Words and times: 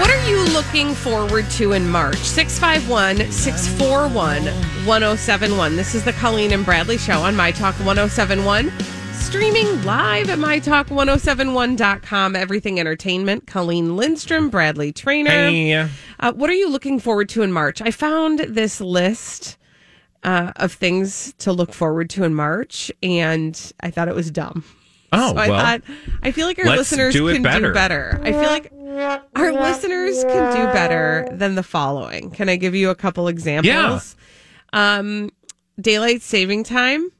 What 0.00 0.08
are 0.10 0.28
you 0.30 0.42
looking 0.54 0.94
forward 0.94 1.48
to 1.52 1.72
in 1.72 1.86
March? 1.88 2.16
651 2.16 3.30
641 3.30 4.44
1071. 4.86 5.76
This 5.76 5.94
is 5.94 6.04
the 6.04 6.14
Colleen 6.14 6.52
and 6.52 6.64
Bradley 6.64 6.96
Show 6.96 7.20
on 7.20 7.36
My 7.36 7.52
Talk 7.52 7.74
1071. 7.76 8.72
Streaming 9.12 9.84
live 9.84 10.30
at 10.30 10.38
MyTalk1071.com. 10.38 12.34
Everything 12.34 12.80
Entertainment. 12.80 13.46
Colleen 13.46 13.94
Lindstrom, 13.96 14.48
Bradley 14.48 14.90
Traynor. 14.92 15.30
Hey. 15.30 15.74
Uh, 16.18 16.32
what 16.32 16.48
are 16.48 16.54
you 16.54 16.70
looking 16.70 16.98
forward 16.98 17.28
to 17.30 17.42
in 17.42 17.52
March? 17.52 17.82
I 17.82 17.90
found 17.90 18.38
this 18.40 18.80
list 18.80 19.58
uh, 20.24 20.52
of 20.56 20.72
things 20.72 21.34
to 21.40 21.52
look 21.52 21.74
forward 21.74 22.08
to 22.10 22.24
in 22.24 22.34
March, 22.34 22.90
and 23.02 23.72
I 23.80 23.90
thought 23.90 24.08
it 24.08 24.14
was 24.14 24.30
dumb. 24.30 24.64
Oh, 25.12 25.32
So 25.32 25.38
I 25.38 25.48
well, 25.48 25.60
thought 25.60 25.82
I 26.22 26.30
feel 26.30 26.46
like 26.46 26.58
our 26.58 26.64
listeners 26.76 27.12
do 27.12 27.30
can 27.32 27.42
better. 27.42 27.68
do 27.68 27.74
better. 27.74 28.18
I 28.22 28.30
feel 28.32 28.42
like 28.42 28.72
our 29.36 29.52
listeners 29.52 30.22
can 30.24 30.56
do 30.56 30.72
better 30.72 31.28
than 31.32 31.54
the 31.54 31.62
following. 31.62 32.30
Can 32.30 32.48
I 32.48 32.56
give 32.56 32.74
you 32.74 32.90
a 32.90 32.94
couple 32.94 33.28
examples? 33.28 34.16
Yeah. 34.72 34.98
Um, 34.98 35.30
daylight 35.80 36.22
saving 36.22 36.64
time. 36.64 37.10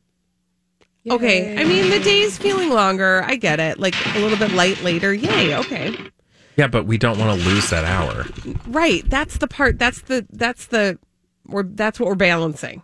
Okay, 1.09 1.59
I 1.59 1.65
mean 1.65 1.89
the 1.91 1.99
day's 2.01 2.37
feeling 2.37 2.71
longer. 2.71 3.23
I 3.25 3.37
get 3.37 3.59
it. 3.59 3.79
Like 3.79 3.95
a 4.15 4.19
little 4.19 4.37
bit 4.37 4.53
light 4.53 4.83
later. 4.83 5.15
Yay. 5.15 5.57
Okay. 5.57 5.97
yeah, 6.57 6.67
but 6.67 6.85
we 6.85 6.99
don't 6.99 7.19
want 7.19 7.41
to 7.41 7.49
lose 7.49 7.71
that 7.71 7.85
hour. 7.85 8.27
Right. 8.67 9.03
That's 9.09 9.39
the 9.39 9.49
part. 9.49 9.79
That's 9.79 10.03
the. 10.03 10.27
That's 10.31 10.67
the. 10.67 10.99
We're. 11.47 11.63
That's 11.63 11.99
what 11.99 12.07
we're 12.07 12.17
balancing. 12.17 12.83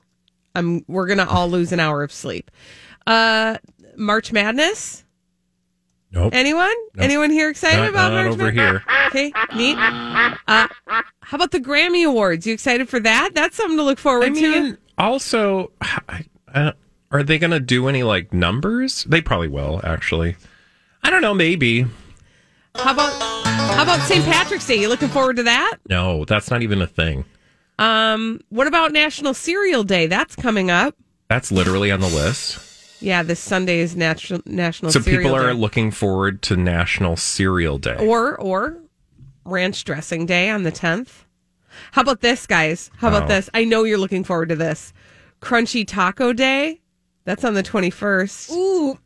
Um. 0.55 0.83
We're 0.89 1.07
gonna 1.07 1.27
all 1.29 1.49
lose 1.51 1.73
an 1.73 1.81
hour 1.81 2.03
of 2.03 2.11
sleep. 2.11 2.51
Uh. 3.07 3.59
March 3.97 4.33
Madness. 4.33 5.05
Nope. 6.13 6.35
Anyone? 6.35 6.73
Anyone 6.99 7.31
here 7.31 7.51
excited 7.51 7.79
Not- 7.81 7.91
about 7.91 8.13
not 8.13 8.25
March 8.25 8.33
over 8.35 8.53
Madness? 8.53 8.83
here. 8.83 8.83
Okay, 9.09 9.33
neat. 9.57 9.77
Uh, 9.77 10.69
how 11.21 11.35
about 11.37 11.51
the 11.51 11.61
Grammy 11.61 12.07
Awards? 12.07 12.47
You 12.47 12.55
excited 12.55 12.89
for 12.89 13.01
that? 13.01 13.31
That's 13.35 13.57
something 13.57 13.77
to 13.77 13.83
look 13.83 13.99
forward 13.99 14.27
I 14.27 14.31
mean, 14.31 14.43
to. 14.73 14.79
also, 14.99 15.73
are 16.55 17.23
they 17.23 17.39
going 17.39 17.51
to 17.51 17.61
do 17.61 17.89
any 17.89 18.03
like 18.03 18.33
numbers? 18.33 19.05
They 19.05 19.21
probably 19.21 19.49
will, 19.49 19.81
actually. 19.85 20.37
I 21.03 21.11
don't 21.11 21.23
know. 21.23 21.35
Maybe. 21.35 21.87
How 22.77 22.93
about 22.93 23.13
how 23.57 23.83
about 23.83 24.01
St. 24.01 24.25
Patrick's 24.25 24.67
Day? 24.67 24.77
You 24.77 24.89
looking 24.89 25.09
forward 25.09 25.37
to 25.37 25.43
that? 25.45 25.79
No, 25.89 26.25
that's 26.25 26.51
not 26.51 26.63
even 26.63 26.81
a 26.83 26.87
thing. 26.87 27.25
Um, 27.79 28.41
what 28.49 28.67
about 28.67 28.93
National 28.93 29.35
Cereal 29.35 29.83
Day? 29.85 30.07
That's 30.07 30.35
coming 30.37 30.71
up. 30.71 30.95
That's 31.29 31.51
literally 31.53 31.91
on 31.91 32.01
the 32.01 32.07
list. 32.09 32.59
Yeah, 33.07 33.23
this 33.23 33.39
Sunday 33.39 33.79
is 33.79 33.95
National 33.95 34.41
National 34.47 34.91
So 34.91 34.99
Cereal 34.99 35.23
people 35.23 35.37
are 35.37 35.53
Day. 35.53 35.57
looking 35.57 35.93
forward 35.93 36.43
to 36.43 36.57
National 36.57 37.17
Cereal 37.17 37.79
Day. 37.79 37.95
or 38.01 38.35
or 38.35 38.79
Ranch 39.45 39.85
Dressing 39.85 40.27
Day 40.27 40.51
on 40.51 40.65
the 40.65 40.73
tenth. 40.73 41.25
How 41.93 42.03
about 42.03 42.21
this, 42.21 42.49
guys? 42.49 42.91
How 42.97 43.07
about 43.07 43.23
Oh. 43.23 43.29
this? 43.29 43.49
I 43.55 43.63
know 43.63 43.85
you're 43.85 43.97
looking 43.97 44.25
forward 44.25 44.49
to 44.49 44.57
this. 44.57 44.93
Crunchy 45.41 45.87
Taco 45.87 46.33
Day. 46.33 46.81
That's 47.25 47.45
on 47.45 47.55
the 47.55 47.63
twenty 47.63 47.91
first. 47.91 48.51
Ooh, 48.51 48.99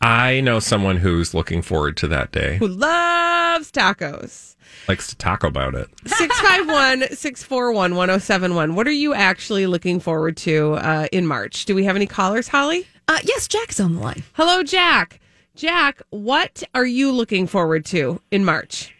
I 0.00 0.40
know 0.40 0.60
someone 0.60 0.98
who's 0.98 1.34
looking 1.34 1.62
forward 1.62 1.96
to 1.96 2.06
that 2.06 2.30
day. 2.30 2.58
Who 2.58 2.68
loves 2.68 3.72
tacos? 3.72 4.54
Likes 4.88 5.08
to 5.08 5.16
talk 5.16 5.44
about 5.44 5.74
it. 5.74 5.88
651 6.06 7.14
641 7.14 7.94
1071. 7.94 8.74
What 8.74 8.86
are 8.86 8.90
you 8.90 9.12
actually 9.12 9.66
looking 9.66 10.00
forward 10.00 10.38
to 10.38 10.74
uh, 10.74 11.08
in 11.12 11.26
March? 11.26 11.66
Do 11.66 11.74
we 11.74 11.84
have 11.84 11.94
any 11.94 12.06
callers, 12.06 12.48
Holly? 12.48 12.86
uh, 13.06 13.18
yes, 13.22 13.46
Jack's 13.46 13.78
on 13.80 13.96
the 13.96 14.00
line. 14.00 14.22
Hello, 14.32 14.62
Jack. 14.62 15.20
Jack, 15.54 16.00
what 16.10 16.62
are 16.74 16.86
you 16.86 17.12
looking 17.12 17.46
forward 17.46 17.84
to 17.86 18.20
in 18.30 18.44
March? 18.44 18.94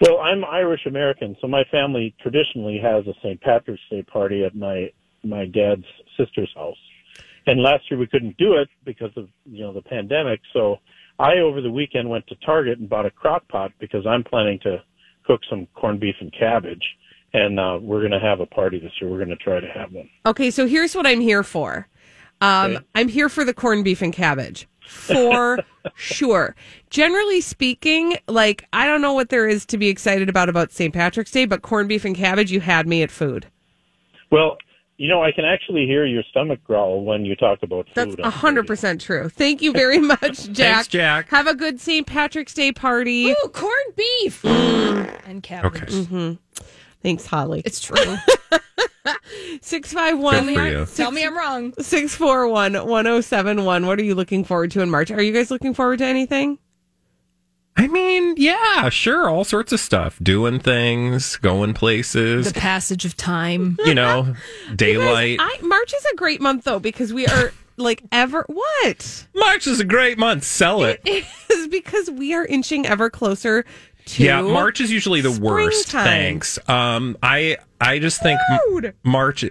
Well, 0.00 0.18
I'm 0.18 0.44
Irish 0.44 0.86
American, 0.86 1.36
so 1.40 1.46
my 1.46 1.64
family 1.70 2.14
traditionally 2.20 2.78
has 2.82 3.06
a 3.06 3.14
St. 3.22 3.40
Patrick's 3.40 3.80
Day 3.90 4.02
party 4.02 4.44
at 4.44 4.54
my 4.54 4.90
my 5.22 5.46
dad's 5.46 5.84
sister's 6.18 6.50
house. 6.54 6.76
And 7.46 7.62
last 7.62 7.90
year 7.90 7.98
we 7.98 8.06
couldn't 8.06 8.36
do 8.36 8.54
it 8.54 8.68
because 8.84 9.10
of 9.16 9.28
you 9.46 9.62
know 9.62 9.72
the 9.72 9.82
pandemic. 9.82 10.40
So 10.52 10.76
I 11.18 11.38
over 11.38 11.60
the 11.60 11.70
weekend 11.70 12.08
went 12.10 12.26
to 12.26 12.34
Target 12.44 12.78
and 12.78 12.88
bought 12.88 13.06
a 13.06 13.10
crock 13.10 13.46
pot 13.48 13.72
because 13.78 14.06
I'm 14.06 14.24
planning 14.24 14.58
to 14.64 14.82
cook 15.30 15.40
some 15.48 15.66
corned 15.74 16.00
beef 16.00 16.16
and 16.20 16.32
cabbage, 16.32 16.82
and 17.32 17.60
uh, 17.60 17.78
we're 17.80 18.00
going 18.00 18.10
to 18.10 18.18
have 18.18 18.40
a 18.40 18.46
party 18.46 18.80
this 18.80 18.90
year. 19.00 19.08
We're 19.08 19.18
going 19.18 19.28
to 19.28 19.36
try 19.36 19.60
to 19.60 19.68
have 19.68 19.92
one. 19.92 20.08
Okay, 20.26 20.50
so 20.50 20.66
here's 20.66 20.94
what 20.96 21.06
I'm 21.06 21.20
here 21.20 21.42
for. 21.44 21.86
Um, 22.40 22.72
Okay. 22.76 22.84
I'm 22.94 23.08
here 23.08 23.28
for 23.28 23.44
the 23.44 23.54
corned 23.54 23.84
beef 23.84 24.02
and 24.02 24.12
cabbage 24.12 24.66
for 24.80 25.58
sure. 25.94 26.56
Generally 26.88 27.42
speaking, 27.42 28.16
like 28.26 28.66
I 28.72 28.86
don't 28.86 29.02
know 29.02 29.12
what 29.12 29.28
there 29.28 29.46
is 29.46 29.64
to 29.66 29.78
be 29.78 29.88
excited 29.88 30.28
about 30.28 30.48
about 30.48 30.72
St. 30.72 30.92
Patrick's 30.92 31.30
Day, 31.30 31.44
but 31.44 31.62
corned 31.62 31.88
beef 31.88 32.04
and 32.04 32.16
cabbage, 32.16 32.50
you 32.50 32.60
had 32.60 32.88
me 32.88 33.02
at 33.02 33.10
food. 33.10 33.46
Well, 34.32 34.58
you 35.00 35.08
know 35.08 35.22
I 35.22 35.32
can 35.32 35.46
actually 35.46 35.86
hear 35.86 36.04
your 36.04 36.22
stomach 36.30 36.62
growl 36.62 37.02
when 37.04 37.24
you 37.24 37.34
talk 37.34 37.62
about 37.62 37.88
That's 37.94 38.16
food. 38.16 38.20
a 38.20 38.28
hundred 38.28 38.66
percent 38.66 39.00
true. 39.00 39.30
Thank 39.30 39.62
you 39.62 39.72
very 39.72 39.98
much, 40.12 40.52
Jack. 40.52 40.74
Thanks, 40.74 40.88
Jack. 40.88 41.30
Have 41.30 41.46
a 41.46 41.54
good 41.54 41.80
St. 41.80 42.06
Patrick's 42.06 42.52
Day 42.52 42.70
party. 42.70 43.30
Ooh, 43.30 43.50
corned 43.50 43.96
beef 43.96 44.42
mm. 44.42 45.20
and 45.26 45.42
cabbage. 45.42 45.82
Okay. 45.82 45.86
Mm-hmm. 45.86 46.64
Thanks, 47.02 47.24
Holly. 47.24 47.62
It's 47.64 47.80
true. 47.80 47.96
Six 49.62 49.90
five 49.90 50.18
one 50.18 50.44
Good 50.44 50.54
for 50.54 50.66
you. 50.66 50.86
Tell 50.86 51.10
me 51.10 51.24
I'm 51.24 51.36
wrong. 51.36 51.72
six 51.80 52.14
four 52.14 52.46
one 52.46 52.74
one 52.86 53.06
zero 53.06 53.22
seven 53.22 53.64
one. 53.64 53.86
What 53.86 53.98
are 53.98 54.04
you 54.04 54.14
looking 54.14 54.44
forward 54.44 54.70
to 54.72 54.82
in 54.82 54.90
March? 54.90 55.10
Are 55.10 55.22
you 55.22 55.32
guys 55.32 55.50
looking 55.50 55.72
forward 55.72 56.00
to 56.00 56.04
anything? 56.04 56.58
I 57.76 57.86
mean, 57.86 58.34
yeah, 58.36 58.88
sure, 58.90 59.28
all 59.28 59.44
sorts 59.44 59.72
of 59.72 59.80
stuff. 59.80 60.18
Doing 60.22 60.58
things, 60.58 61.36
going 61.36 61.72
places, 61.72 62.52
The 62.52 62.58
passage 62.60 63.04
of 63.04 63.16
time. 63.16 63.78
you 63.84 63.94
know, 63.94 64.34
daylight. 64.76 65.38
I, 65.40 65.58
March 65.62 65.94
is 65.94 66.04
a 66.12 66.16
great 66.16 66.40
month 66.40 66.64
though 66.64 66.78
because 66.80 67.12
we 67.12 67.26
are 67.26 67.52
like 67.76 68.02
ever 68.12 68.44
what 68.48 69.26
March 69.34 69.66
is 69.66 69.80
a 69.80 69.84
great 69.84 70.18
month. 70.18 70.44
Sell 70.44 70.84
it. 70.84 71.00
is 71.50 71.68
because 71.68 72.10
we 72.10 72.34
are 72.34 72.44
inching 72.44 72.86
ever 72.86 73.08
closer 73.08 73.64
to 74.06 74.22
Yeah, 74.22 74.42
March 74.42 74.80
is 74.80 74.90
usually 74.90 75.20
the 75.22 75.32
worst. 75.40 75.88
Thanks. 75.88 76.58
Um, 76.68 77.16
I 77.22 77.58
I 77.80 77.98
just 77.98 78.22
think 78.22 78.38
Rude. 78.68 78.94
March. 79.02 79.44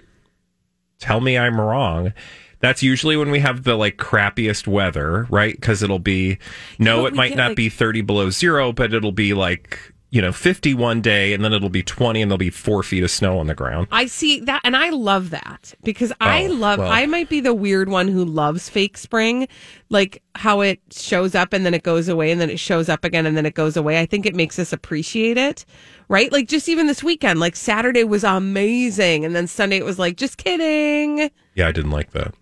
Tell 1.00 1.20
me 1.20 1.36
I'm 1.38 1.58
wrong. 1.60 2.12
That's 2.60 2.82
usually 2.82 3.16
when 3.16 3.30
we 3.30 3.40
have 3.40 3.64
the 3.64 3.74
like 3.74 3.96
crappiest 3.96 4.66
weather, 4.66 5.26
right? 5.30 5.54
Because 5.54 5.82
it'll 5.82 5.98
be 5.98 6.38
no, 6.78 7.06
it 7.06 7.14
might 7.14 7.30
get, 7.30 7.36
not 7.38 7.48
like- 7.48 7.56
be 7.56 7.68
30 7.68 8.02
below 8.02 8.30
zero, 8.30 8.72
but 8.72 8.92
it'll 8.94 9.12
be 9.12 9.32
like 9.34 9.78
you 10.12 10.20
know 10.20 10.32
fifty 10.32 10.74
one 10.74 11.00
day, 11.00 11.32
and 11.32 11.44
then 11.44 11.52
it'll 11.52 11.68
be 11.70 11.84
20, 11.84 12.20
and 12.20 12.28
there'll 12.30 12.36
be 12.36 12.50
four 12.50 12.82
feet 12.82 13.04
of 13.04 13.10
snow 13.12 13.38
on 13.38 13.46
the 13.46 13.54
ground. 13.54 13.86
I 13.92 14.06
see 14.06 14.40
that, 14.40 14.60
and 14.64 14.76
I 14.76 14.90
love 14.90 15.30
that 15.30 15.72
because 15.84 16.12
I 16.20 16.46
Oh, 16.48 16.52
love. 16.52 16.80
well. 16.80 16.90
I 16.90 17.06
might 17.06 17.28
be 17.28 17.38
the 17.38 17.54
weird 17.54 17.88
one 17.88 18.08
who 18.08 18.24
loves 18.24 18.68
fake 18.68 18.98
spring, 18.98 19.46
like 19.88 20.20
how 20.34 20.62
it 20.62 20.80
shows 20.90 21.36
up 21.36 21.52
and 21.52 21.64
then 21.64 21.74
it 21.74 21.84
goes 21.84 22.08
away, 22.08 22.32
and 22.32 22.40
then 22.40 22.50
it 22.50 22.58
shows 22.58 22.88
up 22.88 23.04
again 23.04 23.24
and 23.24 23.36
then 23.36 23.46
it 23.46 23.54
goes 23.54 23.76
away. 23.76 24.00
I 24.00 24.06
think 24.06 24.26
it 24.26 24.34
makes 24.34 24.58
us 24.58 24.72
appreciate 24.72 25.38
it, 25.38 25.64
right? 26.08 26.30
Like 26.32 26.48
just 26.48 26.68
even 26.68 26.88
this 26.88 27.04
weekend, 27.04 27.38
like 27.38 27.54
Saturday 27.54 28.02
was 28.02 28.24
amazing, 28.24 29.24
and 29.24 29.34
then 29.34 29.46
Sunday 29.46 29.76
it 29.76 29.84
was 29.84 29.98
like 30.00 30.16
just 30.16 30.38
kidding. 30.38 31.30
Yeah, 31.54 31.68
I 31.68 31.72
didn't 31.72 31.92
like 31.92 32.10
that. 32.10 32.34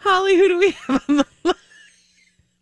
Holly, 0.00 0.36
who 0.36 0.48
do 0.48 0.58
we 0.58 0.70
have 0.72 1.04
on 1.08 1.16
the 1.18 1.26
line? 1.44 1.54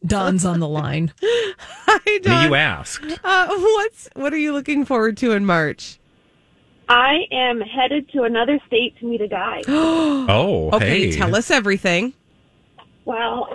Don's 0.07 0.45
on 0.45 0.61
the 0.61 0.69
line. 0.69 1.13
Hi, 1.23 1.99
I 1.99 2.01
mean, 2.07 2.23
Dawn. 2.23 2.49
you 2.49 2.55
asked. 2.55 3.05
Uh, 3.25 3.47
what's 3.49 4.09
what 4.15 4.33
are 4.33 4.37
you 4.39 4.53
looking 4.53 4.85
forward 4.85 5.17
to 5.19 5.33
in 5.33 5.45
March? 5.45 5.99
I 6.89 7.23
am 7.33 7.61
headed 7.61 8.09
to 8.13 8.23
another 8.23 8.61
state 8.69 8.97
to 9.01 9.07
meet 9.07 9.21
a 9.21 9.27
guy. 9.27 9.63
Oh, 9.67 10.71
Okay, 10.75 11.11
hey. 11.11 11.17
tell 11.17 11.35
us 11.35 11.51
everything. 11.51 12.13
well, 13.05 13.49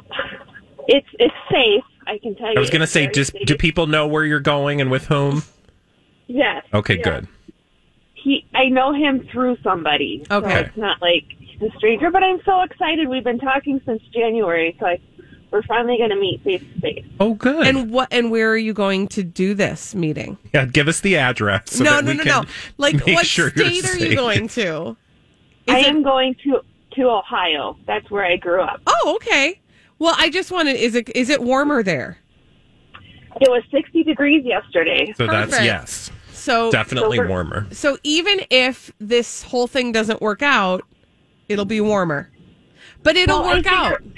it's 0.87 1.07
it's 1.19 1.33
safe. 1.49 1.83
I 2.07 2.17
can 2.17 2.35
tell 2.35 2.47
you. 2.51 2.57
I 2.57 2.59
was 2.59 2.69
gonna 2.69 2.87
say, 2.87 3.03
very 3.03 3.13
just 3.13 3.33
do 3.45 3.55
people 3.55 3.87
know 3.87 4.07
where 4.07 4.25
you're 4.25 4.39
going 4.41 4.81
and 4.81 4.91
with 4.91 5.05
whom? 5.05 5.43
Yes. 6.27 6.65
Okay, 6.73 6.95
yes. 6.97 7.03
good. 7.05 7.27
He, 8.13 8.45
I 8.53 8.65
know 8.65 8.93
him 8.93 9.27
through 9.31 9.57
somebody. 9.63 10.23
So 10.29 10.37
Okay. 10.37 10.61
it's 10.65 10.77
not 10.77 11.01
like 11.01 11.23
he's 11.61 11.71
a 11.71 11.77
stranger, 11.77 12.09
but 12.11 12.23
I'm 12.23 12.41
so 12.43 12.61
excited. 12.61 13.07
We've 13.07 13.23
been 13.23 13.39
talking 13.39 13.81
since 13.85 14.01
January, 14.13 14.75
so 14.79 14.87
I 14.87 14.99
We're 15.51 15.63
finally 15.63 15.97
going 15.97 16.09
to 16.09 16.15
meet 16.15 16.41
face 16.43 16.61
to 16.61 16.81
face. 16.81 17.05
Oh, 17.19 17.33
good. 17.33 17.67
And 17.67 17.91
what? 17.91 18.07
And 18.11 18.31
where 18.31 18.49
are 18.51 18.57
you 18.57 18.73
going 18.73 19.07
to 19.09 19.23
do 19.23 19.53
this 19.53 19.93
meeting? 19.95 20.37
yeah, 20.53 20.65
give 20.65 20.87
us 20.87 21.01
the 21.01 21.17
address. 21.17 21.71
So 21.71 21.83
no, 21.83 21.95
that 21.95 22.05
no, 22.05 22.11
we 22.11 22.17
no, 22.17 22.23
can 22.23 22.43
no. 22.43 22.49
Like, 22.77 23.05
what 23.05 23.25
sure 23.25 23.51
you're 23.55 23.69
state 23.69 23.85
are 23.85 23.97
you 23.97 24.15
going 24.15 24.47
to? 24.49 24.95
I 25.67 25.79
it... 25.79 25.87
am 25.87 26.03
going 26.03 26.35
to 26.43 26.61
to 26.95 27.09
Ohio. 27.09 27.77
That's 27.85 28.09
where 28.11 28.25
I 28.25 28.35
grew 28.37 28.61
up. 28.61 28.81
Oh, 28.87 29.13
okay. 29.17 29.59
Well, 29.99 30.15
I 30.17 30.29
just 30.29 30.51
wanted. 30.51 30.77
Is 30.77 30.95
it 30.95 31.09
is 31.15 31.29
it 31.29 31.41
warmer 31.41 31.83
there? 31.83 32.17
It 33.39 33.49
was 33.49 33.63
60 33.71 34.03
degrees 34.03 34.43
yesterday. 34.43 35.13
So 35.15 35.25
that's 35.25 35.53
yes, 35.63 36.11
So 36.33 36.69
definitely 36.69 37.15
So 37.17 37.21
we're- 37.21 37.29
warmer. 37.29 37.67
So 37.71 37.97
even 38.03 38.41
if 38.49 38.91
this 38.99 39.43
whole 39.43 39.67
thing 39.67 39.93
doesn't 39.93 40.21
work 40.21 40.41
out, 40.41 40.83
it'll 41.51 41.65
be 41.65 41.81
warmer. 41.81 42.29
But 43.03 43.15
it'll 43.17 43.41
Well, 43.41 43.49
I 43.49 43.55
work 43.57 43.67
out. 43.67 43.97
figure- 43.99 44.13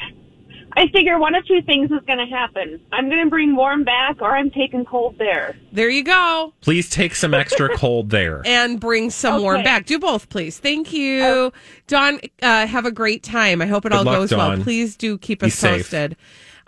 I 0.75 0.87
figure 0.87 1.19
one 1.19 1.35
of 1.35 1.45
two 1.45 1.61
things 1.61 1.91
is 1.91 1.99
going 2.07 2.17
to 2.17 2.25
happen. 2.25 2.79
I'm 2.91 3.07
going 3.07 3.23
to 3.23 3.29
bring 3.29 3.55
warm 3.55 3.83
back, 3.83 4.19
or 4.23 4.35
I'm 4.35 4.49
taking 4.49 4.85
cold 4.85 5.15
there. 5.19 5.55
There 5.71 5.87
you 5.87 6.03
go. 6.03 6.51
Please 6.61 6.89
take 6.89 7.13
some 7.13 7.31
extra 7.35 7.69
cold 7.77 8.09
there. 8.09 8.41
And 8.43 8.79
bring 8.79 9.11
some 9.11 9.43
warm 9.43 9.61
back. 9.61 9.85
Do 9.85 9.99
both, 9.99 10.29
please. 10.29 10.57
Thank 10.57 10.91
you. 10.91 11.53
Don. 11.85 12.19
uh, 12.41 12.65
have 12.65 12.87
a 12.87 12.91
great 12.91 13.21
time. 13.21 13.61
I 13.61 13.67
hope 13.67 13.85
it 13.85 13.93
all 13.93 14.03
luck, 14.03 14.15
goes 14.15 14.31
well. 14.33 14.57
Please 14.63 14.95
do 14.97 15.19
keep 15.19 15.41
Be 15.41 15.45
us 15.47 15.53
safe. 15.53 15.81
posted. 15.83 16.15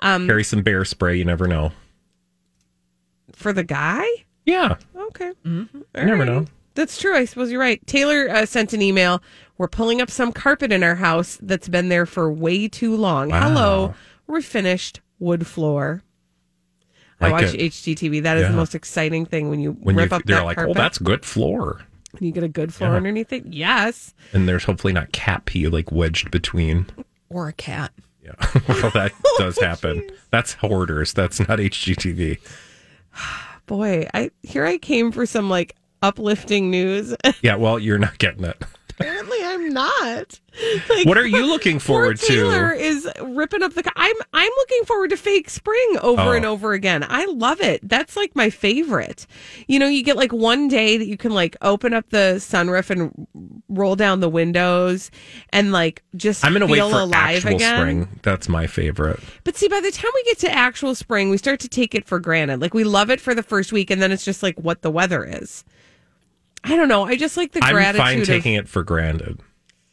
Um, 0.04 0.28
Carry 0.28 0.44
some 0.44 0.62
bear 0.62 0.86
spray. 0.86 1.18
You 1.18 1.26
never 1.26 1.48
know. 1.48 1.72
for 3.34 3.54
the 3.54 3.64
guy? 3.64 4.06
Yeah, 4.46 4.76
Okay. 4.96 5.32
you 5.44 5.68
never 5.96 6.26
know. 6.26 6.46
That's 6.76 7.00
true. 7.00 7.16
I 7.16 7.26
suppose 7.26 7.50
you're 7.52 7.60
right. 7.60 7.86
Taylor 7.88 8.30
uh, 8.30 8.46
sent 8.46 8.74
an 8.74 8.82
email. 8.84 9.24
We're 9.58 9.68
pulling 9.70 10.02
up 10.02 10.10
some 10.12 10.32
carpet 10.34 10.72
in 10.72 10.84
our 10.84 10.96
house 10.96 11.38
that's 11.42 11.70
been 11.70 11.90
there 11.90 12.06
for 12.06 12.32
way 12.32 12.68
too 12.68 12.96
long. 12.96 13.30
Wow. 13.30 13.42
Hello, 13.48 13.94
refinished 14.30 15.00
wood 15.20 15.48
floor. 15.48 16.04
I 17.22 17.30
Like 17.30 17.44
watch 17.46 17.54
it. 17.54 17.72
HGTV. 17.72 18.24
That 18.24 18.36
is 18.38 18.44
Yeah. 18.44 18.50
the 18.50 18.58
most 18.58 18.76
exciting 18.76 19.26
thing 19.26 19.50
when 19.50 19.60
you 19.62 19.72
When 19.80 19.96
you 19.96 20.02
rip 20.02 20.12
up 20.12 20.24
they're 20.26 20.38
that 20.38 20.44
like, 20.46 20.58
oh, 20.58 20.62
carpet. 20.66 20.78
oh, 20.78 20.80
that's 20.82 20.98
good 20.98 21.24
floor, 21.26 21.82
and 22.12 22.22
you 22.22 22.32
get 22.34 22.44
a 22.44 22.50
good 22.50 22.74
floor 22.74 22.92
Yeah. 22.92 22.98
underneath 22.98 23.32
it. 23.32 23.46
Yes. 23.48 24.14
and 24.34 24.48
there's 24.50 24.66
hopefully 24.66 24.92
not 24.92 25.12
cat 25.14 25.46
pee 25.46 25.68
like 25.70 25.92
wedged 25.92 26.32
between. 26.32 26.88
Or 27.30 27.48
a 27.48 27.54
cat. 27.54 27.92
Yeah, 28.24 28.34
well, 28.68 28.92
that 28.92 29.14
oh, 29.26 29.36
does 29.40 29.58
happen. 29.60 30.06
That's 30.32 30.54
hoarders. 30.54 31.14
That's 31.14 31.40
not 31.40 31.60
HGTV. 31.60 32.40
Boy, 33.68 34.08
I 34.14 34.32
here 34.44 34.66
I 34.66 34.78
came 34.78 35.12
for 35.14 35.26
some 35.26 35.50
like 35.50 35.76
uplifting 36.02 36.70
news. 36.70 37.16
Yeah, 37.42 37.56
well, 37.56 37.80
you're 37.80 37.98
not 37.98 38.18
getting 38.18 38.44
it. 38.44 38.62
Apparently, 38.98 39.38
I'm 39.44 39.70
not. 39.74 40.40
Like, 40.90 41.06
What 41.06 41.18
are 41.18 41.28
you 41.28 41.46
looking 41.46 41.80
forward 41.80 42.18
Poor 42.18 42.30
Taylor 42.30 42.74
to? 42.74 42.80
is 42.82 43.08
ripping 43.22 43.62
up 43.62 43.74
the. 43.74 43.84
I'm 43.98 44.16
I'm 44.34 44.50
looking 44.58 44.86
forward 44.86 45.10
to 45.10 45.18
fake 45.18 45.50
spring 45.50 45.98
over 46.02 46.22
Oh. 46.22 46.32
and 46.32 46.46
over 46.46 46.72
again. 46.72 47.06
I 47.08 47.26
love 47.26 47.60
it. 47.60 47.82
That's 47.88 48.16
like 48.16 48.34
my 48.38 48.50
favorite. 48.50 49.28
You 49.68 49.80
know, 49.80 49.88
you 49.88 50.02
get 50.02 50.16
like 50.16 50.32
one 50.32 50.70
day 50.70 50.98
that 50.98 51.08
you 51.08 51.18
can 51.18 51.34
like 51.34 51.58
open 51.62 51.94
up 51.94 52.10
the 52.10 52.36
sunroof 52.38 52.90
and 52.90 53.28
roll 53.68 53.98
down 53.98 54.22
the 54.22 54.30
windows 54.30 55.12
and 55.50 55.74
like 55.74 56.02
just 56.16 56.46
I'm 56.46 56.54
going 56.54 56.62
to 56.62 56.68
wait 56.68 56.78
feel 56.78 56.90
for 56.90 57.00
alive 57.02 57.38
actual 57.46 57.56
again. 57.56 57.78
spring. 57.78 58.20
That's 58.24 58.48
my 58.48 58.66
favorite. 58.66 59.20
But 59.44 59.58
see, 59.58 59.68
by 59.68 59.82
the 59.82 59.92
time 59.92 60.12
we 60.16 60.24
get 60.24 60.40
to 60.40 60.52
actual 60.52 60.96
spring, 60.96 61.30
we 61.30 61.38
start 61.38 61.60
to 61.60 61.68
take 61.68 61.94
it 61.96 62.06
for 62.06 62.18
granted. 62.20 62.62
Like 62.62 62.74
we 62.74 62.86
love 62.86 63.10
it 63.10 63.20
for 63.20 63.36
the 63.36 63.44
first 63.44 63.74
week, 63.74 63.92
and 63.92 64.02
then 64.02 64.14
it's 64.14 64.24
just 64.24 64.42
like 64.42 64.58
what 64.58 64.84
the 64.84 64.90
weather 64.92 65.26
is. 65.26 65.66
I 66.66 66.76
don't 66.76 66.88
know. 66.90 67.06
I 67.06 67.16
just 67.16 67.38
like 67.38 67.52
the 67.52 67.62
gratitude. 67.62 68.02
I'm 68.02 68.08
fine 68.08 68.22
of- 68.22 68.28
taking 68.28 68.54
it 68.56 68.68
for 68.68 68.84
granted. 68.84 69.40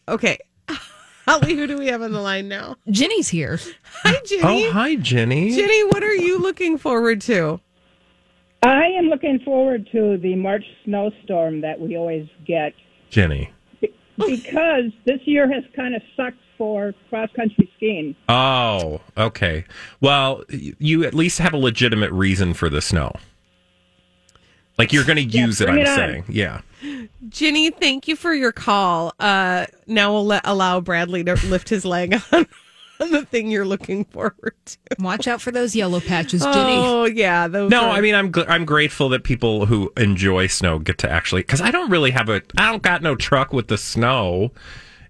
Okay. 0.08 0.38
Holly, 1.26 1.54
who 1.54 1.66
do 1.66 1.78
we 1.78 1.86
have 1.86 2.02
on 2.02 2.12
the 2.12 2.20
line 2.20 2.48
now? 2.48 2.76
Jenny's 2.90 3.28
here. 3.28 3.60
Hi, 4.02 4.16
Jenny. 4.24 4.66
Oh, 4.66 4.72
hi, 4.72 4.96
Jenny. 4.96 5.54
Jenny, 5.54 5.84
what 5.84 6.02
are 6.02 6.14
you 6.14 6.38
looking 6.38 6.78
forward 6.78 7.20
to? 7.22 7.60
I 8.64 8.86
am 8.98 9.06
looking 9.06 9.38
forward 9.44 9.88
to 9.92 10.18
the 10.18 10.34
March 10.34 10.64
snowstorm 10.84 11.60
that 11.60 11.78
we 11.80 11.96
always 11.96 12.28
get 12.46 12.72
Jenny. 13.10 13.50
because 14.16 14.92
this 15.04 15.20
year 15.24 15.52
has 15.52 15.64
kind 15.76 15.94
of 15.94 16.02
sucked 16.16 16.38
for 16.58 16.94
cross 17.08 17.28
country 17.34 17.70
skiing. 17.76 18.14
Oh, 18.28 19.00
okay. 19.16 19.64
Well, 20.00 20.44
you 20.48 21.04
at 21.04 21.14
least 21.14 21.38
have 21.38 21.52
a 21.52 21.56
legitimate 21.56 22.12
reason 22.12 22.54
for 22.54 22.68
the 22.68 22.80
snow. 22.80 23.12
Like 24.78 24.92
you're 24.92 25.04
going 25.04 25.16
to 25.16 25.22
use 25.22 25.60
it, 25.60 25.68
I'm 25.68 25.78
it 25.78 25.86
saying. 25.86 26.24
Yeah. 26.28 26.62
Jenny, 27.28 27.70
thank 27.70 28.08
you 28.08 28.16
for 28.16 28.32
your 28.34 28.52
call. 28.52 29.12
Uh, 29.20 29.66
now 29.86 30.12
we'll 30.12 30.26
let, 30.26 30.42
allow 30.44 30.80
Bradley 30.80 31.22
to 31.24 31.34
lift 31.46 31.68
his 31.68 31.84
leg 31.84 32.14
on, 32.32 32.46
on 33.00 33.10
the 33.12 33.24
thing 33.24 33.50
you're 33.50 33.64
looking 33.66 34.04
forward 34.06 34.54
to. 34.64 34.78
Watch 34.98 35.28
out 35.28 35.40
for 35.40 35.50
those 35.52 35.76
yellow 35.76 36.00
patches, 36.00 36.42
Jenny. 36.42 36.76
Oh, 36.76 37.04
yeah. 37.04 37.46
Those 37.48 37.70
No, 37.70 37.84
are- 37.84 37.90
I 37.90 38.00
mean 38.00 38.14
I'm 38.14 38.32
gl- 38.32 38.46
I'm 38.48 38.64
grateful 38.64 39.08
that 39.10 39.22
people 39.24 39.66
who 39.66 39.92
enjoy 39.96 40.46
snow 40.48 40.78
get 40.78 40.98
to 40.98 41.10
actually 41.10 41.42
cuz 41.44 41.60
I 41.60 41.70
don't 41.70 41.90
really 41.90 42.10
have 42.10 42.28
a 42.28 42.42
I 42.56 42.70
don't 42.70 42.82
got 42.82 43.02
no 43.02 43.14
truck 43.14 43.52
with 43.52 43.68
the 43.68 43.78
snow. 43.78 44.50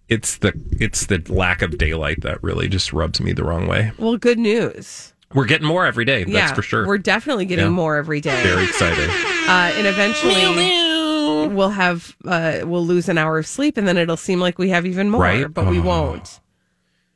It's 0.08 0.36
the 0.38 0.52
it's 0.78 1.06
the 1.06 1.22
lack 1.28 1.62
of 1.62 1.78
daylight 1.78 2.20
that 2.22 2.42
really 2.42 2.68
just 2.68 2.92
rubs 2.92 3.20
me 3.20 3.32
the 3.32 3.44
wrong 3.44 3.66
way. 3.66 3.92
well, 3.96 4.16
good 4.18 4.38
news. 4.38 5.11
We're 5.34 5.46
getting 5.46 5.66
more 5.66 5.86
every 5.86 6.04
day, 6.04 6.24
that's 6.24 6.32
yeah, 6.34 6.54
for 6.54 6.62
sure. 6.62 6.86
We're 6.86 6.98
definitely 6.98 7.44
getting 7.46 7.66
Yeah. 7.66 7.70
more 7.70 7.96
every 7.96 8.20
day. 8.20 8.42
very 8.42 8.64
excited. 8.64 9.08
Uh, 9.10 9.72
and 9.76 9.86
eventually 9.86 11.48
we'll 11.54 11.70
have, 11.70 12.16
uh, 12.26 12.60
we'll 12.64 12.84
lose 12.86 13.08
an 13.08 13.18
hour 13.18 13.38
of 13.38 13.46
sleep 13.46 13.76
and 13.76 13.86
then 13.88 13.96
it'll 13.96 14.16
seem 14.16 14.40
like 14.40 14.58
we 14.58 14.68
have 14.70 14.86
even 14.86 15.08
more, 15.10 15.20
Right? 15.22 15.52
but 15.52 15.66
we 15.66 15.78
Oh. 15.78 15.82
won't. 15.82 16.40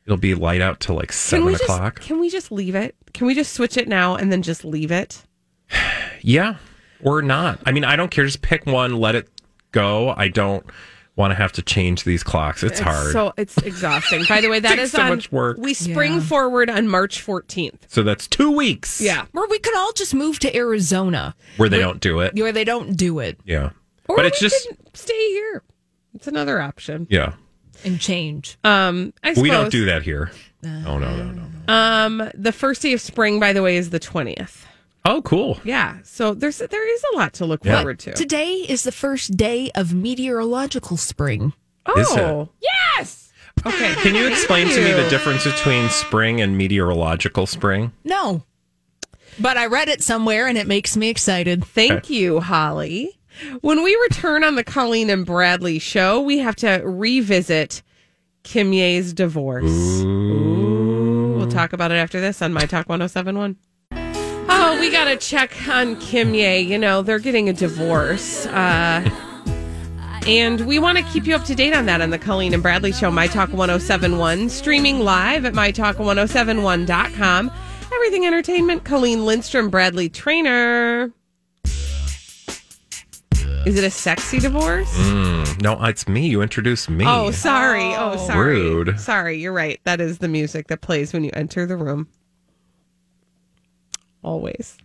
It'll 0.06 0.16
be 0.16 0.34
light 0.34 0.60
out 0.60 0.80
till 0.80 0.94
like 0.96 1.08
Can 1.08 1.14
7 1.16 1.44
we 1.46 1.52
just, 1.52 1.64
o'clock. 1.64 2.00
can 2.00 2.20
we 2.20 2.30
just 2.30 2.50
leave 2.52 2.74
it? 2.74 2.94
Can 3.12 3.26
we 3.26 3.34
just 3.34 3.52
switch 3.52 3.76
it 3.76 3.88
now 3.88 4.14
and 4.16 4.30
then 4.32 4.42
just 4.42 4.64
leave 4.64 4.90
it? 4.90 5.22
Yeah, 6.22 6.56
or 7.02 7.22
not. 7.22 7.60
I 7.66 7.70
mean, 7.72 7.84
I 7.84 7.94
don't 7.94 8.10
care. 8.10 8.24
Just 8.24 8.42
pick 8.42 8.66
one, 8.66 8.96
let 8.96 9.14
it 9.14 9.28
go. 9.70 10.12
I 10.16 10.26
don't 10.28 10.64
want 11.16 11.30
to 11.32 11.34
have 11.34 11.50
to 11.52 11.62
change 11.62 12.04
these 12.04 12.22
clocks. 12.22 12.62
It's, 12.62 12.78
hard. 12.78 13.06
So, 13.06 13.12
So 13.12 13.32
it's 13.38 13.56
exhausting. 13.64 14.24
By 14.28 14.40
the 14.42 14.48
way, 14.48 14.60
that 14.60 14.70
Takes 14.76 14.82
is 14.84 14.92
so 14.92 15.02
on, 15.02 15.08
much 15.08 15.32
work. 15.32 15.56
We 15.58 15.72
spring 15.74 16.14
Yeah. 16.14 16.20
forward 16.20 16.68
on 16.70 16.88
March 16.88 17.24
14th. 17.24 17.78
So 17.88 18.02
that's 18.02 18.26
two 18.26 18.50
weeks. 18.50 19.00
Yeah. 19.00 19.24
Or 19.34 19.48
we 19.48 19.58
could 19.58 19.74
all 19.76 19.92
just 19.92 20.14
move 20.14 20.38
to 20.40 20.54
Arizona 20.54 21.34
where 21.56 21.68
they 21.68 21.78
don't 21.78 22.00
do 22.00 22.20
it. 22.20 22.34
where 22.34 22.52
they 22.52 22.64
don't 22.64 22.96
do 22.96 23.18
it 23.20 23.38
Yeah, 23.44 23.70
Or 24.08 24.16
but 24.16 24.26
it's 24.26 24.40
we 24.42 24.48
just 24.48 24.68
stay 24.94 25.28
here. 25.30 25.62
It's 26.14 26.26
another 26.26 26.60
option. 26.60 27.06
yeah. 27.10 27.32
and 27.84 27.98
change. 28.00 28.58
Um, 28.64 29.12
I 29.22 29.30
suppose, 29.32 29.42
We 29.42 29.50
don't 29.50 29.70
do 29.72 29.86
that 29.86 30.02
here. 30.02 30.30
Oh 30.64 30.98
no, 30.98 31.16
no, 31.16 31.30
no. 31.32 31.42
Um, 31.72 32.30
the 32.34 32.52
first 32.52 32.82
day 32.82 32.92
of 32.92 33.00
spring, 33.00 33.38
by 33.40 33.52
the 33.52 33.62
way, 33.62 33.76
is 33.76 33.90
the 33.90 34.00
20th. 34.00 34.64
Oh, 35.08 35.22
cool. 35.22 35.60
Yeah, 35.64 35.98
so 36.02 36.34
there's 36.34 36.58
there 36.58 36.94
is 36.94 37.02
a 37.12 37.16
lot 37.16 37.32
to 37.34 37.46
look 37.46 37.64
Yeah. 37.64 37.76
forward 37.76 37.98
to. 38.00 38.12
Today 38.14 38.54
is 38.68 38.82
the 38.82 38.92
first 38.92 39.36
day 39.36 39.70
of 39.75 39.94
meteorological 39.94 40.96
spring. 40.96 41.52
Oh, 41.86 41.98
is 42.00 42.10
it? 42.12 42.18
oh, 42.18 42.48
yes. 42.98 43.32
Okay. 43.64 43.94
Can 44.02 44.14
you 44.14 44.26
explain 44.28 44.68
to 44.68 44.76
me 44.84 44.92
the 44.92 45.08
difference 45.08 45.44
between 45.44 45.88
spring 45.90 46.40
and 46.40 46.58
meteorological 46.58 47.46
spring? 47.46 47.92
No. 48.04 48.42
But 49.38 49.56
I 49.56 49.66
read 49.66 49.88
it 49.88 50.02
somewhere 50.02 50.46
and 50.48 50.58
it 50.58 50.66
makes 50.66 50.96
me 50.96 51.08
excited. 51.08 51.64
Thank 51.64 52.10
you, 52.10 52.40
Holly. 52.40 53.18
When 53.60 53.82
we 53.84 53.94
return 54.10 54.42
on 54.44 54.54
the 54.56 54.64
Colleen 54.64 55.10
and 55.10 55.25
Bradley 55.26 55.78
show, 55.78 56.20
we 56.20 56.38
have 56.38 56.56
to 56.56 56.80
revisit 56.84 57.82
Kimye's 58.44 59.12
divorce. 59.12 59.70
Ooh. 60.02 61.34
We'll 61.36 61.48
talk 61.48 61.72
about 61.72 61.92
it 61.92 61.96
after 61.96 62.20
this 62.20 62.40
on 62.42 62.52
My 62.52 62.62
Talk 62.66 62.88
1071. 62.88 63.56
Oh, 64.68 64.80
we 64.80 64.90
got 64.90 65.04
to 65.04 65.16
check 65.16 65.68
on 65.68 65.94
Kimye. 65.94 66.66
You 66.66 66.76
know, 66.76 67.00
they're 67.00 67.20
getting 67.20 67.49
a 67.49 67.52
divorce. 67.52 68.46
Uh, 68.46 69.08
and 70.26 70.62
we 70.62 70.80
want 70.80 70.99
to 70.99 71.04
keep 71.04 71.25
you 71.25 71.37
up 71.37 71.44
to 71.44 71.54
date 71.54 71.73
on 71.73 71.87
that 71.87 72.00
on 72.00 72.11
the 72.11 72.18
Colleen 72.18 72.52
and 72.52 72.64
Bradley 72.64 72.90
show, 72.90 73.12
My 73.12 73.28
Talk 73.28 73.50
1071, 73.50 74.49
streaming 74.49 74.99
live 74.99 75.44
at 75.44 75.52
MyTalk1071.com. 75.52 77.52
Everything 77.94 78.26
Entertainment, 78.26 78.82
Colleen 78.82 79.25
Lindstrom, 79.25 79.70
Bradley 79.70 80.08
Traynor. 80.08 81.12
Is 83.66 83.78
it 83.78 83.85
a 83.85 83.90
sexy 83.90 84.40
divorce? 84.40 84.92
Mm, 84.99 85.62
no, 85.62 85.80
it's 85.85 86.08
me. 86.08 86.26
You 86.26 86.42
introduced 86.42 86.90
me. 86.90 87.04
Oh, 87.06 87.30
sorry. 87.30 87.94
Oh, 87.94 88.16
sorry. 88.26 88.62
Rude. 88.62 88.99
Sorry, 88.99 89.38
you're 89.38 89.52
right. 89.52 89.80
That 89.85 90.00
is 90.00 90.18
the 90.18 90.26
music 90.26 90.66
that 90.66 90.80
plays 90.80 91.12
when 91.12 91.23
you 91.23 91.30
enter 91.35 91.66
the 91.66 91.76
room. 91.76 92.08
Always. 94.26 94.76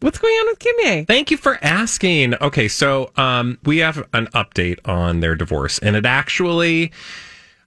What's 0.00 0.18
going 0.18 0.34
on 0.34 0.46
with 0.48 0.58
Kimye? 0.58 1.06
Thank 1.06 1.30
you 1.30 1.36
for 1.36 1.56
asking. 1.62 2.34
Okay, 2.34 2.66
so 2.66 3.12
um, 3.16 3.58
we 3.64 3.78
have 3.78 4.08
an 4.12 4.26
update 4.34 4.80
on 4.84 5.20
their 5.20 5.36
divorce, 5.36 5.78
and 5.78 5.94
it 5.94 6.04
actually 6.04 6.90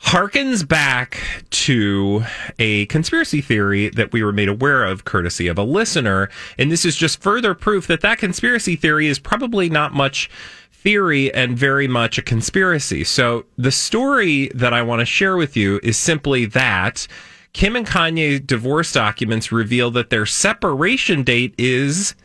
harkens 0.02 0.68
back 0.68 1.22
to 1.52 2.26
a 2.60 2.86
conspiracy 2.88 3.40
theory 3.40 3.90
that 3.90 4.12
we 4.12 4.24
were 4.24 4.34
made 4.34 4.50
aware 4.50 4.84
of 4.84 5.06
courtesy 5.06 5.48
of 5.48 5.58
a 5.58 5.64
listener. 5.64 6.30
And 6.58 6.70
this 6.70 6.84
is 6.84 6.98
just 6.98 7.22
further 7.22 7.54
proof 7.54 7.88
that 7.88 8.02
that 8.02 8.18
conspiracy 8.18 8.76
theory 8.76 9.08
is 9.08 9.20
probably 9.20 9.70
not 9.70 9.94
much 9.94 10.30
theory 10.72 11.34
and 11.34 11.58
very 11.58 11.88
much 11.88 12.18
a 12.18 12.22
conspiracy. 12.22 13.06
So 13.06 13.46
the 13.58 13.72
story 13.72 14.50
that 14.56 14.74
I 14.74 14.82
want 14.82 15.00
to 15.00 15.06
share 15.06 15.38
with 15.38 15.56
you 15.56 15.80
is 15.82 15.96
simply 15.96 16.46
that 16.46 17.08
Kim 17.54 17.76
and 17.76 17.86
Kanye 17.86 18.46
divorce 18.46 18.94
documents 18.94 19.52
reveal 19.52 19.92
that 19.92 20.10
their 20.10 20.26
separation 20.26 21.24
date 21.24 21.54
is 21.58 22.16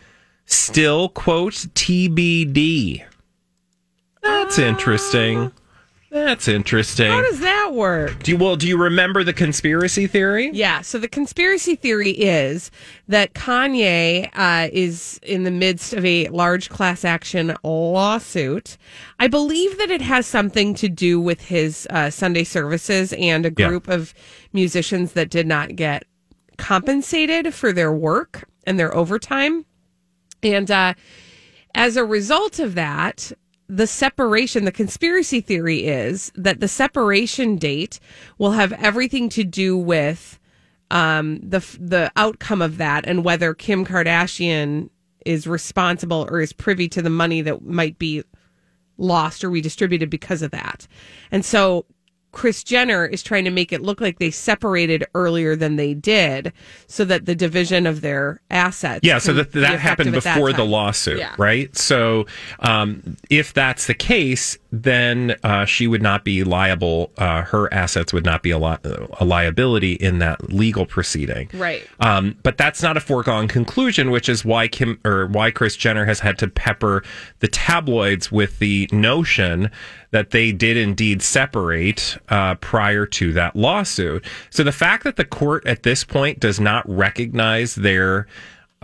still, 0.47 1.09
quote, 1.09 1.55
TBD. 1.55 3.05
That's 4.23 4.59
interesting. 4.59 5.53
That's 6.25 6.49
interesting. 6.49 7.11
How 7.11 7.21
does 7.21 7.41
that 7.41 7.73
work? 7.75 8.23
Do 8.23 8.31
you, 8.31 8.39
well, 8.39 8.57
do 8.57 8.67
you 8.67 8.79
remember 8.79 9.23
the 9.23 9.35
conspiracy 9.35 10.07
theory? 10.07 10.51
Yeah. 10.55 10.81
So 10.81 10.99
the 10.99 11.09
conspiracy 11.09 11.77
theory 11.77 12.13
is 12.13 12.71
that 13.07 13.35
Kanye 13.35 14.31
uh, 14.35 14.71
is 14.73 15.21
in 15.23 15.45
the 15.45 15.51
midst 15.51 15.93
of 15.93 16.07
a 16.07 16.29
large 16.29 16.71
class 16.71 17.05
action 17.05 17.55
lawsuit. 17.63 18.79
I 19.21 19.29
believe 19.29 19.77
that 19.77 19.91
it 19.91 20.01
has 20.01 20.27
something 20.27 20.75
to 20.77 20.89
do 20.89 21.21
with 21.21 21.43
his 21.43 21.87
uh, 21.91 22.09
Sunday 22.09 22.45
services 22.45 23.13
and 23.13 23.45
a 23.45 23.53
Yeah. 23.55 23.69
group 23.69 23.87
of 23.87 24.15
musicians 24.55 25.13
that 25.13 25.29
did 25.29 25.47
not 25.47 25.77
get 25.77 26.05
compensated 26.57 27.53
for 27.53 27.73
their 27.75 27.93
work 27.93 28.49
and 28.67 28.79
their 28.79 28.95
overtime. 28.97 29.67
And 30.43 30.71
uh, 30.71 30.95
as 31.75 31.97
a 31.99 32.05
result 32.05 32.59
of 32.59 32.75
that, 32.75 33.33
the 33.69 33.87
separation, 33.87 34.65
the 34.65 34.73
conspiracy 34.73 35.41
theory 35.41 35.87
is 35.87 36.33
that 36.35 36.61
the 36.61 36.69
separation 36.69 37.57
date 37.57 37.99
will 38.39 38.53
have 38.53 38.73
everything 38.75 39.29
to 39.31 39.45
do 39.45 39.77
with 39.77 40.39
um, 40.91 41.41
the 41.41 41.59
the 41.81 42.13
outcome 42.17 42.63
of 42.63 42.79
that 42.79 43.07
and 43.07 43.25
whether 43.25 43.55
Kim 43.55 43.85
Kardashian 43.85 44.89
is 45.25 45.47
responsible 45.47 46.27
or 46.31 46.41
is 46.41 46.53
privy 46.53 46.89
to 46.89 47.03
the 47.03 47.11
money 47.11 47.43
that 47.43 47.65
might 47.65 47.99
be 47.99 48.23
lost 48.97 49.43
or 49.43 49.51
redistributed 49.51 50.09
because 50.09 50.43
of 50.43 50.53
that. 50.53 50.87
And 51.33 51.45
so 51.45 51.85
Kris 52.37 52.63
Jenner 52.63 53.07
is 53.07 53.23
trying 53.23 53.45
to 53.47 53.51
make 53.51 53.73
it 53.73 53.81
look 53.81 53.99
like 53.99 54.19
they 54.19 54.31
separated 54.31 55.07
earlier 55.15 55.57
than 55.57 55.77
they 55.77 55.95
did 55.95 56.53
so 56.87 57.03
that 57.07 57.25
the 57.25 57.35
division 57.35 57.87
of 57.87 58.03
their 58.03 58.43
assets. 58.51 59.01
Yeah, 59.03 59.17
so 59.17 59.33
that 59.33 59.53
that 59.53 59.81
happened 59.81 60.15
at 60.15 60.23
that 60.23 60.35
before 60.35 60.53
the 60.53 60.63
lawsuit, 60.63 61.17
Yeah. 61.17 61.35
right? 61.39 61.75
So, 61.75 62.27
um, 62.61 63.17
if 63.31 63.55
that's 63.55 63.87
the 63.87 63.95
case, 63.95 64.59
then 64.83 65.37
uh, 65.43 65.65
she 65.65 65.87
would 65.87 66.03
not 66.03 66.25
be 66.25 66.45
liable. 66.45 67.13
Uh, 67.17 67.43
her 67.43 67.73
assets 67.73 68.13
would 68.13 68.25
not 68.25 68.43
be 68.43 68.51
a, 68.51 68.59
li- 68.59 68.77
a 69.19 69.25
liability 69.25 69.95
in 69.95 70.19
that 70.19 70.53
legal 70.53 70.87
proceeding, 70.87 71.49
Right. 71.55 71.87
Um, 72.01 72.37
but 72.43 72.59
that's 72.59 72.83
not 72.83 72.97
a 72.97 73.01
foregone 73.01 73.49
conclusion, 73.49 74.11
which 74.11 74.29
is 74.29 74.45
why 74.45 74.69
Kim 74.69 74.99
or 75.05 75.27
why 75.27 75.51
Kris 75.51 75.77
Jenner 75.77 76.05
has 76.05 76.21
had 76.21 76.39
to 76.39 76.49
pepper 76.49 77.03
the 77.41 77.49
tabloids 77.49 78.31
with 78.31 78.59
the 78.59 78.89
notion 78.93 79.71
that 80.11 80.31
they 80.31 80.53
did 80.53 80.77
indeed 80.77 81.23
separate 81.23 82.17
uh, 82.29 82.55
prior 82.57 83.07
to 83.07 83.33
that 83.33 83.57
lawsuit. 83.57 84.25
So 84.51 84.63
the 84.63 84.73
fact 84.73 85.05
that 85.05 85.17
the 85.17 85.25
court 85.25 85.67
at 85.67 85.83
this 85.83 86.05
point 86.05 86.41
does 86.41 86.61
not 86.61 86.89
recognize 86.89 87.75
their 87.75 88.27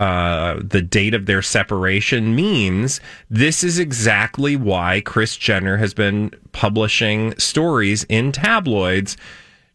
uh, 0.03 0.59
the 0.61 0.81
date 0.81 1.13
of 1.13 1.27
their 1.27 1.41
separation 1.41 2.35
means 2.35 2.99
this 3.29 3.63
is 3.63 3.79
exactly 3.79 4.57
why 4.57 5.01
Kris 5.05 5.37
Jenner 5.37 5.77
has 5.77 5.93
been 5.93 6.29
publishing 6.51 7.33
stories 7.37 8.03
in 8.09 8.33
tabloids 8.33 9.15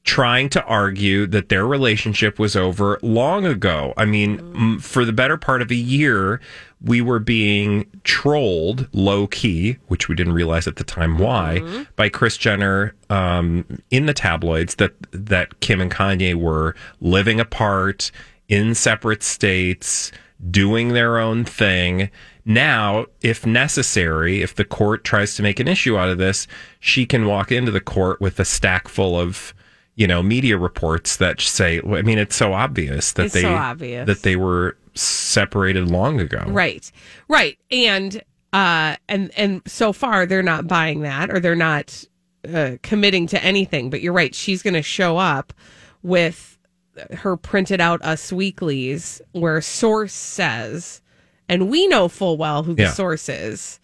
trying 0.05 0.51
to 0.51 0.63
argue 0.65 1.27
that 1.29 1.49
their 1.49 1.67
relationship 1.67 2.39
was 2.39 2.57
over 2.57 2.99
long 3.01 3.47
ago. 3.47 3.95
I 3.97 4.05
mean, 4.05 4.39
m 4.55 4.79
for 4.81 5.07
the 5.07 5.15
better 5.15 5.39
part 5.39 5.63
of 5.63 5.71
a 5.71 5.75
year, 5.75 6.43
we 6.85 7.01
were 7.01 7.21
being 7.21 7.87
trolled 8.05 8.87
low 8.93 9.29
key, 9.29 9.79
which 9.87 10.11
we 10.11 10.15
didn't 10.15 10.35
realize 10.35 10.67
at 10.69 10.77
the 10.77 10.85
time 10.85 11.17
why, 11.17 11.87
by 11.97 12.11
Kris 12.11 12.37
Jenner 12.37 12.95
um, 13.09 13.65
in 13.91 14.05
the 14.05 14.15
tabloids 14.15 14.75
that 14.75 14.93
that 15.13 15.61
Kim 15.61 15.81
and 15.81 15.91
Kanye 15.91 16.35
were 16.35 16.75
living 17.01 17.41
apart 17.41 18.11
in 18.49 18.75
separate 18.75 19.23
states, 19.23 20.11
doing 20.51 20.89
their 20.91 21.19
own 21.19 21.45
thing. 21.45 22.11
Now, 22.45 23.07
if 23.21 23.45
necessary, 23.45 24.41
if 24.43 24.55
the 24.55 24.65
court 24.65 25.05
tries 25.05 25.35
to 25.37 25.43
make 25.43 25.61
an 25.61 25.69
issue 25.69 25.99
out 25.99 26.09
of 26.09 26.19
this, 26.19 26.47
she 26.81 27.05
can 27.05 27.27
walk 27.27 27.53
into 27.53 27.71
the 27.71 27.81
court 27.81 28.21
with 28.21 28.41
a 28.41 28.45
stack 28.45 28.89
full 28.89 29.19
of 29.19 29.55
you 29.97 30.07
know 30.07 30.23
media 30.23 30.57
reports 30.57 31.17
that 31.17 31.41
say 31.41 31.81
i 31.81 32.03
mean 32.03 32.19
it's 32.19 32.37
so 32.37 32.53
obvious 32.53 33.13
that 33.15 33.25
It's 33.25 33.35
they 33.35 33.43
so 33.43 33.53
obvious. 33.57 34.07
that 34.07 34.23
they 34.23 34.37
were 34.37 34.77
separated 34.95 35.89
long 35.91 36.21
ago 36.21 36.45
Right. 36.47 36.91
Right. 37.29 37.59
And 37.73 38.23
uh 38.53 38.95
and 39.09 39.33
and 39.37 39.61
so 39.67 39.93
far 39.93 40.25
they're 40.25 40.43
not 40.43 40.69
buying 40.69 41.01
that 41.01 41.31
or 41.31 41.41
they're 41.41 41.57
not 41.57 42.05
uh, 42.49 42.77
committing 42.85 43.27
to 43.27 43.43
anything, 43.45 43.91
but 43.91 44.01
you're 44.01 44.13
right, 44.13 44.35
she's 44.37 44.63
going 44.63 44.75
to 44.75 44.83
show 44.83 45.19
up 45.19 45.53
with 46.05 46.58
her 47.13 47.37
printed 47.37 47.81
out 47.81 48.01
us 48.03 48.33
weeklies 48.33 49.21
where 49.33 49.61
source 49.61 50.13
says 50.13 51.01
and 51.49 51.71
we 51.71 51.87
know 51.89 52.09
full 52.09 52.37
well 52.37 52.63
who 52.63 52.75
the 52.75 52.83
Yeah. 52.83 52.93
source 52.93 53.29
is, 53.29 53.81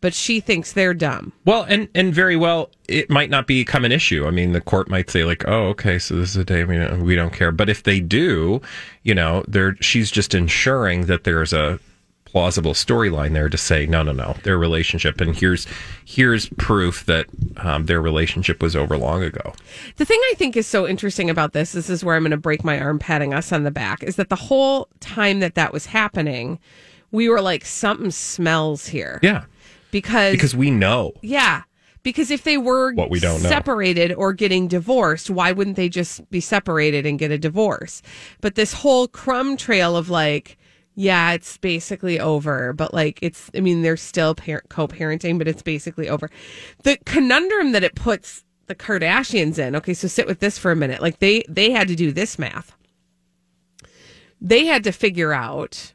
but 0.00 0.12
she 0.14 0.40
thinks 0.40 0.72
they're 0.72 0.94
dumb. 0.94 1.32
well 1.44 1.62
and 1.64 1.88
and 1.94 2.14
very 2.14 2.36
well 2.36 2.70
it 2.88 3.10
might 3.10 3.30
not 3.30 3.46
become 3.46 3.84
an 3.84 3.92
issue 3.92 4.26
i 4.26 4.30
mean 4.30 4.52
the 4.52 4.60
court 4.60 4.88
might 4.88 5.10
say 5.10 5.24
like 5.24 5.46
oh 5.48 5.68
okay 5.68 5.98
so 5.98 6.14
this 6.16 6.30
is 6.30 6.36
a 6.36 6.44
day 6.44 6.64
we 6.64 6.76
don't, 6.76 7.02
we 7.04 7.14
don't 7.16 7.32
care 7.32 7.50
but 7.52 7.68
if 7.68 7.82
they 7.82 7.98
do 8.00 8.60
you 9.02 9.14
know 9.14 9.44
they're 9.48 9.76
she's 9.80 10.10
just 10.10 10.34
ensuring 10.34 11.06
that 11.06 11.24
there's 11.24 11.52
a 11.52 11.78
plausible 12.30 12.74
storyline 12.74 13.32
there 13.32 13.48
to 13.48 13.56
say 13.56 13.86
no 13.86 14.02
no 14.02 14.12
no 14.12 14.36
their 14.42 14.58
relationship 14.58 15.20
and 15.20 15.36
here's 15.36 15.66
here's 16.04 16.48
proof 16.58 17.06
that 17.06 17.26
um, 17.56 17.86
their 17.86 18.00
relationship 18.02 18.62
was 18.62 18.76
over 18.76 18.96
long 18.98 19.22
ago 19.22 19.54
The 19.96 20.04
thing 20.04 20.20
I 20.30 20.34
think 20.36 20.56
is 20.56 20.66
so 20.66 20.86
interesting 20.86 21.30
about 21.30 21.52
this, 21.52 21.72
this 21.72 21.88
is 21.88 22.04
where 22.04 22.16
I'm 22.16 22.22
going 22.22 22.30
to 22.32 22.36
break 22.36 22.62
my 22.64 22.78
arm 22.78 22.98
patting 22.98 23.32
us 23.32 23.50
on 23.52 23.64
the 23.64 23.70
back, 23.70 24.02
is 24.02 24.16
that 24.16 24.28
the 24.28 24.36
whole 24.36 24.88
time 25.00 25.40
that 25.40 25.54
that 25.54 25.72
was 25.72 25.86
happening, 25.86 26.58
we 27.10 27.28
were 27.28 27.40
like, 27.40 27.64
something 27.64 28.10
smells 28.10 28.86
here. 28.86 29.18
yeah 29.22 29.44
Because, 29.90 30.32
because 30.32 30.54
we 30.54 30.70
know 30.70 31.12
yeah. 31.22 31.62
Because 32.04 32.30
if 32.30 32.44
they 32.44 32.56
were 32.56 32.92
What 32.94 33.10
we 33.10 33.20
don't 33.20 33.42
know. 33.42 33.48
separated 33.48 34.12
or 34.12 34.32
getting 34.32 34.68
divorced, 34.68 35.28
why 35.30 35.52
wouldn't 35.52 35.76
they 35.76 35.88
just 35.88 36.30
be 36.30 36.40
separated 36.40 37.04
and 37.06 37.18
get 37.18 37.30
a 37.30 37.38
divorce? 37.38 38.02
But 38.40 38.54
this 38.54 38.72
whole 38.72 39.08
crumb 39.08 39.56
trail 39.56 39.96
of 39.96 40.08
like, 40.08 40.56
yeah, 41.00 41.30
it's 41.30 41.56
basically 41.58 42.18
over, 42.18 42.72
but 42.72 42.92
like 42.92 43.20
it's, 43.22 43.52
I 43.54 43.60
mean, 43.60 43.82
they're 43.82 43.96
still 43.96 44.34
par- 44.34 44.64
co 44.68 44.88
parenting, 44.88 45.38
but 45.38 45.46
it's 45.46 45.62
basically 45.62 46.08
over. 46.08 46.28
The 46.82 46.98
conundrum 47.06 47.70
that 47.70 47.84
it 47.84 47.94
puts 47.94 48.44
the 48.66 48.74
Kardashians 48.74 49.60
in, 49.60 49.76
okay, 49.76 49.94
so 49.94 50.08
sit 50.08 50.26
with 50.26 50.40
this 50.40 50.58
for 50.58 50.72
a 50.72 50.76
minute. 50.76 51.00
Like 51.00 51.20
they, 51.20 51.44
they 51.48 51.70
had 51.70 51.86
to 51.86 51.94
do 51.94 52.10
this 52.10 52.36
math. 52.36 52.76
They 54.40 54.66
had 54.66 54.82
to 54.82 54.90
figure 54.90 55.32
out 55.32 55.92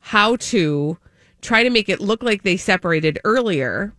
how 0.00 0.36
to 0.36 0.98
try 1.40 1.62
to 1.62 1.70
make 1.70 1.88
it 1.88 1.98
look 1.98 2.22
like 2.22 2.42
they 2.42 2.58
separated 2.58 3.18
earlier, 3.24 3.94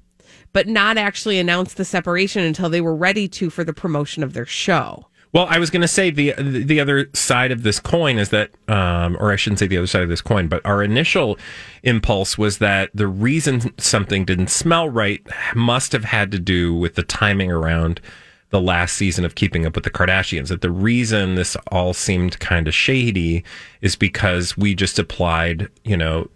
but 0.53 0.67
not 0.67 0.99
actually 0.99 1.39
announce 1.39 1.73
the 1.73 1.85
separation 1.85 2.43
until 2.43 2.69
they 2.69 2.81
were 2.81 2.95
ready 2.95 3.27
to 3.29 3.49
for 3.49 3.63
the 3.63 3.73
promotion 3.73 4.21
of 4.21 4.33
their 4.33 4.45
show. 4.45 5.07
Well, 5.31 5.45
I 5.47 5.59
was 5.59 5.69
going 5.69 5.83
to 5.83 5.87
say 5.87 6.09
the 6.09 6.33
the 6.37 6.79
other 6.79 7.09
side 7.13 7.51
of 7.51 7.61
this 7.61 7.79
coin 7.79 8.17
is 8.17 8.29
that, 8.29 8.49
um, 8.67 9.15
or 9.19 9.31
I 9.31 9.35
shouldn't 9.35 9.59
say 9.59 9.67
the 9.67 9.77
other 9.77 9.87
side 9.87 10.01
of 10.01 10.09
this 10.09 10.21
coin, 10.21 10.47
but 10.47 10.65
our 10.65 10.81
initial 10.81 11.37
impulse 11.83 12.37
was 12.37 12.57
that 12.57 12.89
the 12.95 13.07
reason 13.07 13.77
something 13.77 14.25
didn't 14.25 14.49
smell 14.49 14.89
right 14.89 15.25
must 15.53 15.91
have 15.91 16.05
had 16.05 16.31
to 16.31 16.39
do 16.39 16.73
with 16.73 16.95
the 16.95 17.03
timing 17.03 17.51
around 17.51 18.01
the 18.49 18.59
last 18.59 18.95
season 18.95 19.23
of 19.23 19.35
Keeping 19.35 19.67
Up 19.67 19.75
with 19.75 19.83
the 19.83 19.91
Kardashians. 19.91 20.47
That 20.47 20.61
the 20.61 20.71
reason 20.71 21.35
this 21.35 21.55
all 21.71 21.93
seemed 21.93 22.39
kind 22.39 22.67
of 22.67 22.73
shady 22.73 23.43
is 23.81 23.95
because 23.95 24.57
we 24.57 24.73
just 24.73 24.97
applied, 24.97 25.69
you 25.83 25.95
know, 25.95 26.27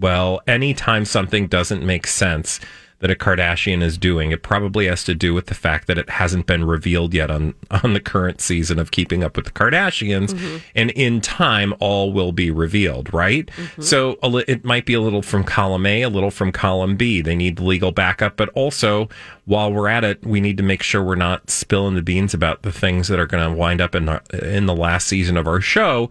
well, 0.00 0.40
anytime 0.48 1.04
something 1.04 1.46
doesn't 1.46 1.86
make 1.86 2.08
sense 2.08 2.58
that 3.00 3.10
a 3.10 3.14
Kardashian 3.14 3.82
is 3.82 3.98
doing, 3.98 4.30
it 4.30 4.42
probably 4.42 4.86
has 4.86 5.04
to 5.04 5.14
do 5.14 5.34
with 5.34 5.46
the 5.46 5.54
fact 5.54 5.86
that 5.86 5.98
it 5.98 6.08
hasn't 6.08 6.46
been 6.46 6.64
revealed 6.64 7.12
yet 7.12 7.30
on 7.30 7.54
on 7.82 7.92
the 7.92 8.00
current 8.00 8.40
season 8.40 8.78
of 8.78 8.90
Keeping 8.90 9.22
Up 9.22 9.36
with 9.36 9.44
the 9.44 9.50
Kardashians, 9.50 10.32
mm-hmm. 10.32 10.58
and 10.74 10.90
in 10.92 11.20
time 11.20 11.74
all 11.78 12.12
will 12.12 12.32
be 12.32 12.50
revealed, 12.50 13.12
right? 13.12 13.46
Mm-hmm. 13.46 13.82
So 13.82 14.18
a 14.22 14.28
li- 14.28 14.44
it 14.48 14.64
might 14.64 14.86
be 14.86 14.94
a 14.94 15.00
little 15.00 15.22
from 15.22 15.44
column 15.44 15.86
A, 15.86 16.02
a 16.02 16.08
little 16.08 16.30
from 16.30 16.52
column 16.52 16.96
B. 16.96 17.20
They 17.20 17.36
need 17.36 17.60
legal 17.60 17.92
backup, 17.92 18.36
but 18.36 18.48
also 18.50 19.08
while 19.44 19.72
we're 19.72 19.88
at 19.88 20.04
it, 20.04 20.24
we 20.24 20.40
need 20.40 20.56
to 20.56 20.62
make 20.62 20.82
sure 20.82 21.02
we're 21.02 21.14
not 21.14 21.50
spilling 21.50 21.94
the 21.94 22.02
beans 22.02 22.34
about 22.34 22.62
the 22.62 22.72
things 22.72 23.08
that 23.08 23.18
are 23.18 23.26
going 23.26 23.48
to 23.48 23.56
wind 23.56 23.80
up 23.80 23.94
in 23.94 24.08
our, 24.08 24.22
in 24.42 24.66
the 24.66 24.74
last 24.74 25.06
season 25.06 25.36
of 25.36 25.46
our 25.46 25.60
show 25.60 26.10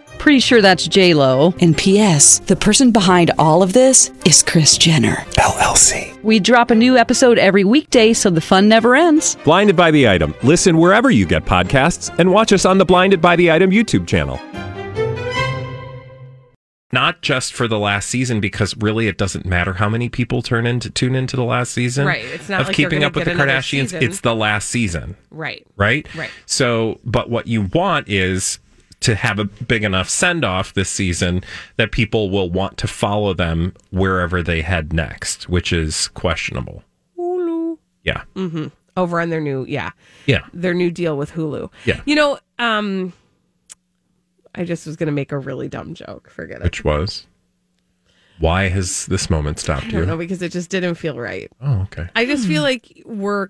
Pretty 0.21 0.39
sure 0.39 0.61
that's 0.61 0.87
J 0.87 1.15
Lo. 1.15 1.51
And 1.61 1.75
P.S. 1.75 2.37
The 2.41 2.55
person 2.55 2.91
behind 2.91 3.31
all 3.39 3.63
of 3.63 3.73
this 3.73 4.11
is 4.23 4.43
Kris 4.43 4.77
Jenner 4.77 5.15
LLC. 5.39 6.21
We 6.21 6.39
drop 6.39 6.69
a 6.69 6.75
new 6.75 6.95
episode 6.95 7.39
every 7.39 7.63
weekday, 7.63 8.13
so 8.13 8.29
the 8.29 8.39
fun 8.39 8.69
never 8.69 8.95
ends. 8.95 9.35
Blinded 9.43 9.75
by 9.75 9.89
the 9.89 10.07
item. 10.07 10.35
Listen 10.43 10.77
wherever 10.77 11.09
you 11.09 11.25
get 11.25 11.45
podcasts, 11.45 12.13
and 12.19 12.31
watch 12.31 12.53
us 12.53 12.65
on 12.65 12.77
the 12.77 12.85
Blinded 12.85 13.19
by 13.19 13.35
the 13.35 13.49
Item 13.49 13.71
YouTube 13.71 14.05
channel. 14.05 14.39
Not 16.93 17.23
just 17.23 17.53
for 17.53 17.67
the 17.67 17.79
last 17.79 18.07
season, 18.07 18.39
because 18.39 18.77
really 18.77 19.07
it 19.07 19.17
doesn't 19.17 19.47
matter 19.47 19.73
how 19.73 19.89
many 19.89 20.07
people 20.07 20.43
turn 20.43 20.67
into 20.67 20.91
tune 20.91 21.15
into 21.15 21.35
the 21.35 21.43
last 21.43 21.71
season. 21.71 22.05
Right. 22.05 22.23
It's 22.25 22.47
not 22.47 22.61
of 22.61 22.67
like 22.67 22.77
you're 22.77 22.89
keeping 22.91 22.99
gonna 22.99 23.07
up 23.07 23.15
with 23.15 23.25
the 23.25 23.31
Kardashians. 23.31 23.89
season. 23.89 24.03
It's 24.03 24.21
the 24.21 24.35
last 24.35 24.69
season. 24.69 25.17
Right. 25.31 25.65
right? 25.77 26.07
Right. 26.13 26.29
So, 26.45 26.99
but 27.03 27.31
what 27.31 27.47
you 27.47 27.63
want 27.73 28.07
is 28.07 28.59
to 29.01 29.15
have 29.15 29.39
a 29.39 29.45
big 29.45 29.83
enough 29.83 30.09
send 30.09 30.45
off 30.45 30.73
this 30.73 30.89
season 30.89 31.43
that 31.77 31.91
people 31.91 32.29
will 32.29 32.49
want 32.49 32.77
to 32.77 32.87
follow 32.87 33.33
them 33.33 33.73
wherever 33.91 34.41
they 34.41 34.61
head 34.61 34.93
next, 34.93 35.49
which 35.49 35.73
is 35.73 36.07
questionable. 36.09 36.83
Hulu. 37.17 37.77
Yeah. 38.03 38.23
Mm-hmm. 38.35 38.67
Over 38.97 39.19
on 39.21 39.29
their 39.29 39.41
new, 39.41 39.65
yeah, 39.65 39.91
Yeah. 40.27 40.45
their 40.53 40.73
new 40.73 40.91
deal 40.91 41.17
with 41.17 41.31
Hulu. 41.31 41.71
Yeah. 41.85 42.01
You 42.05 42.15
know, 42.15 42.39
um, 42.59 43.13
I 44.53 44.65
just 44.65 44.85
was 44.85 44.95
going 44.95 45.07
to 45.07 45.13
make 45.13 45.31
a 45.31 45.37
really 45.37 45.67
dumb 45.69 45.93
joke. 45.93 46.29
Forget 46.29 46.57
it. 46.57 46.63
Which 46.63 46.83
was 46.83 47.25
why 48.39 48.69
has 48.69 49.05
this 49.05 49.29
moment 49.29 49.59
I 49.59 49.61
stopped 49.61 49.89
don't 49.91 50.07
know 50.07 50.17
because 50.17 50.41
it 50.41 50.51
just 50.51 50.69
didn't 50.69 50.95
feel 50.95 51.17
right. 51.19 51.49
Oh, 51.61 51.81
okay. 51.83 52.09
I 52.15 52.25
just 52.25 52.47
feel 52.47 52.63
like 52.63 53.01
we're 53.05 53.49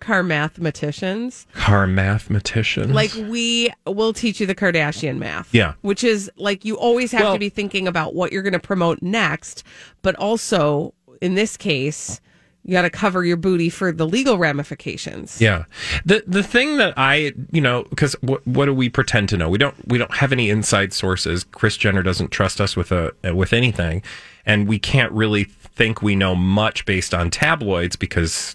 car 0.00 0.22
mathematicians. 0.22 1.46
Car 1.54 1.86
mathematicians. 1.86 2.92
Like 2.92 3.12
we 3.14 3.70
will 3.86 4.12
teach 4.12 4.40
you 4.40 4.46
the 4.46 4.54
Kardashian 4.54 5.18
math. 5.18 5.52
Yeah. 5.54 5.74
Which 5.82 6.04
is 6.04 6.30
like 6.36 6.64
you 6.64 6.76
always 6.76 7.12
have 7.12 7.22
Well- 7.22 7.32
to 7.34 7.38
be 7.38 7.48
thinking 7.48 7.88
about 7.88 8.14
what 8.14 8.32
you're 8.32 8.42
going 8.42 8.52
to 8.52 8.58
promote 8.58 9.02
next, 9.02 9.64
but 10.02 10.14
also 10.16 10.94
in 11.20 11.34
this 11.34 11.56
case, 11.56 12.20
you 12.64 12.72
got 12.72 12.82
to 12.82 12.90
cover 12.90 13.24
your 13.24 13.36
booty 13.38 13.70
for 13.70 13.92
the 13.92 14.06
legal 14.06 14.36
ramifications. 14.36 15.40
Yeah. 15.40 15.64
The 16.04 16.22
the 16.26 16.42
thing 16.42 16.76
that 16.76 16.92
I, 16.96 17.32
you 17.50 17.60
know, 17.62 17.84
because 17.84 18.14
what 18.20 18.46
what 18.46 18.66
do 18.66 18.74
we 18.74 18.90
pretend 18.90 19.30
to 19.30 19.36
know? 19.38 19.48
We 19.48 19.56
don't 19.58 19.74
we 19.88 19.96
don't 19.96 20.14
have 20.14 20.32
any 20.32 20.50
inside 20.50 20.92
sources. 20.92 21.44
Kris 21.44 21.76
Jenner 21.78 22.02
doesn't 22.02 22.30
trust 22.30 22.60
us 22.60 22.76
with 22.76 22.92
a 22.92 23.14
with 23.34 23.52
anything, 23.54 24.02
and 24.44 24.68
we 24.68 24.78
can't 24.78 25.12
really 25.12 25.44
think 25.44 26.02
we 26.02 26.14
know 26.14 26.34
much 26.34 26.84
based 26.84 27.14
on 27.14 27.30
tabloids 27.30 27.96
because 27.96 28.54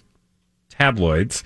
tabloids. 0.78 1.42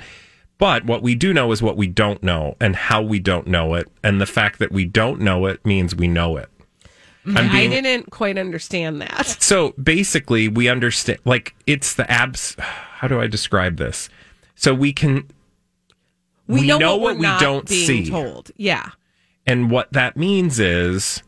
But 0.59 0.85
what 0.87 1.03
we 1.03 1.15
do 1.15 1.33
know 1.33 1.53
is 1.53 1.63
what 1.63 1.77
we 1.77 1.87
don't 1.87 2.23
know 2.23 2.57
and 2.61 2.75
how 2.75 3.01
we 3.03 3.21
don't 3.21 3.47
know 3.47 3.75
it, 3.75 3.89
and 4.03 4.21
the 4.21 4.27
fact 4.27 4.59
that 4.59 4.73
we 4.73 4.85
don't 4.85 5.21
know 5.21 5.47
it 5.47 5.65
means 5.65 5.95
we 5.95 6.09
know 6.09 6.37
it. 6.37 6.49
Mm-hmm. 7.25 7.37
I'm 7.37 7.53
being- 7.53 7.73
I 7.73 7.81
didn't 7.81 8.11
quite 8.11 8.37
understand 8.39 9.01
that. 9.03 9.27
so 9.41 9.71
basically, 9.83 10.49
we 10.49 10.69
understand, 10.69 11.21
like, 11.25 11.55
it's 11.67 11.95
the 11.95 12.11
abs. 12.11 12.57
How 12.59 13.07
do 13.07 13.21
I 13.21 13.27
describe 13.29 13.77
this? 13.77 14.09
So 14.57 14.75
we 14.75 14.93
can, 14.93 15.29
We, 16.49 16.63
We 16.63 16.67
know, 16.67 16.79
know 16.79 16.97
what, 16.97 17.19
we 17.19 17.27
don't 17.39 17.69
being 17.69 17.87
see. 18.07 18.11
told. 18.11 18.51
Yeah. 18.57 18.91
and 19.47 19.71
what 19.71 19.93
that 19.93 20.17
means 20.17 20.59
is, 20.59 21.23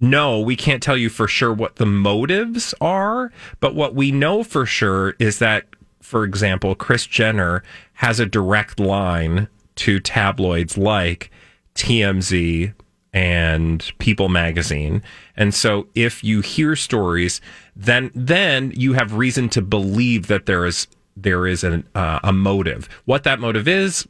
no, 0.00 0.40
we 0.40 0.56
can't 0.56 0.82
tell 0.82 0.96
you 0.96 1.10
for 1.10 1.28
sure 1.28 1.52
what 1.52 1.76
the 1.76 1.86
motives 1.86 2.74
are, 2.80 3.30
but 3.60 3.74
what 3.74 3.94
we 3.94 4.10
know 4.10 4.42
for 4.42 4.64
sure 4.66 5.14
is 5.18 5.38
that, 5.38 5.66
for 6.00 6.24
example, 6.24 6.74
Kris 6.74 7.06
Jenner 7.06 7.62
has 7.94 8.20
a 8.20 8.26
direct 8.26 8.80
line 8.80 9.48
to 9.76 10.00
tabloids 10.00 10.76
like 10.76 11.30
TMZ 11.74 12.74
and 13.12 13.92
People 13.98 14.28
magazine. 14.28 15.02
And 15.36 15.54
so 15.54 15.86
if 15.94 16.22
you 16.22 16.40
hear 16.40 16.76
stories, 16.76 17.40
then 17.74 18.10
then 18.14 18.72
you 18.76 18.92
have 18.92 19.14
reason 19.14 19.48
to 19.50 19.62
believe 19.62 20.26
that 20.28 20.46
there 20.46 20.64
is 20.64 20.86
there 21.16 21.46
is 21.46 21.64
an, 21.64 21.86
uh, 21.94 22.20
a 22.22 22.32
motive. 22.32 22.88
What 23.04 23.24
that 23.24 23.40
motive 23.40 23.66
is, 23.68 24.06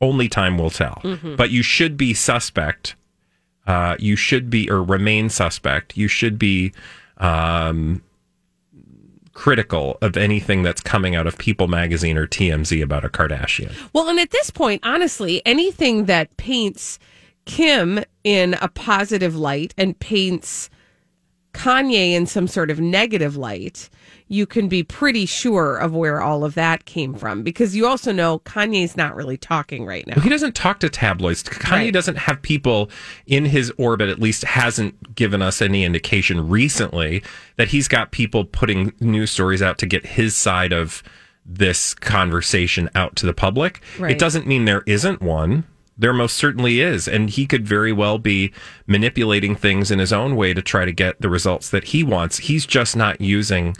only 0.00 0.28
time 0.28 0.56
will 0.56 0.70
tell. 0.70 1.00
But 1.36 1.50
you 1.50 1.62
should 1.62 1.96
be 1.96 2.14
suspect. 2.14 2.94
Uh, 3.66 3.96
you 3.98 4.16
should 4.16 4.48
be 4.48 4.70
or 4.70 4.82
remain 4.82 5.28
suspect. 5.28 5.96
You 5.96 6.08
should 6.08 6.38
be 6.38 6.72
um, 7.18 8.02
critical 9.38 9.96
of 10.02 10.16
anything 10.16 10.64
that's 10.64 10.80
coming 10.80 11.14
out 11.14 11.24
of 11.24 11.38
People 11.38 11.68
magazine 11.68 12.18
or 12.18 12.26
TMZ 12.26 12.82
about 12.82 13.04
a 13.04 13.08
Kardashian. 13.08 13.72
Well, 13.92 14.08
and 14.08 14.18
at 14.18 14.30
this 14.30 14.50
point, 14.50 14.80
honestly, 14.84 15.42
anything 15.46 16.06
that 16.06 16.36
paints 16.38 16.98
Kim 17.44 18.02
in 18.24 18.54
a 18.54 18.66
positive 18.66 19.36
light 19.36 19.72
and 19.78 19.96
paints 20.00 20.68
Kanye 21.52 22.14
in 22.14 22.26
some 22.26 22.48
sort 22.48 22.68
of 22.68 22.80
negative 22.80 23.36
light, 23.36 23.88
you 24.28 24.46
can 24.46 24.68
be 24.68 24.82
pretty 24.82 25.26
sure 25.26 25.76
of 25.76 25.94
where 25.94 26.20
all 26.20 26.44
of 26.44 26.54
that 26.54 26.84
came 26.84 27.14
oh. 27.14 27.18
from 27.18 27.42
because 27.42 27.74
you 27.74 27.86
also 27.86 28.12
know 28.12 28.40
Kanye's 28.40 28.96
not 28.96 29.16
really 29.16 29.36
talking 29.36 29.84
right 29.86 30.06
now. 30.06 30.14
Well, 30.16 30.24
he 30.24 30.30
doesn't 30.30 30.54
talk 30.54 30.80
to 30.80 30.88
tabloids. 30.88 31.42
Kanye 31.42 31.70
Right. 31.70 31.92
doesn't 31.92 32.16
have 32.18 32.42
people 32.42 32.90
in 33.26 33.46
his 33.46 33.72
orbit, 33.78 34.08
at 34.08 34.20
least 34.20 34.44
hasn't 34.44 35.14
given 35.14 35.42
us 35.42 35.62
any 35.62 35.84
indication 35.84 36.48
recently 36.48 37.22
that 37.56 37.68
he's 37.68 37.88
got 37.88 38.12
people 38.12 38.44
putting 38.44 38.92
news 39.00 39.30
stories 39.30 39.62
out 39.62 39.78
to 39.78 39.86
get 39.86 40.04
his 40.06 40.36
side 40.36 40.72
of 40.72 41.02
this 41.44 41.94
conversation 41.94 42.90
out 42.94 43.16
to 43.16 43.26
the 43.26 43.32
public. 43.32 43.80
Right. 43.98 44.12
It 44.12 44.18
doesn't 44.18 44.46
mean 44.46 44.66
there 44.66 44.82
isn't 44.86 45.22
one. 45.22 45.64
There 45.96 46.12
most 46.12 46.36
certainly 46.36 46.80
is. 46.80 47.08
And 47.08 47.30
he 47.30 47.46
could 47.46 47.66
very 47.66 47.92
well 47.92 48.18
be 48.18 48.52
manipulating 48.86 49.56
things 49.56 49.90
in 49.90 49.98
his 49.98 50.12
own 50.12 50.36
way 50.36 50.52
to 50.54 50.62
try 50.62 50.84
to 50.84 50.92
get 50.92 51.20
the 51.20 51.28
results 51.28 51.70
that 51.70 51.84
he 51.84 52.04
wants. 52.04 52.38
He's 52.38 52.66
just 52.66 52.94
not 52.96 53.20
using, 53.20 53.76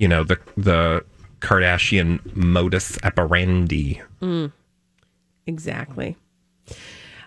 you 0.00 0.08
know, 0.08 0.24
the 0.24 0.38
the 0.56 1.04
Kardashian 1.40 2.18
modus 2.34 2.98
operandi. 3.04 4.00
Exactly. 5.46 6.16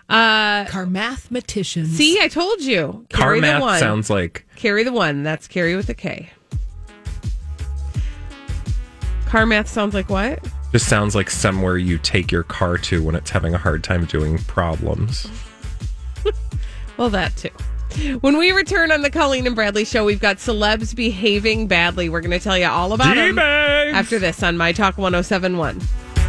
Uh, 0.08 0.66
Car 0.66 0.84
mathematicians. 0.86 1.96
see, 1.96 2.20
I 2.20 2.28
told 2.28 2.60
you. 2.60 3.06
Car 3.10 3.28
Carry 3.28 3.40
the 3.40 3.46
math 3.46 3.60
one. 3.62 3.78
sounds 3.78 4.10
like 4.10 4.46
Carry 4.56 4.82
the 4.84 4.92
one. 4.92 5.22
That's 5.22 5.48
carry 5.48 5.76
with 5.76 5.88
a 5.88 5.94
K. 5.94 6.28
Car 9.26 9.46
math 9.46 9.68
sounds 9.68 9.94
like 9.94 10.10
what? 10.10 10.46
just 10.72 10.88
sounds 10.88 11.14
like 11.14 11.30
somewhere 11.30 11.78
you 11.78 11.98
take 11.98 12.32
your 12.32 12.42
car 12.42 12.76
to 12.76 13.00
when 13.00 13.14
it's 13.14 13.30
having 13.30 13.54
a 13.54 13.58
hard 13.58 13.84
time 13.84 14.04
doing 14.06 14.38
problems. 14.38 15.26
Well, 16.96 17.10
that 17.10 17.36
too. 17.36 17.50
When 18.20 18.36
we 18.38 18.50
return 18.52 18.90
on 18.90 19.02
the 19.02 19.10
Colleen 19.10 19.46
and 19.46 19.54
Bradley 19.54 19.84
show, 19.84 20.04
we've 20.04 20.18
got 20.20 20.38
celebs 20.38 20.94
behaving 20.96 21.68
badly. 21.68 22.08
We're 22.08 22.20
going 22.20 22.32
to 22.32 22.40
tell 22.40 22.58
you 22.58 22.66
all 22.66 22.92
about 22.92 23.14
them 23.14 23.36
D-bags! 23.36 23.96
after 23.96 24.18
this 24.18 24.42
on 24.42 24.56
My 24.56 24.72
Talk 24.72 24.98
1071. 24.98 25.78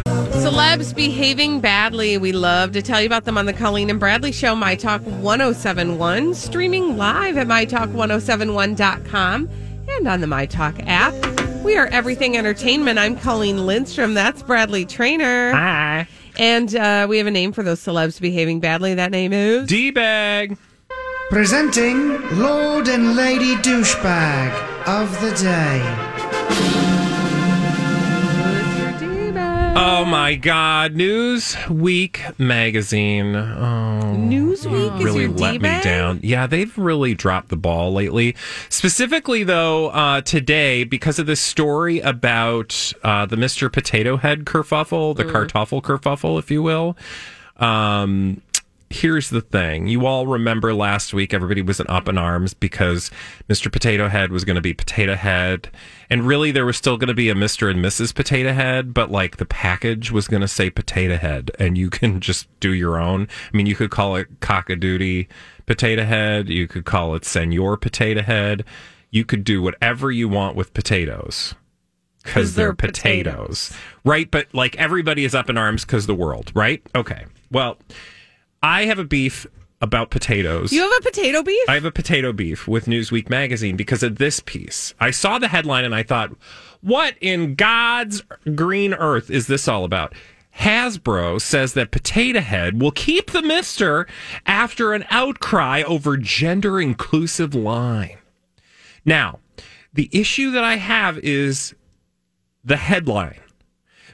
Celebs 0.04 0.94
behaving 0.94 1.58
badly. 1.60 2.18
We 2.18 2.30
love 2.32 2.70
to 2.72 2.82
tell 2.82 3.00
you 3.00 3.06
about 3.06 3.24
them 3.24 3.36
on 3.36 3.46
the 3.46 3.52
Colleen 3.52 3.90
and 3.90 3.98
Bradley 3.98 4.30
show, 4.30 4.54
My 4.54 4.76
Talk 4.76 5.02
1071, 5.02 6.34
streaming 6.34 6.96
live 6.96 7.36
at 7.36 7.48
MyTalk1071.com 7.48 9.48
and 9.88 10.06
on 10.08 10.20
the 10.20 10.26
My 10.28 10.46
Talk 10.46 10.76
app. 10.86 11.14
We 11.64 11.76
are 11.76 11.86
Everything 11.88 12.36
Entertainment. 12.36 12.98
I'm 13.00 13.18
Colleen 13.18 13.66
Lindstrom. 13.66 14.14
That's 14.14 14.40
Bradley 14.42 14.84
Traynor. 14.84 15.50
Hi. 15.52 16.06
And 16.38 16.76
uh, 16.76 17.06
we 17.08 17.18
have 17.18 17.26
a 17.26 17.30
name 17.32 17.50
for 17.52 17.64
those 17.64 17.80
celebs 17.80 18.20
behaving 18.20 18.60
badly. 18.60 18.94
That 18.94 19.10
name 19.10 19.32
is. 19.32 19.66
D 19.68 19.90
bag. 19.90 20.56
Presenting 21.28 22.38
Lord 22.38 22.86
and 22.86 23.16
Lady 23.16 23.56
Douchebag 23.56 24.52
of 24.86 25.20
the 25.20 25.30
Day. 25.32 25.80
Who's 28.30 28.78
your 28.78 28.92
D-bag? 29.32 29.76
Oh 29.76 30.04
my 30.04 30.36
God! 30.36 30.94
Newsweek 30.94 32.38
magazine. 32.38 33.34
Oh, 33.34 34.14
Newsweek 34.16 34.98
is 34.98 35.04
really 35.04 35.22
your 35.22 35.32
let 35.32 35.54
me 35.54 35.58
D-bag? 35.58 35.82
down. 35.82 36.20
Yeah, 36.22 36.46
they've 36.46 36.78
really 36.78 37.14
dropped 37.14 37.48
the 37.48 37.56
ball 37.56 37.92
lately. 37.92 38.36
Specifically, 38.68 39.42
though, 39.42 39.88
uh, 39.88 40.20
today 40.20 40.84
because 40.84 41.18
of 41.18 41.26
this 41.26 41.40
story 41.40 41.98
about 42.00 42.92
uh, 43.02 43.26
the 43.26 43.36
Mister 43.36 43.68
Potato 43.68 44.16
Head 44.16 44.44
kerfuffle, 44.44 45.16
the 45.16 45.24
Mm. 45.24 45.32
Kartoffel 45.32 45.82
kerfuffle, 45.82 46.38
if 46.38 46.52
you 46.52 46.62
will. 46.62 46.96
Um, 47.58 48.42
here's 48.90 49.30
the 49.30 49.40
thing. 49.40 49.88
You 49.88 50.06
all 50.06 50.26
remember 50.26 50.72
last 50.72 51.12
week 51.12 51.34
everybody 51.34 51.62
was 51.62 51.80
up 51.88 52.08
in 52.08 52.16
arms 52.18 52.54
because 52.54 53.10
Mr. 53.48 53.70
Potato 53.70 54.08
Head 54.08 54.30
was 54.30 54.44
going 54.44 54.54
to 54.56 54.62
be 54.62 54.72
Potato 54.72 55.14
Head. 55.14 55.70
And 56.08 56.26
really 56.26 56.52
there 56.52 56.64
was 56.64 56.76
still 56.76 56.96
going 56.96 57.08
to 57.08 57.14
be 57.14 57.28
a 57.28 57.34
Mr. 57.34 57.70
and 57.70 57.84
Mrs. 57.84 58.14
Potato 58.14 58.52
Head, 58.52 58.94
but 58.94 59.10
like 59.10 59.38
the 59.38 59.44
package 59.44 60.12
was 60.12 60.28
going 60.28 60.40
to 60.40 60.48
say 60.48 60.70
Potato 60.70 61.16
Head 61.16 61.50
and 61.58 61.76
you 61.76 61.90
can 61.96 62.20
just 62.20 62.48
do 62.60 62.72
your 62.72 62.98
own. 62.98 63.28
I 63.52 63.56
mean, 63.56 63.66
you 63.66 63.74
could 63.74 63.90
call 63.90 64.16
it 64.16 64.40
Cockadoodie 64.40 65.26
Potato 65.66 66.04
Head. 66.04 66.48
You 66.48 66.68
could 66.68 66.84
call 66.84 67.14
it 67.14 67.24
Senor 67.24 67.76
Potato 67.76 68.22
Head. 68.22 68.64
You 69.10 69.24
could 69.24 69.44
do 69.44 69.62
whatever 69.62 70.10
you 70.10 70.28
want 70.28 70.56
with 70.56 70.74
potatoes 70.74 71.54
because 72.22 72.54
they're, 72.54 72.66
they're 72.66 72.74
potatoes. 72.74 73.72
right? 74.04 74.30
But 74.30 74.46
like 74.52 74.76
everybody 74.76 75.24
is 75.24 75.34
up 75.34 75.48
in 75.48 75.56
arms 75.56 75.84
because 75.84 76.06
the 76.06 76.14
world, 76.14 76.52
right? 76.54 76.82
Okay. 76.94 77.24
Well, 77.50 77.78
I 78.62 78.86
have 78.86 78.98
a 78.98 79.04
beef 79.04 79.46
about 79.80 80.10
potatoes. 80.10 80.72
You 80.72 80.82
have 80.82 80.92
a 80.98 81.02
potato 81.02 81.42
beef? 81.42 81.68
I 81.68 81.74
have 81.74 81.84
a 81.84 81.90
potato 81.90 82.32
beef 82.32 82.66
with 82.66 82.86
Newsweek 82.86 83.28
magazine 83.28 83.76
because 83.76 84.02
of 84.02 84.16
this 84.16 84.40
piece. 84.40 84.94
I 84.98 85.10
saw 85.10 85.38
the 85.38 85.48
headline 85.48 85.84
and 85.84 85.94
I 85.94 86.02
thought, 86.02 86.32
what 86.80 87.16
in 87.20 87.54
God's 87.54 88.22
green 88.54 88.94
earth 88.94 89.30
is 89.30 89.46
this 89.46 89.68
all 89.68 89.84
about? 89.84 90.14
Hasbro 90.58 91.40
says 91.40 91.74
that 91.74 91.90
Potato 91.90 92.40
Head 92.40 92.80
will 92.80 92.90
keep 92.90 93.30
the 93.30 93.42
mister 93.42 94.06
after 94.46 94.94
an 94.94 95.04
outcry 95.10 95.82
over 95.82 96.16
gender 96.16 96.80
inclusive 96.80 97.54
line. 97.54 98.16
Now, 99.04 99.40
the 99.92 100.08
issue 100.12 100.50
that 100.52 100.64
I 100.64 100.76
have 100.76 101.18
is 101.18 101.74
the 102.64 102.78
headline. 102.78 103.40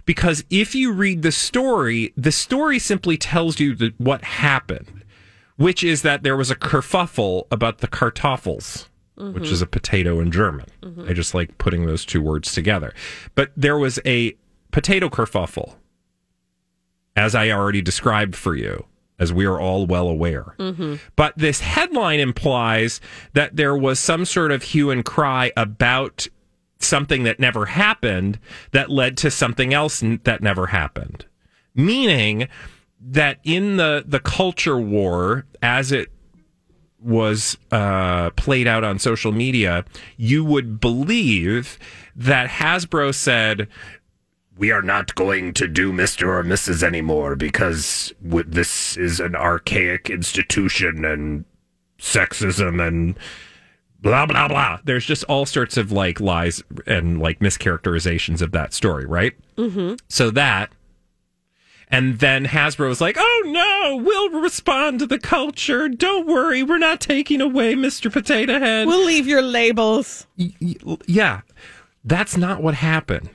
Because 0.05 0.45
if 0.51 0.75
you 0.75 0.93
read 0.93 1.23
the 1.23 1.33
story, 1.33 2.13
the 2.17 2.33
story 2.33 2.79
simply 2.79 3.17
tells 3.17 3.61
you 3.61 3.75
that 3.77 3.99
what 4.01 4.25
happened, 4.25 5.05
which 5.57 5.85
is 5.85 6.03
that 6.03 6.23
there 6.23 6.37
was 6.37 6.51
a 6.51 6.57
kerfuffle 6.57 7.47
about 7.51 7.79
the 7.79 7.89
kartoffels, 7.89 8.89
which 9.17 9.51
is 9.51 9.63
a 9.63 9.67
potato 9.67 10.19
in 10.19 10.33
German. 10.33 10.67
Mm-hmm. 10.83 11.09
I 11.09 11.13
just 11.13 11.35
like 11.35 11.57
putting 11.59 11.87
those 11.87 12.05
two 12.05 12.21
words 12.21 12.53
together. 12.53 12.93
But 13.37 13.53
there 13.57 13.79
was 13.79 14.01
a 14.05 14.37
potato 14.73 15.09
kerfuffle, 15.09 15.77
as 17.15 17.35
I 17.35 17.51
already 17.51 17.83
described 17.83 18.35
for 18.35 18.57
you, 18.57 18.87
as 19.21 19.33
we 19.33 19.45
are 19.45 19.61
all 19.61 19.87
well 19.87 20.09
aware. 20.09 20.57
Mm-hmm. 20.59 20.97
But 21.15 21.39
this 21.39 21.61
headline 21.61 22.19
implies 22.19 23.01
that 23.35 23.55
there 23.55 23.77
was 23.77 24.01
some 24.01 24.25
sort 24.25 24.51
of 24.51 24.65
hue 24.65 24.91
and 24.91 25.05
cry 25.05 25.53
about 25.57 26.27
something 26.85 27.25
that 27.25 27.41
never 27.41 27.67
happened 27.67 28.39
that 28.73 28.91
led 28.91 29.17
to 29.19 29.31
something 29.31 29.73
else 29.73 30.03
that 30.25 30.43
never 30.43 30.67
happened. 30.67 31.27
Meaning 31.75 32.49
that 33.01 33.39
in 33.45 33.77
the, 33.77 34.05
the 34.07 34.21
culture 34.21 34.79
war, 34.79 35.47
as 35.63 35.93
it 35.93 36.11
was 37.01 37.57
uh, 37.71 38.31
played 38.31 38.67
out 38.67 38.85
on 38.85 38.99
social 38.99 39.33
media, 39.33 39.85
you 40.17 40.45
would 40.45 40.81
believe 40.81 41.79
that 42.15 42.49
Hasbro 42.49 43.15
said, 43.15 43.69
we 44.57 44.71
are 44.71 44.83
not 44.83 45.15
going 45.15 45.55
to 45.55 45.67
do 45.67 45.93
Mr. 45.93 46.29
or 46.29 46.45
Mrs. 46.45 46.83
anymore 46.83 47.35
because 47.35 48.13
this 48.21 48.97
is 48.97 49.19
an 49.19 49.35
archaic 49.35 50.11
institution 50.11 51.05
and 51.05 51.45
sexism 51.99 52.87
and 52.87 53.19
blah, 54.03 54.27
blah, 54.27 54.49
blah. 54.49 54.81
There's 54.85 55.07
just 55.07 55.25
all 55.25 55.47
sorts 55.47 55.77
of 55.77 55.93
like 55.93 56.21
lies 56.21 56.63
and 56.87 57.21
like 57.21 57.39
mischaracterizations 57.39 58.43
of 58.43 58.53
that 58.53 58.75
story, 58.75 59.07
right? 59.07 59.33
Mm-hmm. 59.57 59.95
So 60.09 60.31
that. 60.31 60.73
And 61.89 62.21
then 62.21 62.47
Hasbro 62.47 62.89
was 62.89 63.03
like, 63.03 63.17
oh 63.19 63.43
no, 63.47 64.03
we'll 64.03 64.41
respond 64.41 64.99
to 65.01 65.07
the 65.07 65.19
culture. 65.19 65.89
Don't 65.91 66.27
worry, 66.27 66.63
we're 66.63 66.79
not 66.79 67.01
taking 67.01 67.41
away 67.43 67.75
Mr. 67.75 68.11
Potato 68.11 68.59
Head. 68.59 68.87
We'll 68.87 69.05
leave 69.05 69.27
your 69.27 69.43
labels. 69.43 70.27
Yeah, 70.37 71.43
that's 72.03 72.37
not 72.37 72.63
what 72.63 72.75
happened. 72.75 73.29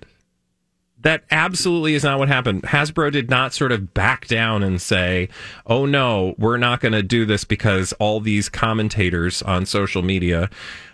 That 1.01 1.23
absolutely 1.29 1.93
is 1.93 2.03
not 2.03 2.17
what 2.19 2.27
happened. 2.27 2.63
Hasbro 2.63 3.11
did 3.11 3.29
not 3.29 3.53
sort 3.53 3.71
of 3.71 3.93
back 3.93 4.27
down 4.27 4.63
and 4.63 4.81
say, 4.81 5.29
oh 5.67 5.85
no, 5.85 6.33
we're 6.37 6.57
not 6.57 6.79
going 6.81 6.93
to 6.93 7.03
do 7.03 7.23
this 7.25 7.43
because 7.43 7.93
all 7.93 8.19
these 8.19 8.49
commentators 8.49 9.41
on 9.43 9.65
social 9.65 10.01
media 10.01 10.49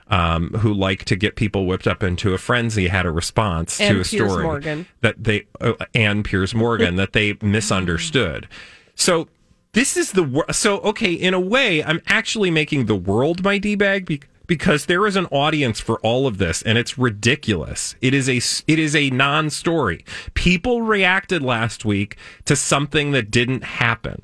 um, 0.07 0.49
who 0.49 0.73
like 0.73 1.05
to 1.05 1.15
get 1.15 1.35
people 1.35 1.65
whipped 1.65 1.87
up 1.87 2.03
into 2.03 2.33
a 2.33 2.37
frenzy 2.37 2.89
had 2.89 3.05
a 3.05 3.11
response 3.11 3.79
And 3.79 3.95
to 3.95 4.01
a 4.01 4.03
Piers 4.03 4.29
story 4.31 4.43
Morgan. 4.43 4.85
that 5.01 5.23
they, 5.23 5.47
uh, 5.61 5.73
and 5.95 6.25
Piers 6.25 6.53
Morgan, 6.53 6.97
that 6.97 7.13
they 7.13 7.37
misunderstood. 7.41 8.47
So 8.95 9.29
this 9.71 9.97
is 9.97 10.11
the 10.11 10.23
wor- 10.23 10.51
so 10.51 10.79
okay. 10.81 11.13
In 11.13 11.33
a 11.33 11.39
way, 11.39 11.83
I'm 11.83 12.01
actually 12.07 12.51
making 12.51 12.85
the 12.85 12.95
world 12.95 13.43
my 13.43 13.57
d 13.57 13.73
bag 13.75 14.05
be- 14.05 14.21
because 14.47 14.85
there 14.85 15.07
is 15.07 15.15
an 15.15 15.25
audience 15.27 15.79
for 15.79 15.99
all 15.99 16.27
of 16.27 16.37
this, 16.37 16.61
and 16.61 16.77
it's 16.77 16.97
ridiculous. 16.97 17.95
It 18.01 18.13
is 18.13 18.29
a 18.29 18.37
it 18.71 18.79
is 18.79 18.95
a 18.95 19.09
non 19.09 19.49
story. 19.49 20.05
People 20.33 20.81
reacted 20.81 21.41
last 21.41 21.85
week 21.85 22.17
to 22.45 22.55
something 22.55 23.11
that 23.11 23.31
didn't 23.31 23.63
happen. 23.63 24.21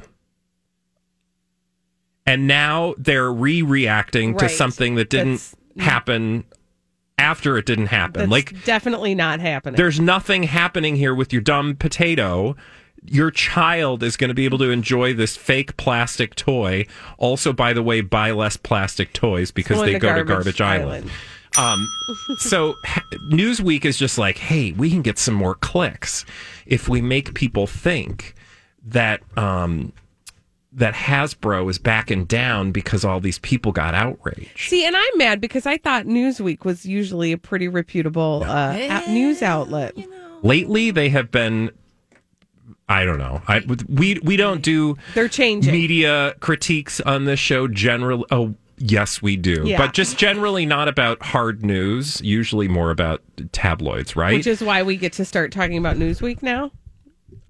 And 2.26 2.46
now 2.48 2.94
they're 2.98 3.32
re-reacting 3.32 4.38
to 4.38 4.50
something 4.50 4.94
that 4.96 5.10
didn't 5.10 5.52
happen 5.78 6.44
after 7.18 7.58
it 7.58 7.66
didn't 7.66 7.88
happen. 7.88 8.30
That's 8.30 8.32
like 8.32 8.66
definitely 8.66 9.16
not 9.16 9.40
happening. 9.40 9.78
there's 9.78 10.00
nothing 10.00 10.44
happening 10.44 10.96
here 10.96 11.16
with 11.16 11.34
your 11.34 11.42
dumb 11.42 11.76
potato. 11.76 12.56
Your 13.06 13.32
child 13.32 14.04
is 14.04 14.18
going 14.18 14.28
to 14.30 14.34
be 14.34 14.46
able 14.46 14.58
to 14.60 14.72
enjoy 14.72 15.14
this 15.14 15.38
fake 15.38 15.78
plastic 15.78 16.36
toy. 16.36 16.86
Also, 17.18 17.54
by 17.54 17.74
the 17.74 17.84
way, 17.84 18.02
buy 18.02 18.32
less 18.32 18.58
plastic 18.58 19.14
toys 19.14 19.52
because 19.52 19.78
Going 19.78 19.88
they 19.88 19.94
to 19.94 20.00
go 20.00 20.16
to 20.16 20.24
Garbage 20.24 20.58
Garbage 20.58 20.62
Island. 20.62 21.12
Um, 21.58 21.88
so 22.38 22.76
Newsweek 23.32 23.86
is 23.86 23.98
just 23.98 24.18
like, 24.18 24.38
hey, 24.38 24.72
we 24.74 24.90
can 24.90 25.02
get 25.02 25.18
some 25.18 25.34
more 25.34 25.56
clicks 25.56 26.26
if 26.66 26.88
we 26.88 27.02
make 27.02 27.34
people 27.34 27.68
think 27.68 28.36
that 28.86 29.22
um, 29.38 29.94
that 30.72 30.94
Hasbro 30.94 31.70
is 31.70 31.80
backing 31.80 32.26
down 32.26 32.72
because 32.72 33.04
all 33.04 33.20
these 33.20 33.40
people 33.40 33.72
got 33.72 33.96
outraged. 33.96 34.70
See, 34.70 34.86
and 34.86 34.96
I'm 34.96 35.18
mad 35.18 35.42
because 35.42 35.66
I 35.66 35.78
thought 35.78 36.06
Newsweek 36.06 36.64
was 36.64 36.86
usually 36.86 37.32
a 37.32 37.38
pretty 37.38 37.68
reputable 37.68 38.44
uh, 38.46 38.74
a- 38.74 39.12
news 39.12 39.42
outlet. 39.42 39.96
Lately, 40.44 40.92
they 40.92 41.10
have 41.10 41.32
been. 41.32 41.72
I 42.90 43.06
don't 43.06 43.20
know. 43.20 43.42
I 43.48 43.62
we 43.88 44.20
we 44.24 44.36
don't 44.36 44.62
do 44.62 44.98
They're 45.14 45.30
changing. 45.30 45.72
media 45.72 46.34
critiques 46.40 47.00
on 47.02 47.26
this 47.26 47.40
show 47.40 47.68
generally. 47.68 48.26
Oh, 48.32 48.56
yes, 48.80 49.22
we 49.22 49.36
do, 49.38 49.64
Yeah. 49.66 49.78
but 49.78 49.94
just 49.94 50.18
generally 50.18 50.66
not 50.66 50.88
about 50.88 51.22
hard 51.22 51.64
news. 51.64 52.20
Usually 52.22 52.68
more 52.68 52.90
about 52.92 53.22
tabloids, 53.52 54.16
right? 54.16 54.34
Which 54.34 54.48
is 54.48 54.62
why 54.64 54.82
we 54.84 54.98
get 54.98 55.14
to 55.14 55.26
start 55.26 55.52
talking 55.52 55.78
about 55.78 55.98
Newsweek 55.98 56.42
now 56.42 56.72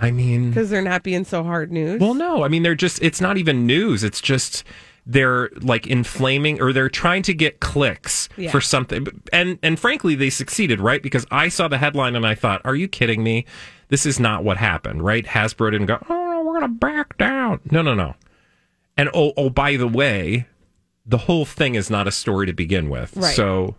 I 0.02 0.12
mean, 0.12 0.50
because 0.50 0.70
they're 0.70 0.82
not 0.82 1.04
being 1.04 1.24
so 1.26 1.44
hard 1.44 1.72
news. 1.72 2.00
Well, 2.02 2.14
no, 2.14 2.44
I 2.44 2.48
mean 2.50 2.64
they're 2.64 2.76
just 2.76 3.02
it's 3.02 3.22
not 3.22 3.38
even 3.38 3.66
news. 3.66 4.04
It's 4.04 4.22
just 4.22 4.64
they're 5.06 5.50
like 5.62 5.88
inflaming 5.88 6.62
or 6.62 6.72
they're 6.74 6.90
trying 6.90 7.24
to 7.24 7.34
get 7.34 7.60
clicks 7.62 8.28
Yeah. 8.38 8.52
for 8.52 8.60
something. 8.62 9.08
And 9.34 9.58
and 9.64 9.80
frankly, 9.80 10.16
they 10.16 10.30
succeeded, 10.30 10.80
right? 10.82 11.02
Because 11.02 11.26
I 11.32 11.48
saw 11.48 11.68
the 11.70 11.78
headline 11.78 12.16
and 12.16 12.26
I 12.28 12.36
thought, 12.36 12.62
"Are 12.66 12.76
you 12.76 12.88
kidding 12.88 13.24
me? 13.24 13.46
This 13.90 14.06
is 14.06 14.20
not 14.20 14.44
what 14.44 14.58
happened." 14.58 15.04
Right? 15.04 15.26
Hasbro 15.26 15.72
didn't 15.72 15.88
go, 15.88 16.04
"Oh, 16.10 16.32
no, 16.32 16.44
we're 16.44 16.60
going 16.60 16.72
to 16.72 16.80
back 16.80 17.18
down." 17.18 17.60
No, 17.70 17.82
no, 17.82 17.94
no. 17.94 18.16
And 18.98 19.10
oh, 19.14 19.34
oh, 19.38 19.50
by 19.50 19.78
the 19.78 19.88
way, 19.88 20.48
the 21.06 21.18
whole 21.18 21.46
thing 21.46 21.76
is 21.76 21.90
not 21.90 22.08
a 22.08 22.12
story 22.12 22.46
to 22.46 22.54
begin 22.54 22.90
with. 22.90 23.16
Right. 23.16 23.36
So 23.36 23.76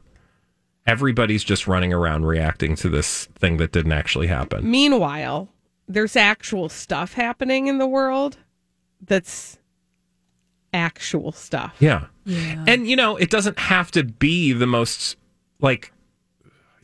everybody's 0.87 1.45
just 1.45 1.67
running 1.67 1.93
around 1.93 2.27
reacting 2.27 2.75
to 2.77 2.89
this 2.89 3.27
thing 3.27 3.59
that 3.59 3.73
didn't 3.73 3.93
actually 3.93 4.27
happen. 4.29 4.69
Meanwhile, 4.69 5.49
there's 5.87 6.17
actual 6.17 6.69
stuff 6.69 7.15
happening 7.15 7.67
in 7.67 7.79
the 7.79 7.87
world 7.87 8.39
that's 9.03 9.59
actual 10.73 11.33
stuff. 11.33 11.77
Yeah. 11.81 12.07
And 12.27 12.89
you 12.89 12.97
know, 12.97 13.17
it 13.17 13.31
doesn't 13.31 13.59
have 13.59 13.91
to 13.93 14.05
be 14.05 14.53
the 14.53 14.67
most 14.67 15.17
like 15.61 15.93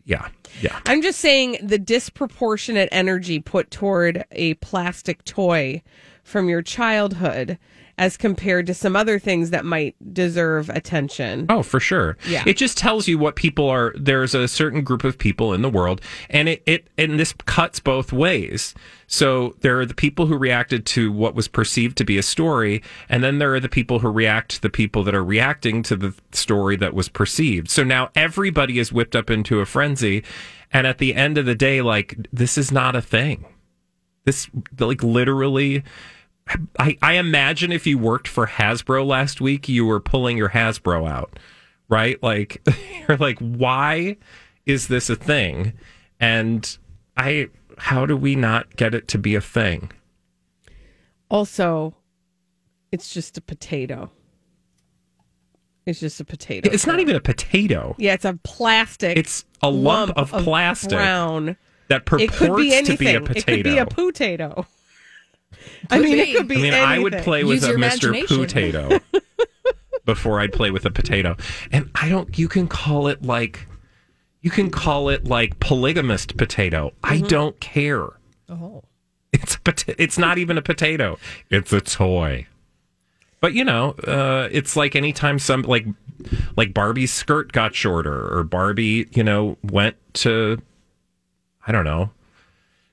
yeah. 0.07 0.29
Yeah. 0.63 0.79
I'm 0.87 1.03
just 1.03 1.19
saying 1.19 1.59
the 1.61 1.79
disproportionate 1.79 2.89
energy 2.93 3.41
put 3.41 3.71
toward 3.71 4.25
a 4.31 4.55
plastic 4.55 5.25
toy 5.25 5.83
from 6.23 6.49
your 6.49 6.63
childhood 6.63 7.59
as 7.99 8.17
compared 8.17 8.67
to 8.67 8.75
some 8.75 8.95
other 8.95 9.19
things 9.19 9.51
that 9.51 9.65
might 9.65 9.97
deserve 10.13 10.69
attention. 10.69 11.47
Oh, 11.49 11.63
for 11.63 11.81
sure. 11.81 12.19
Yeah. 12.29 12.43
It 12.47 12.57
just 12.57 12.77
tells 12.77 13.09
you 13.09 13.19
what 13.19 13.37
people 13.37 13.69
are. 13.69 13.95
There's 13.97 14.35
a 14.35 14.47
certain 14.49 14.83
group 14.83 15.03
of 15.03 15.17
people 15.17 15.55
in 15.55 15.63
the 15.63 15.71
world, 15.71 16.03
and 16.29 16.49
it, 16.49 16.63
it 16.67 16.89
and 16.99 17.19
this 17.19 17.33
cuts 17.47 17.81
both 17.81 18.13
ways. 18.13 18.75
So 19.07 19.55
there 19.61 19.81
are 19.81 19.87
the 19.87 19.95
people 19.95 20.27
who 20.27 20.37
reacted 20.37 20.85
to 20.87 21.11
what 21.11 21.35
was 21.35 21.49
perceived 21.49 21.97
to 21.99 22.05
be 22.05 22.19
a 22.19 22.23
story, 22.23 22.83
and 23.09 23.25
then 23.25 23.39
there 23.39 23.55
are 23.55 23.61
the 23.61 23.69
people 23.69 24.01
who 24.01 24.11
react 24.11 24.51
to 24.53 24.63
the 24.63 24.71
people 24.71 25.03
that 25.05 25.15
are 25.15 25.25
reacting 25.25 25.83
to 25.85 25.97
the 25.97 26.15
story 26.33 26.77
that 26.77 26.93
was 26.93 27.09
perceived. 27.09 27.71
So 27.71 27.83
now 27.83 28.11
everybody 28.15 28.79
is 28.79 28.93
whipped 28.93 29.17
up 29.17 29.31
into 29.31 29.61
a 29.61 29.67
frenzy, 29.67 30.23
and 30.71 30.87
at 30.87 30.99
the 30.99 31.15
end 31.15 31.39
of 31.39 31.47
the 31.47 31.55
day, 31.55 31.81
like 31.81 32.17
this 32.31 32.59
is 32.59 32.71
not 32.71 32.95
a 32.95 33.03
thing. 33.03 33.47
This 34.25 34.51
like 34.79 35.03
literally 35.03 35.85
I, 36.79 36.97
I 37.03 37.15
imagine 37.15 37.73
if 37.73 37.87
you 37.87 37.99
worked 37.99 38.29
for 38.29 38.47
Hasbro 38.47 39.05
last 39.07 39.41
week, 39.41 39.69
you 39.69 39.85
were 39.85 40.01
pulling 40.01 40.37
your 40.37 40.51
Hasbro 40.51 41.09
out, 41.09 41.39
right? 41.89 42.23
Like, 42.23 42.63
you're 43.09 43.17
like, 43.17 43.39
why 43.41 44.17
is 44.65 44.89
this 44.89 45.11
a 45.11 45.17
thing? 45.17 45.73
And 46.21 46.77
I, 47.17 47.49
how 47.79 48.07
do 48.07 48.17
we 48.17 48.37
not 48.37 48.77
get 48.77 48.95
it 48.95 49.09
to 49.09 49.19
be 49.19 49.35
a 49.35 49.41
thing? 49.41 49.91
Also, 51.29 51.95
it's 52.93 53.13
just 53.13 53.37
a 53.37 53.41
potato. 53.41 54.11
It's 55.85 56.01
just 56.01 56.21
a 56.21 56.25
potato. 56.25 56.71
It's 56.73 56.87
not 56.87 56.99
even 57.01 57.15
a 57.15 57.21
potato. 57.21 57.95
Yeah, 57.99 58.15
it's 58.15 58.25
a 58.25 58.39
plastic. 58.43 59.17
It's 59.17 59.45
a 59.63 59.71
lump 59.71 60.17
of 60.17 60.31
plastic 60.31 60.91
brown. 60.91 61.57
that 61.89 62.05
be 62.05 62.27
purports 62.27 62.73
anything. 62.73 62.85
to 62.85 62.97
be 62.97 63.15
a 63.15 63.21
potato. 63.21 63.39
It 63.39 63.45
could 63.45 63.65
be 63.65 63.79
a 63.79 63.87
potato. 63.87 64.67
I 65.91 65.99
mean, 66.01 66.19
it 66.19 66.37
could 66.37 66.49
be. 66.49 66.57
I 66.57 66.61
mean, 66.63 66.75
I 66.75 66.99
would 66.99 67.15
play 67.19 67.45
with 67.45 67.63
Use 67.63 67.65
a 67.65 67.73
Mr. 67.73 67.75
imagination. 67.77 68.37
Potato 68.39 68.99
before 70.05 70.41
I'd 70.41 70.53
play 70.53 70.71
with 70.71 70.85
a 70.87 70.91
potato. 70.91 71.37
And 71.73 71.91
I 71.95 72.09
don't, 72.09 72.39
you 72.39 72.49
can 72.49 72.69
call 72.69 73.09
it 73.09 73.23
like, 73.23 73.67
you 74.41 74.51
can 74.51 74.71
call 74.71 75.09
it 75.09 75.25
like 75.27 75.59
polygamist 75.61 76.37
potato. 76.37 76.93
I 77.03 77.17
Mm-hmm. 77.19 77.27
don't 77.27 77.61
care. 77.61 78.09
Oh. 78.49 78.83
It's 79.33 79.57
a 79.57 79.59
pota- 79.59 79.95
It's 79.99 80.17
not 80.19 80.39
even 80.39 80.57
a 80.59 80.63
potato. 80.63 81.19
It's 81.51 81.73
a 81.73 81.81
toy. 81.81 82.47
But 83.41 83.53
you 83.53 83.65
know, 83.65 83.91
uh, 84.07 84.49
it's 84.51 84.77
like 84.77 84.97
anytime 84.97 85.39
some 85.39 85.63
like 85.63 85.87
like 86.57 86.73
Barbie's 86.73 87.13
skirt 87.13 87.53
got 87.53 87.75
shorter 87.75 88.33
or 88.35 88.45
Barbie, 88.45 89.09
you 89.13 89.23
know, 89.23 89.59
went 89.63 89.97
to 90.15 90.61
I 91.67 91.73
don't 91.73 91.85
know. 91.85 92.11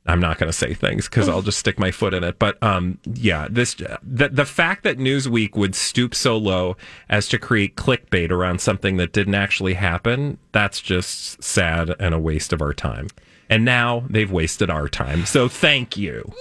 I'm 0.06 0.20
not 0.20 0.38
going 0.38 0.50
to 0.50 0.58
say 0.58 0.74
things 0.74 1.08
because 1.08 1.30
I'll 1.30 1.42
just 1.42 1.60
stick 1.60 1.80
my 1.80 1.92
foot 1.92 2.14
in 2.14 2.24
it. 2.26 2.38
But 2.38 2.62
um, 2.62 3.00
yeah, 3.06 3.48
this 3.50 3.76
the 3.76 4.30
the 4.30 4.46
fact 4.46 4.84
that 4.84 4.98
Newsweek 4.98 5.56
would 5.56 5.76
stoop 5.76 6.14
so 6.14 6.36
low 6.38 6.76
as 7.10 7.30
to 7.30 7.40
create 7.40 7.76
clickbait 7.76 8.30
around 8.30 8.60
something 8.60 8.98
that 8.98 9.14
didn't 9.14 9.36
actually 9.36 9.76
happen, 9.76 10.40
that's 10.52 10.82
just 10.82 11.42
sad 11.42 11.96
and 12.00 12.14
a 12.14 12.20
waste 12.20 12.52
of 12.52 12.62
our 12.62 12.74
time. 12.74 13.08
And 13.50 13.64
now 13.64 14.04
they've 14.10 14.32
wasted 14.32 14.70
our 14.70 14.90
time. 14.90 15.26
So 15.26 15.48
thank 15.48 15.96
you. 15.96 16.34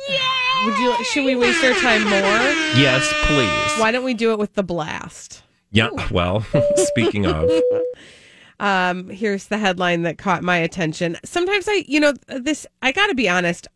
Would 0.64 0.79
you? 0.79 1.05
Should 1.05 1.25
we 1.25 1.37
waste 1.37 1.62
our 1.64 1.75
time 1.75 2.03
more? 2.05 2.20
Yes, 2.81 3.12
please. 3.27 3.81
Why 3.81 3.90
don't 3.92 4.05
we 4.05 4.14
do 4.14 4.33
it 4.33 4.38
with 4.38 4.55
the 4.55 4.62
blast? 4.62 5.42
Yeah. 5.70 5.90
Well, 6.11 6.44
speaking 6.77 7.27
of, 7.27 7.51
Um, 8.62 9.09
here's 9.09 9.46
the 9.46 9.59
headline 9.59 10.03
that 10.03 10.18
caught 10.18 10.44
my 10.44 10.57
attention. 10.57 11.18
Sometimes 11.25 11.66
I, 11.68 11.85
you 11.88 11.98
know, 11.98 12.12
this, 12.29 12.64
I 12.81 12.92
got 12.92 13.09
to 13.09 13.14
be 13.14 13.29
honest, 13.29 13.66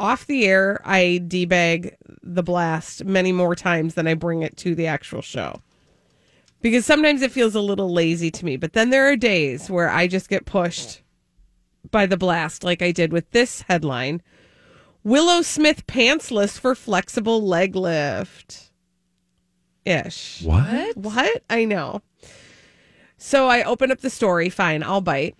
off 0.00 0.26
the 0.26 0.46
air, 0.46 0.80
I 0.82 1.22
debag 1.28 1.94
the 2.22 2.42
blast 2.42 3.04
many 3.04 3.32
more 3.32 3.54
times 3.54 3.94
than 3.94 4.06
I 4.06 4.14
bring 4.14 4.40
it 4.40 4.56
to 4.56 4.74
the 4.74 4.86
actual 4.86 5.20
show. 5.20 5.60
Because 6.62 6.86
sometimes 6.86 7.20
it 7.20 7.32
feels 7.32 7.54
a 7.54 7.60
little 7.60 7.92
lazy 7.92 8.30
to 8.30 8.44
me. 8.46 8.56
But 8.56 8.72
then 8.72 8.88
there 8.88 9.10
are 9.10 9.16
days 9.16 9.68
where 9.68 9.90
I 9.90 10.06
just 10.06 10.30
get 10.30 10.46
pushed 10.46 11.02
by 11.90 12.06
the 12.06 12.16
blast, 12.16 12.64
like 12.64 12.80
I 12.80 12.92
did 12.92 13.12
with 13.12 13.30
this 13.32 13.62
headline 13.68 14.22
Willow 15.04 15.42
Smith 15.42 15.86
pantsless 15.86 16.58
for 16.58 16.74
flexible 16.74 17.46
leg 17.46 17.76
lift. 17.76 18.70
Ish. 19.84 20.42
what? 20.44 20.96
What? 20.96 21.42
I 21.50 21.66
know. 21.66 22.00
So 23.22 23.48
I 23.48 23.62
open 23.62 23.92
up 23.92 24.00
the 24.00 24.08
story. 24.08 24.48
Fine, 24.48 24.82
I'll 24.82 25.02
bite. 25.02 25.36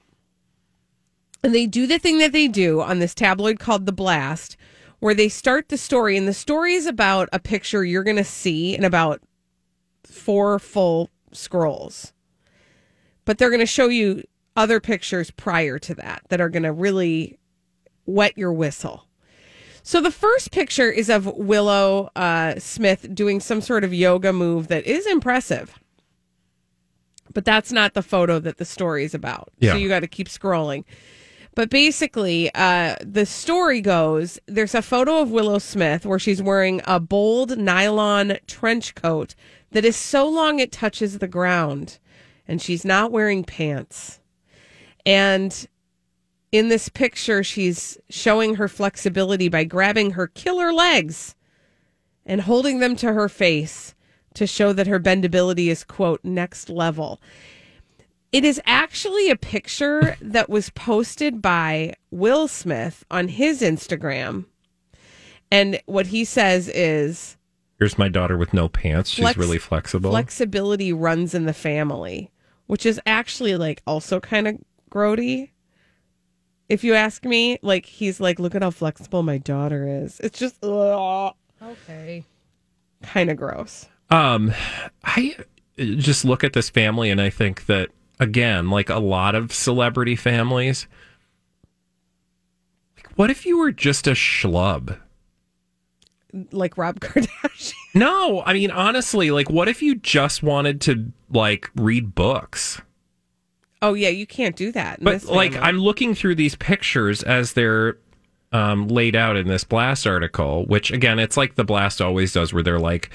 And 1.42 1.54
they 1.54 1.66
do 1.66 1.86
the 1.86 1.98
thing 1.98 2.18
that 2.18 2.32
they 2.32 2.46
do 2.46 2.82
on 2.82 2.98
this 2.98 3.14
tabloid 3.14 3.58
called 3.58 3.86
The 3.86 3.92
Blast, 3.92 4.58
where 4.98 5.14
they 5.14 5.30
start 5.30 5.70
the 5.70 5.78
story. 5.78 6.18
And 6.18 6.28
the 6.28 6.34
story 6.34 6.74
is 6.74 6.84
about 6.84 7.30
a 7.32 7.38
picture 7.38 7.82
you're 7.82 8.04
going 8.04 8.18
to 8.18 8.24
see 8.24 8.76
in 8.76 8.84
about 8.84 9.22
four 10.04 10.58
full 10.58 11.08
scrolls. 11.32 12.12
But 13.24 13.38
they're 13.38 13.48
going 13.48 13.60
to 13.60 13.66
show 13.66 13.88
you 13.88 14.24
other 14.54 14.78
pictures 14.78 15.30
prior 15.30 15.78
to 15.78 15.94
that 15.94 16.22
that 16.28 16.40
are 16.40 16.50
going 16.50 16.64
to 16.64 16.72
really 16.72 17.38
wet 18.04 18.36
your 18.36 18.52
whistle. 18.52 19.06
So 19.82 20.02
the 20.02 20.10
first 20.10 20.50
picture 20.50 20.90
is 20.90 21.08
of 21.08 21.24
Willow 21.24 22.10
uh, 22.14 22.58
Smith 22.58 23.14
doing 23.14 23.40
some 23.40 23.62
sort 23.62 23.84
of 23.84 23.94
yoga 23.94 24.34
move 24.34 24.68
that 24.68 24.84
is 24.84 25.06
impressive. 25.06 25.80
But 27.32 27.44
that's 27.44 27.72
not 27.72 27.94
the 27.94 28.02
photo 28.02 28.38
that 28.40 28.58
the 28.58 28.64
story 28.64 29.04
is 29.04 29.14
about. 29.14 29.50
Yeah. 29.58 29.72
So 29.72 29.78
you 29.78 29.88
got 29.88 30.00
to 30.00 30.08
keep 30.08 30.28
scrolling. 30.28 30.84
But 31.54 31.68
basically, 31.68 32.50
uh, 32.54 32.96
the 33.04 33.26
story 33.26 33.80
goes 33.80 34.38
there's 34.46 34.74
a 34.74 34.82
photo 34.82 35.20
of 35.20 35.30
Willow 35.30 35.58
Smith 35.58 36.06
where 36.06 36.18
she's 36.18 36.42
wearing 36.42 36.80
a 36.86 37.00
bold 37.00 37.58
nylon 37.58 38.38
trench 38.46 38.94
coat 38.94 39.34
that 39.72 39.84
is 39.84 39.96
so 39.96 40.28
long 40.28 40.58
it 40.58 40.72
touches 40.72 41.18
the 41.18 41.28
ground, 41.28 41.98
and 42.46 42.62
she's 42.62 42.84
not 42.84 43.12
wearing 43.12 43.44
pants. 43.44 44.20
And 45.04 45.66
in 46.52 46.68
this 46.68 46.88
picture, 46.88 47.42
she's 47.42 47.98
showing 48.08 48.56
her 48.56 48.68
flexibility 48.68 49.48
by 49.48 49.64
grabbing 49.64 50.12
her 50.12 50.26
killer 50.26 50.72
legs 50.72 51.34
and 52.26 52.42
holding 52.42 52.78
them 52.78 52.96
to 52.96 53.12
her 53.12 53.28
face 53.28 53.94
to 54.34 54.46
show 54.46 54.72
that 54.72 54.86
her 54.86 55.00
bendability 55.00 55.66
is, 55.68 55.84
quote, 55.84 56.20
next 56.24 56.68
level. 56.70 57.20
It 58.32 58.44
is 58.44 58.60
actually 58.64 59.28
a 59.28 59.36
picture 59.36 60.16
that 60.20 60.48
was 60.48 60.70
posted 60.70 61.42
by 61.42 61.94
Will 62.12 62.46
Smith 62.46 63.04
on 63.10 63.26
his 63.28 63.60
Instagram. 63.60 64.44
And 65.50 65.80
what 65.86 66.06
he 66.08 66.24
says 66.24 66.68
is 66.68 67.36
Here's 67.80 67.98
my 67.98 68.08
daughter 68.08 68.36
with 68.36 68.52
no 68.54 68.68
pants. 68.68 69.10
She's 69.10 69.24
Flex- 69.24 69.38
really 69.38 69.58
flexible. 69.58 70.10
flexibility 70.10 70.92
runs 70.92 71.34
in 71.34 71.46
the 71.46 71.52
family, 71.54 72.30
which 72.66 72.86
is 72.86 73.00
actually 73.06 73.56
like 73.56 73.82
also 73.86 74.20
kind 74.20 74.46
of 74.46 74.58
grody. 74.92 75.50
If 76.68 76.84
you 76.84 76.94
ask 76.94 77.24
me, 77.24 77.58
like 77.62 77.84
he's 77.86 78.20
like, 78.20 78.38
look 78.38 78.54
at 78.54 78.62
how 78.62 78.70
flexible 78.70 79.24
my 79.24 79.38
daughter 79.38 79.88
is. 80.04 80.20
It's 80.20 80.38
just 80.38 80.62
Okay. 80.62 82.24
kind 83.02 83.28
of 83.30 83.36
gross. 83.36 83.86
Um, 84.10 84.52
I 85.04 85.36
just 85.78 86.24
look 86.24 86.44
at 86.44 86.52
this 86.52 86.68
family 86.68 87.10
and 87.10 87.20
I 87.20 87.30
think 87.30 87.66
that 87.66 87.90
again, 88.18 88.70
like 88.70 88.90
a 88.90 88.98
lot 88.98 89.34
of 89.34 89.52
celebrity 89.52 90.16
families, 90.16 90.86
like, 92.96 93.08
what 93.16 93.30
if 93.30 93.46
you 93.46 93.58
were 93.58 93.72
just 93.72 94.06
a 94.06 94.12
schlub? 94.12 94.98
Like 96.52 96.76
Rob 96.76 97.00
Kardashian. 97.00 97.74
No, 97.94 98.42
I 98.44 98.52
mean 98.52 98.70
honestly, 98.70 99.30
like 99.30 99.50
what 99.50 99.68
if 99.68 99.82
you 99.82 99.96
just 99.96 100.42
wanted 100.42 100.80
to 100.82 101.12
like 101.30 101.70
read 101.74 102.14
books? 102.14 102.80
Oh 103.82 103.94
yeah, 103.94 104.10
you 104.10 104.26
can't 104.26 104.56
do 104.56 104.72
that. 104.72 105.02
But 105.02 105.24
like. 105.24 105.56
I'm 105.56 105.78
looking 105.78 106.14
through 106.14 106.34
these 106.34 106.54
pictures 106.54 107.22
as 107.22 107.54
they're 107.54 107.96
um, 108.52 108.88
laid 108.88 109.16
out 109.16 109.36
in 109.36 109.48
this 109.48 109.64
blast 109.64 110.06
article, 110.06 110.66
which 110.66 110.90
again, 110.90 111.18
it's 111.18 111.36
like 111.36 111.54
the 111.54 111.64
blast 111.64 112.00
always 112.00 112.32
does, 112.32 112.52
where 112.52 112.62
they're 112.62 112.78
like, 112.78 113.10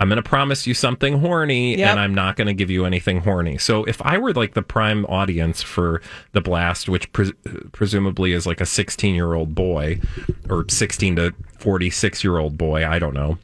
"I'm 0.00 0.08
going 0.08 0.16
to 0.20 0.28
promise 0.28 0.66
you 0.66 0.74
something 0.74 1.20
horny, 1.20 1.76
Yep. 1.78 1.90
and 1.90 2.00
I'm 2.00 2.14
not 2.14 2.34
going 2.36 2.48
to 2.48 2.54
give 2.54 2.70
you 2.70 2.84
anything 2.86 3.20
horny." 3.20 3.58
So 3.58 3.84
if 3.84 4.02
I 4.02 4.18
were 4.18 4.32
like 4.32 4.54
the 4.54 4.62
prime 4.62 5.04
audience 5.06 5.62
for 5.62 6.02
the 6.32 6.40
blast, 6.40 6.88
which 6.88 7.12
pres 7.12 7.32
presumably 7.70 8.32
is 8.32 8.46
like 8.46 8.60
a 8.60 8.66
16 8.66 9.14
year 9.14 9.34
old 9.34 9.54
boy 9.54 10.00
or 10.48 10.64
16 10.68 11.16
to 11.16 11.34
46 11.58 12.24
year 12.24 12.38
old 12.38 12.58
boy, 12.58 12.84
I 12.84 12.98
don't 12.98 13.14
know 13.14 13.38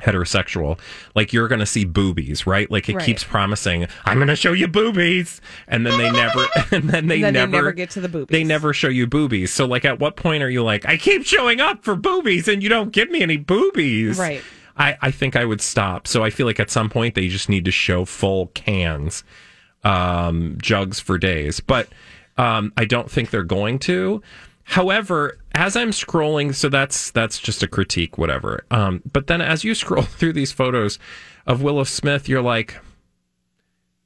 heterosexual 0.00 0.78
like 1.14 1.32
you're 1.32 1.46
gonna 1.46 1.64
see 1.64 1.84
boobies 1.84 2.44
right 2.44 2.68
like 2.72 2.88
it 2.88 2.96
Right. 2.96 3.04
keeps 3.06 3.22
promising 3.22 3.86
i'm 4.04 4.18
gonna 4.18 4.34
show 4.34 4.52
you 4.52 4.66
boobies 4.66 5.40
and 5.68 5.86
then 5.86 5.96
they 5.96 6.10
never 6.10 6.44
and 6.72 6.90
then 6.90 7.06
they 7.06 7.20
Then 7.20 7.34
they 7.34 7.40
never 7.40 7.52
never 7.52 7.72
get 7.72 7.90
to 7.90 8.00
the 8.00 8.08
boobies. 8.08 8.32
they 8.32 8.42
never 8.42 8.72
show 8.72 8.88
you 8.88 9.06
boobies 9.06 9.52
so 9.52 9.64
like 9.64 9.84
at 9.84 10.00
what 10.00 10.16
point 10.16 10.42
are 10.42 10.50
you 10.50 10.64
like 10.64 10.84
i 10.86 10.96
keep 10.96 11.24
showing 11.24 11.60
up 11.60 11.84
for 11.84 11.94
boobies 11.94 12.48
and 12.48 12.64
you 12.64 12.68
don't 12.68 12.90
give 12.90 13.10
me 13.10 13.22
any 13.22 13.36
boobies 13.36 14.18
Right. 14.18 14.42
I 14.76 14.96
i 15.02 15.10
think 15.10 15.36
i 15.36 15.44
would 15.44 15.60
stop. 15.60 16.06
So 16.06 16.22
i 16.22 16.30
feel 16.30 16.46
like 16.46 16.60
at 16.60 16.70
some 16.70 16.88
point 16.88 17.14
they 17.14 17.28
just 17.28 17.48
need 17.48 17.64
to 17.64 17.70
show 17.70 18.04
full 18.04 18.48
cans 18.48 19.24
um 19.84 20.56
jugs 20.60 21.00
for 21.00 21.18
days. 21.18 21.60
But 21.60 21.88
um 22.36 22.72
i 22.76 22.84
don't 22.84 23.10
think 23.10 23.30
they're 23.30 23.42
going 23.42 23.78
to. 23.80 24.22
However, 24.64 25.38
as 25.54 25.76
I'm 25.76 25.90
scrolling, 25.90 26.54
so 26.54 26.68
that's 26.68 27.10
that's 27.10 27.38
just 27.38 27.62
a 27.62 27.66
critique, 27.68 28.16
whatever. 28.16 28.64
Um, 28.70 29.02
but 29.10 29.26
then 29.26 29.40
as 29.40 29.64
you 29.64 29.74
scroll 29.82 30.02
through 30.04 30.32
these 30.32 30.52
photos 30.52 30.98
of 31.46 31.62
Willow 31.62 31.84
Smith, 31.84 32.28
you're 32.28 32.42
like, 32.42 32.80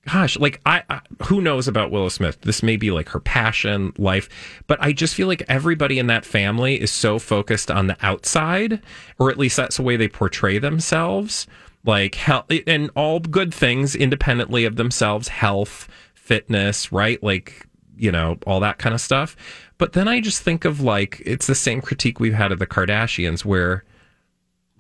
gosh, 0.07 0.39
like 0.39 0.61
I, 0.65 0.83
I 0.89 1.01
who 1.25 1.41
knows 1.41 1.69
about 1.69 1.91
Willow 1.91 2.09
Smith? 2.09 2.41
This 2.43 2.63
may 2.63 2.77
be 2.77 2.91
like 2.91 3.09
her 3.11 3.21
passion, 3.21 3.93
life, 3.99 4.29
but 4.67 4.79
I 4.81 4.93
just 4.93 5.15
feel 5.15 5.27
like 5.27 5.43
everybody 5.49 5.99
in 5.99 6.07
that 6.07 6.25
family 6.25 6.81
is 6.81 6.91
so 6.91 7.19
focused 7.19 7.71
on 7.71 7.87
the 7.87 7.97
outside, 8.01 8.83
or 9.19 9.31
at 9.31 9.39
least 9.39 9.57
that's 9.57 9.77
the 9.77 9.83
way 9.83 9.97
they 9.97 10.09
portray 10.09 10.59
themselves. 10.59 11.47
Like 11.85 12.17
health 12.17 12.47
and 12.67 12.91
all 12.97 13.21
good 13.21 13.55
things 13.55 13.95
independently 13.95 14.65
of 14.65 14.77
themselves, 14.77 15.29
health, 15.29 15.89
fitness, 16.15 16.91
right? 16.91 17.23
Like 17.23 17.67
you 17.97 18.13
know 18.13 18.39
all 18.47 18.61
that 18.61 18.79
kind 18.79 18.95
of 18.95 19.01
stuff. 19.01 19.37
But 19.79 19.93
then 19.93 20.09
I 20.09 20.21
just 20.21 20.43
think 20.43 20.65
of 20.65 20.81
like 20.81 21.23
it's 21.25 21.47
the 21.47 21.55
same 21.55 21.81
critique 21.81 22.21
we've 22.21 22.35
had 22.35 22.53
of 22.53 22.59
the 22.59 22.67
Kardashians, 22.67 23.45
where 23.45 23.85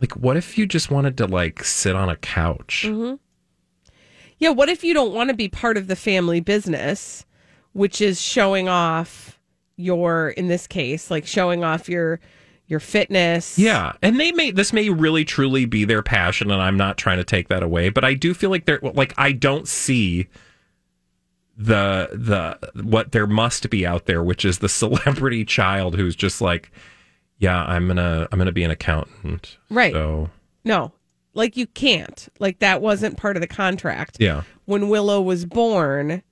like 0.00 0.16
what 0.16 0.36
if 0.36 0.58
you 0.58 0.66
just 0.66 0.90
wanted 0.90 1.16
to 1.18 1.26
like 1.26 1.64
sit 1.64 1.96
on 1.96 2.08
a 2.08 2.16
couch? 2.16 2.84
Mm-hmm. 2.86 3.16
Yeah, 4.38 4.50
what 4.50 4.68
if 4.68 4.84
you 4.84 4.94
don't 4.94 5.14
want 5.14 5.30
to 5.30 5.34
be 5.34 5.48
part 5.48 5.76
of 5.76 5.86
the 5.86 5.96
family 5.96 6.40
business, 6.40 7.24
which 7.72 8.00
is 8.00 8.20
showing 8.20 8.68
off 8.68 9.40
your 9.76 10.30
in 10.30 10.48
this 10.48 10.66
case, 10.66 11.10
like 11.10 11.26
showing 11.26 11.64
off 11.64 11.88
your 11.88 12.20
your 12.66 12.80
fitness. 12.80 13.58
Yeah, 13.58 13.92
and 14.02 14.18
they 14.18 14.32
may 14.32 14.50
this 14.50 14.72
may 14.72 14.90
really 14.90 15.24
truly 15.24 15.64
be 15.64 15.84
their 15.84 16.02
passion, 16.02 16.50
and 16.50 16.60
I'm 16.60 16.76
not 16.76 16.96
trying 16.96 17.18
to 17.18 17.24
take 17.24 17.48
that 17.48 17.62
away, 17.62 17.88
but 17.90 18.04
I 18.04 18.14
do 18.14 18.34
feel 18.34 18.50
like 18.50 18.64
they're 18.64 18.80
like 18.82 19.14
I 19.16 19.32
don't 19.32 19.68
see 19.68 20.26
the 21.56 22.10
the 22.12 22.82
what 22.82 23.12
there 23.12 23.26
must 23.26 23.70
be 23.70 23.86
out 23.86 24.06
there, 24.06 24.22
which 24.22 24.44
is 24.44 24.58
the 24.58 24.68
celebrity 24.68 25.44
child 25.44 25.96
who's 25.96 26.16
just 26.16 26.40
like, 26.40 26.70
yeah, 27.38 27.64
I'm 27.64 27.86
gonna 27.86 28.28
I'm 28.32 28.38
gonna 28.38 28.52
be 28.52 28.64
an 28.64 28.70
accountant, 28.70 29.56
Right. 29.70 29.92
So 29.92 30.30
No, 30.64 30.92
like 31.36 31.56
you 31.56 31.66
can't. 31.66 32.28
Like 32.38 32.58
that 32.60 32.80
wasn't 32.80 33.16
part 33.16 33.36
of 33.36 33.40
the 33.40 33.46
contract. 33.46 34.16
yeah, 34.18 34.42
When 34.64 34.88
Willow 34.88 35.20
was 35.20 35.44
born, 35.44 36.22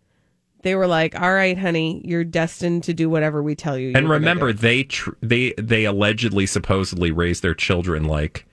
they 0.62 0.74
were 0.74 0.86
like, 0.86 1.18
"All 1.20 1.32
right, 1.32 1.56
honey, 1.56 2.00
you're 2.04 2.24
destined 2.24 2.84
to 2.84 2.94
do 2.94 3.08
whatever 3.08 3.42
we 3.42 3.54
tell 3.54 3.78
you." 3.78 3.92
and 3.94 4.08
remember 4.08 4.52
do." 4.52 4.58
they 4.58 4.84
tr- 4.84 5.10
they 5.20 5.52
they 5.58 5.84
allegedly 5.84 6.46
supposedly 6.46 7.10
raised 7.10 7.42
their 7.42 7.54
children 7.54 8.04
like 8.04 8.46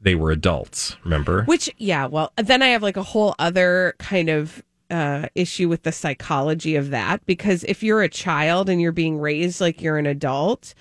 they 0.00 0.14
were 0.14 0.30
adults. 0.30 0.96
Remember? 1.04 1.44
Which, 1.44 1.70
yeah, 1.78 2.06
well, 2.06 2.32
then 2.36 2.62
I 2.62 2.68
have 2.68 2.82
like 2.82 2.96
a 2.96 3.02
whole 3.02 3.34
other 3.38 3.94
kind 3.98 4.28
of 4.28 4.62
uh, 4.90 5.26
issue 5.34 5.68
with 5.68 5.82
the 5.82 5.92
psychology 5.92 6.76
of 6.76 6.90
that 6.90 7.24
because 7.26 7.64
if 7.64 7.82
you're 7.82 8.02
a 8.02 8.08
child 8.08 8.68
and 8.68 8.80
you're 8.80 8.92
being 8.92 9.18
raised 9.18 9.60
like 9.60 9.82
you're 9.82 9.98
an 9.98 10.06
adult 10.06 10.74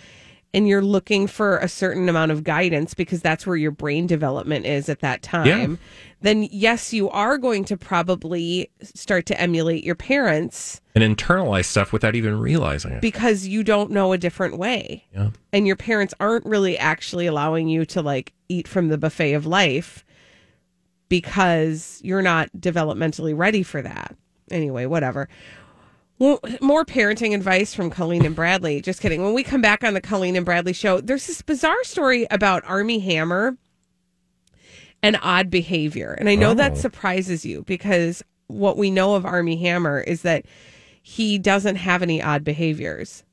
and 0.57 0.67
you're 0.67 0.81
looking 0.81 1.27
for 1.27 1.57
a 1.59 1.67
certain 1.67 2.09
amount 2.09 2.31
of 2.31 2.43
guidance 2.43 2.95
because 2.95 3.21
that's 3.21 3.45
where 3.45 3.55
your 3.55 3.69
brain 3.69 4.07
development 4.07 4.65
is 4.65 4.89
at 4.89 5.01
that 5.01 5.21
time, 5.21 5.45
Yeah. 5.71 5.77
then 6.21 6.47
yes, 6.51 6.91
you 6.93 7.09
are 7.11 7.37
going 7.37 7.63
to 7.65 7.77
probably 7.77 8.71
start 8.81 9.27
to 9.27 9.39
emulate 9.39 9.83
your 9.83 9.93
parents 9.93 10.81
and 10.95 11.03
internalize 11.03 11.65
stuff 11.65 11.93
without 11.93 12.15
even 12.15 12.39
realizing 12.39 12.91
it. 12.93 13.01
because 13.01 13.45
you 13.45 13.63
don't 13.63 13.91
know 13.91 14.13
a 14.13 14.17
different 14.17 14.57
way. 14.57 15.05
Yeah. 15.13 15.29
And 15.53 15.67
your 15.67 15.75
parents 15.75 16.15
aren't 16.19 16.45
really 16.47 16.75
actually 16.75 17.27
allowing 17.27 17.67
you 17.69 17.85
to 17.85 18.01
like 18.01 18.33
eat 18.49 18.67
from 18.67 18.87
the 18.87 18.97
buffet 18.97 19.33
of 19.33 19.45
life 19.45 20.03
because 21.09 22.01
you're 22.03 22.21
not 22.21 22.49
developmentally 22.57 23.37
ready 23.37 23.63
for 23.63 23.81
that. 23.81 24.15
Anyway, 24.51 24.85
whatever. 24.85 25.29
Well, 26.19 26.39
more 26.61 26.83
parenting 26.83 27.35
advice 27.35 27.73
from 27.73 27.89
Colleen 27.91 28.25
and 28.25 28.35
Bradley. 28.35 28.81
Just 28.81 29.01
kidding. 29.01 29.21
When 29.23 29.33
we 29.33 29.43
come 29.43 29.61
back 29.61 29.83
on 29.83 29.93
the 29.93 30.01
Colleen 30.01 30.35
and 30.35 30.45
Bradley 30.45 30.73
show, 30.73 30.99
there's 30.99 31.27
this 31.27 31.41
bizarre 31.43 31.83
story 31.83 32.25
about 32.31 32.63
Armie 32.65 32.99
Hammer 32.99 33.55
and 35.03 35.17
odd 35.21 35.49
behavior. 35.51 36.13
And 36.19 36.27
I 36.27 36.35
know 36.35 36.53
that 36.55 36.71
Oh. 36.71 36.75
surprises 36.75 37.45
you 37.45 37.63
because 37.67 38.23
what 38.47 38.77
we 38.77 38.89
know 38.89 39.13
of 39.15 39.25
Armie 39.25 39.57
Hammer 39.57 40.01
is 40.01 40.23
that 40.23 40.45
he 41.03 41.37
doesn't 41.37 41.75
have 41.75 42.01
any 42.01 42.21
odd 42.21 42.43
behaviors. 42.43 43.23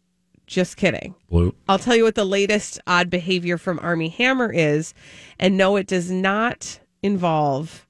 Just 0.46 0.76
kidding. 0.76 1.14
Blue. 1.30 1.54
I'll 1.68 1.78
tell 1.78 1.96
you 1.96 2.04
what 2.04 2.16
the 2.16 2.24
latest 2.26 2.78
odd 2.86 3.08
behavior 3.08 3.56
from 3.56 3.78
Armie 3.78 4.10
Hammer 4.10 4.52
is. 4.52 4.92
And 5.38 5.56
no, 5.56 5.76
it 5.76 5.86
does 5.86 6.10
not 6.10 6.80
involve 7.02 7.83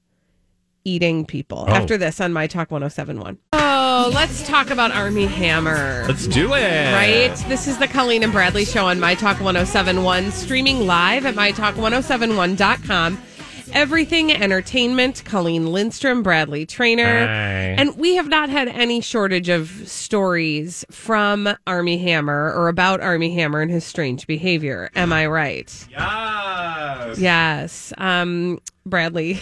eating 0.85 1.25
people. 1.25 1.65
Oh. 1.69 1.73
After 1.73 1.97
this 1.97 2.21
on 2.21 2.33
My 2.33 2.47
Talk 2.47 2.71
1071. 2.71 3.39
Oh, 3.53 4.11
let's 4.15 4.47
talk 4.47 4.71
about 4.71 4.93
Armie 4.93 5.27
Hammer. 5.27 6.05
Let's 6.07 6.27
do 6.27 6.53
it. 6.55 6.93
Right? 6.93 7.35
This 7.49 7.67
is 7.67 7.79
the 7.79 7.89
Colleen 7.89 8.23
and 8.23 8.33
Bradley 8.33 8.65
show 8.65 8.87
on 8.87 9.01
My 9.01 9.15
Talk 9.15 9.41
1071, 9.41 10.31
streaming 10.33 10.87
live 10.87 11.27
at 11.27 11.35
MyTalk1071.com. 11.35 13.23
Everything 13.73 14.31
Entertainment, 14.31 15.25
Colleen 15.25 15.67
Lindstrom, 15.73 16.23
Bradley 16.23 16.65
Traynor. 16.65 17.27
Hi. 17.27 17.75
And 17.77 17.97
we 17.97 18.15
have 18.17 18.29
not 18.29 18.49
had 18.49 18.69
any 18.69 19.01
shortage 19.01 19.49
of 19.49 19.69
stories 19.89 20.85
from 20.91 21.49
Armie 21.67 21.99
Hammer 21.99 22.53
or 22.55 22.69
about 22.69 23.01
Armie 23.01 23.35
Hammer 23.35 23.63
and 23.63 23.71
his 23.71 23.85
strange 23.85 24.27
behavior. 24.29 24.91
Am 24.95 25.13
I 25.13 25.27
right? 25.27 25.87
Yes. 25.91 27.19
Yes. 27.19 27.93
Um, 27.99 28.61
Bradley. 28.87 29.41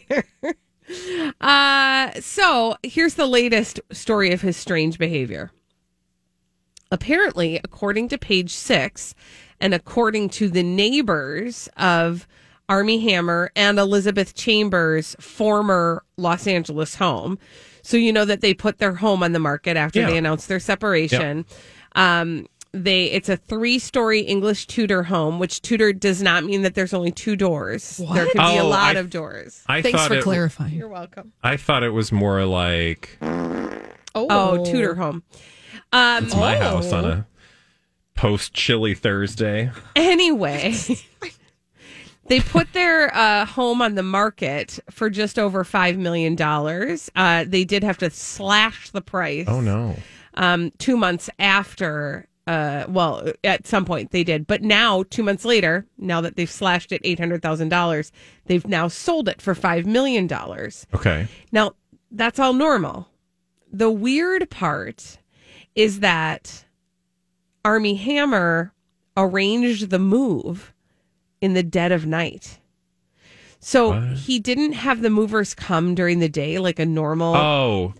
uh, 1.40 2.10
so 2.20 2.76
here's 2.82 3.14
the 3.14 3.26
latest 3.26 3.80
story 3.90 4.32
of 4.32 4.40
his 4.40 4.56
strange 4.56 4.98
behavior. 4.98 5.50
Apparently, 6.90 7.58
according 7.64 8.08
to 8.08 8.18
page 8.18 8.52
six, 8.52 9.14
and 9.60 9.72
according 9.72 10.28
to 10.28 10.48
the 10.48 10.62
neighbors 10.62 11.68
of 11.76 12.26
Armie 12.68 13.00
Hammer 13.00 13.50
and 13.56 13.78
Elizabeth 13.78 14.34
Chambers' 14.34 15.16
former 15.20 16.04
Los 16.16 16.46
Angeles 16.46 16.96
home. 16.96 17.38
So 17.82 17.96
you 17.96 18.12
know 18.12 18.24
that 18.24 18.40
they 18.40 18.54
put 18.54 18.78
their 18.78 18.94
home 18.94 19.22
on 19.22 19.32
the 19.32 19.38
market 19.38 19.76
after 19.76 20.00
Yeah. 20.00 20.06
they 20.10 20.18
announced 20.18 20.48
their 20.48 20.60
separation. 20.60 21.44
Um, 21.94 22.46
they 22.72 23.04
it's 23.06 23.28
a 23.28 23.36
three 23.36 23.78
story 23.78 24.20
English 24.20 24.66
Tudor 24.66 25.02
home, 25.04 25.38
which 25.38 25.60
Tudor 25.62 25.92
does 25.92 26.22
not 26.22 26.44
mean 26.44 26.62
that 26.62 26.74
there's 26.74 26.94
only 26.94 27.12
two 27.12 27.36
doors. 27.36 27.98
There 27.98 28.24
could 28.26 28.32
be 28.34 28.38
a 28.56 28.62
Oh, 28.62 28.68
lot 28.68 28.96
I- 28.96 29.00
of 29.00 29.10
doors. 29.10 29.62
I 29.66 29.82
Thanks 29.82 30.06
for 30.06 30.14
it- 30.14 30.24
clarifying. 30.24 30.74
You're 30.74 30.88
welcome. 30.88 31.32
I 31.42 31.56
thought 31.56 31.82
it 31.82 31.90
was 31.90 32.10
more 32.12 32.44
like 32.44 33.18
Oh, 34.14 34.64
Tudor 34.64 34.94
home. 34.94 35.22
Um, 35.92 36.24
it's 36.24 36.34
my 36.36 36.56
house 36.56 36.92
on 36.92 37.04
a 37.04 37.26
post 38.14 38.54
chilly 38.54 38.94
Thursday. 38.94 39.70
Anyway, 39.96 40.74
they 42.28 42.40
put 42.40 42.72
their 42.72 43.14
uh, 43.14 43.44
home 43.44 43.82
on 43.82 43.94
the 43.94 44.02
market 44.02 44.78
for 44.90 45.10
just 45.10 45.38
over 45.38 45.64
$5 45.64 45.96
million. 45.98 46.40
Uh, 47.16 47.44
they 47.46 47.64
did 47.64 47.82
have 47.84 47.98
to 47.98 48.10
slash 48.10 48.90
the 48.90 49.02
price. 49.02 49.46
Oh 49.48 49.60
no. 49.60 49.96
Um, 50.34 50.70
two 50.78 50.96
months 50.96 51.28
after, 51.38 52.26
uh, 52.46 52.84
well, 52.88 53.30
at 53.44 53.66
some 53.66 53.84
point 53.84 54.10
they 54.10 54.24
did. 54.24 54.46
But 54.46 54.62
now, 54.62 55.04
two 55.04 55.22
months 55.22 55.44
later, 55.44 55.86
now 55.98 56.20
that 56.20 56.36
they've 56.36 56.50
slashed 56.50 56.92
it 56.92 57.02
$800,000, 57.02 58.10
they've 58.46 58.66
now 58.66 58.88
sold 58.88 59.28
it 59.28 59.40
for 59.40 59.54
$5 59.54 59.86
million. 59.86 60.28
Okay. 60.94 61.28
Now, 61.52 61.72
that's 62.10 62.38
all 62.38 62.52
normal. 62.52 63.08
The 63.72 63.90
weird 63.90 64.50
part 64.50 65.18
is 65.74 66.00
that 66.00 66.64
Armie 67.64 67.94
Hammer 67.94 68.72
arranged 69.16 69.90
the 69.90 69.98
move 69.98 70.74
in 71.40 71.54
the 71.54 71.62
dead 71.62 71.92
of 71.92 72.06
night. 72.06 72.58
So 73.60 73.92
he 74.00 74.40
didn't 74.40 74.72
have 74.72 75.02
the 75.02 75.10
movers 75.10 75.54
come 75.54 75.94
during 75.94 76.18
the 76.18 76.28
day 76.28 76.58
like 76.58 76.80
a 76.80 76.86
normal 76.86 77.36
Oh. 77.36 77.94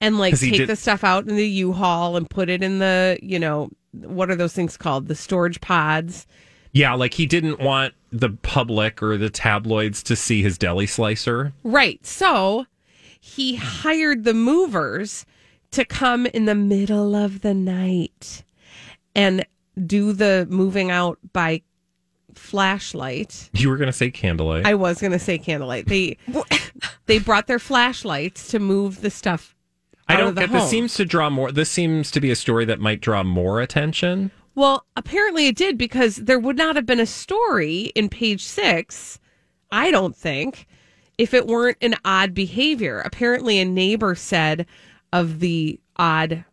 And 0.00 0.18
like 0.18 0.38
take 0.38 0.54
did- 0.54 0.68
the 0.68 0.76
stuff 0.76 1.04
out 1.04 1.26
in 1.28 1.36
the 1.36 1.48
U-Haul 1.48 2.16
and 2.16 2.28
put 2.28 2.48
it 2.48 2.62
in 2.62 2.78
the, 2.78 3.18
you 3.22 3.38
know, 3.38 3.70
what 3.92 4.30
are 4.30 4.36
those 4.36 4.52
things 4.52 4.76
called? 4.76 5.08
The 5.08 5.14
storage 5.14 5.60
pods. 5.60 6.26
Yeah, 6.72 6.92
like 6.94 7.14
he 7.14 7.24
didn't 7.24 7.60
want 7.60 7.94
the 8.12 8.30
public 8.30 9.02
or 9.02 9.16
the 9.16 9.30
tabloids 9.30 10.02
to 10.04 10.16
see 10.16 10.42
his 10.42 10.58
deli 10.58 10.86
slicer. 10.86 11.52
Right. 11.64 12.04
So 12.04 12.66
he 13.18 13.56
hired 13.56 14.24
the 14.24 14.34
movers 14.34 15.24
to 15.70 15.84
come 15.84 16.26
in 16.26 16.44
the 16.44 16.54
middle 16.54 17.14
of 17.14 17.40
the 17.40 17.54
night 17.54 18.44
and 19.14 19.44
do 19.86 20.12
the 20.12 20.46
moving 20.50 20.90
out 20.90 21.18
by 21.32 21.62
flashlight. 22.34 23.50
You 23.54 23.70
were 23.70 23.76
going 23.76 23.88
to 23.88 23.92
say 23.92 24.10
candlelight. 24.10 24.66
I 24.66 24.74
was 24.74 25.00
going 25.00 25.12
to 25.12 25.18
say 25.18 25.38
candlelight. 25.38 25.86
They 25.86 26.18
they 27.06 27.18
brought 27.18 27.46
their 27.46 27.58
flashlights 27.58 28.48
to 28.48 28.58
move 28.58 29.00
the 29.00 29.10
stuff. 29.10 29.55
I 30.08 30.16
don't 30.16 30.34
get 30.34 30.52
this 30.52 30.70
seems 30.70 30.94
to 30.94 31.04
draw 31.04 31.30
more 31.30 31.50
this 31.50 31.70
seems 31.70 32.10
to 32.12 32.20
be 32.20 32.30
a 32.30 32.36
story 32.36 32.64
that 32.66 32.80
might 32.80 33.00
draw 33.00 33.22
more 33.22 33.60
attention. 33.60 34.30
Well, 34.54 34.86
apparently 34.96 35.48
it 35.48 35.56
did 35.56 35.76
because 35.76 36.16
there 36.16 36.38
would 36.38 36.56
not 36.56 36.76
have 36.76 36.86
been 36.86 37.00
a 37.00 37.06
story 37.06 37.92
in 37.94 38.08
page 38.08 38.42
six, 38.42 39.18
I 39.70 39.90
don't 39.90 40.16
think, 40.16 40.66
if 41.18 41.34
it 41.34 41.46
weren't 41.46 41.76
an 41.82 41.96
odd 42.04 42.32
behavior. 42.34 43.02
Apparently, 43.04 43.58
a 43.58 43.64
neighbor 43.64 44.14
said 44.14 44.66
of 45.12 45.40
the 45.40 45.78
odd 45.96 46.44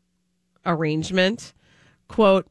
arrangement, 0.66 1.54
quote, 2.08 2.46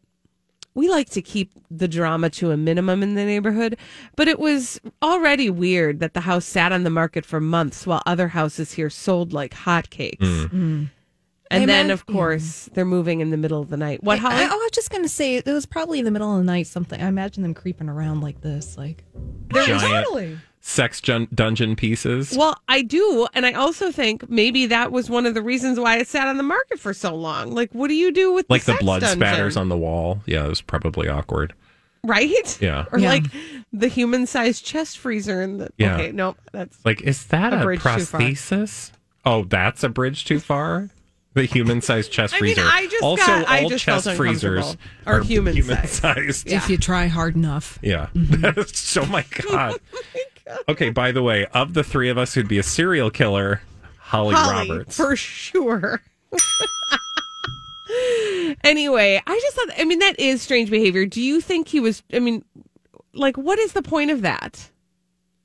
we 0.74 0.88
like 0.88 1.10
to 1.10 1.22
keep 1.22 1.52
the 1.70 1.88
drama 1.88 2.30
to 2.30 2.50
a 2.50 2.56
minimum 2.56 3.02
in 3.02 3.14
the 3.14 3.24
neighborhood, 3.24 3.76
but 4.16 4.28
it 4.28 4.38
was 4.38 4.80
already 5.02 5.50
weird 5.50 6.00
that 6.00 6.14
the 6.14 6.20
house 6.20 6.44
sat 6.44 6.72
on 6.72 6.82
the 6.82 6.90
market 6.90 7.26
for 7.26 7.40
months 7.40 7.86
while 7.86 8.02
other 8.06 8.28
houses 8.28 8.72
here 8.72 8.90
sold 8.90 9.32
like 9.32 9.54
hotcakes. 9.54 10.18
Mm. 10.18 10.90
And 11.50 11.64
I 11.64 11.66
then, 11.66 11.88
imag- 11.88 11.92
of 11.92 12.06
course, 12.06 12.70
they're 12.72 12.86
moving 12.86 13.20
in 13.20 13.28
the 13.28 13.36
middle 13.36 13.60
of 13.60 13.68
the 13.68 13.76
night. 13.76 14.02
What, 14.02 14.18
I, 14.18 14.20
Holly? 14.22 14.34
I, 14.36 14.46
I 14.46 14.54
was 14.54 14.70
just 14.72 14.90
gonna 14.90 15.08
say 15.08 15.36
it 15.36 15.46
was 15.46 15.66
probably 15.66 15.98
in 15.98 16.06
the 16.06 16.10
middle 16.10 16.32
of 16.32 16.38
the 16.38 16.44
night. 16.44 16.66
Something 16.66 17.02
I 17.02 17.08
imagine 17.08 17.42
them 17.42 17.52
creeping 17.52 17.90
around 17.90 18.22
like 18.22 18.40
this, 18.40 18.78
like 18.78 19.04
Giant 19.52 20.42
sex 20.64 21.00
jun- 21.00 21.28
dungeon 21.34 21.74
pieces. 21.76 22.34
Well, 22.36 22.56
I 22.68 22.82
do, 22.82 23.26
and 23.34 23.44
I 23.44 23.52
also 23.52 23.90
think 23.92 24.30
maybe 24.30 24.66
that 24.66 24.92
was 24.92 25.10
one 25.10 25.26
of 25.26 25.34
the 25.34 25.42
reasons 25.42 25.78
why 25.78 25.98
it 25.98 26.06
sat 26.08 26.28
on 26.28 26.36
the 26.36 26.42
market 26.44 26.78
for 26.78 26.94
so 26.94 27.14
long. 27.14 27.52
Like, 27.52 27.72
what 27.72 27.88
do 27.88 27.94
you 27.94 28.12
do 28.12 28.32
with 28.32 28.46
like 28.48 28.62
the, 28.64 28.72
sex 28.72 28.82
blood 28.82 29.00
dungeon? 29.00 29.18
spatters 29.18 29.56
on 29.56 29.68
the 29.68 29.76
wall. 29.76 30.20
Yeah, 30.24 30.44
it 30.44 30.48
was 30.48 30.60
probably 30.62 31.08
awkward. 31.08 31.52
right? 32.04 32.58
Yeah. 32.62 32.86
or 32.92 32.98
Yeah. 33.00 33.08
like 33.08 33.24
the 33.72 33.88
human-sized 33.88 34.64
chest 34.64 34.98
freezer 34.98 35.42
in 35.42 35.58
the. 35.58 35.70
Yeah. 35.78 35.94
Okay, 35.96 36.12
nope, 36.12 36.38
that's 36.52 36.78
Like, 36.84 37.02
is 37.02 37.26
that 37.26 37.52
A 37.52 37.60
a, 37.60 37.64
bridge 37.64 37.80
prosthesis? 37.80 38.92
Oh, 39.24 39.44
that's 39.44 39.82
a 39.84 39.88
bridge 39.88 40.24
too 40.24 40.38
far. 40.40 40.90
The 41.34 41.44
human-sized 41.44 42.12
chest 42.12 42.34
I 42.34 42.40
mean, 42.40 42.54
freezer. 42.54 42.68
I 42.70 42.86
just 42.88 43.02
also, 43.02 43.24
got- 43.26 43.48
I 43.48 43.62
all 43.62 43.68
just 43.68 43.84
felt 43.84 44.04
chest 44.04 44.16
freezers 44.16 44.58
uncomfortable. 44.72 44.90
Are 45.06 45.20
human-sized. 45.22 45.66
human-sized. 46.02 46.46
if 46.48 46.68
you 46.70 46.76
try 46.76 47.06
hard 47.06 47.34
enough. 47.36 47.78
Yeah. 47.82 48.08
Mm-hmm. 48.14 48.40
That's 48.42 48.96
oh 48.96 49.06
my 49.06 49.24
god. 49.48 49.78
Oh 49.94 50.00
Okay, 50.68 50.90
by 50.90 51.12
the 51.12 51.22
way, 51.22 51.46
of 51.54 51.74
the 51.74 51.84
three 51.84 52.08
of 52.08 52.18
us 52.18 52.34
who'd 52.34 52.48
be 52.48 52.58
a 52.58 52.62
serial 52.62 53.10
killer, 53.10 53.62
Holly, 53.98 54.34
Holly, 54.34 54.70
Roberts. 54.70 54.96
for 54.96 55.16
sure. 55.16 56.02
anyway, 58.64 59.20
I 59.26 59.40
just 59.40 59.56
thought. 59.56 59.68
I 59.78 59.84
mean, 59.84 59.98
that 60.00 60.18
is 60.18 60.42
strange 60.42 60.70
behavior. 60.70 61.06
Do 61.06 61.20
you 61.20 61.40
think 61.40 61.68
he 61.68 61.80
was? 61.80 62.02
I 62.12 62.18
mean, 62.18 62.44
like, 63.14 63.36
what 63.36 63.58
is 63.58 63.72
the 63.72 63.82
point 63.82 64.10
of 64.10 64.22
that? 64.22 64.70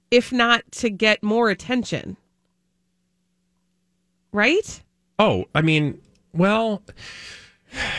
If 0.10 0.32
not 0.32 0.64
to 0.74 0.89
get 0.89 1.22
more 1.22 1.50
attention, 1.50 2.18
right? 4.32 4.82
oh, 5.20 5.45
I 5.56 5.62
mean, 5.62 6.00
well, 6.34 6.84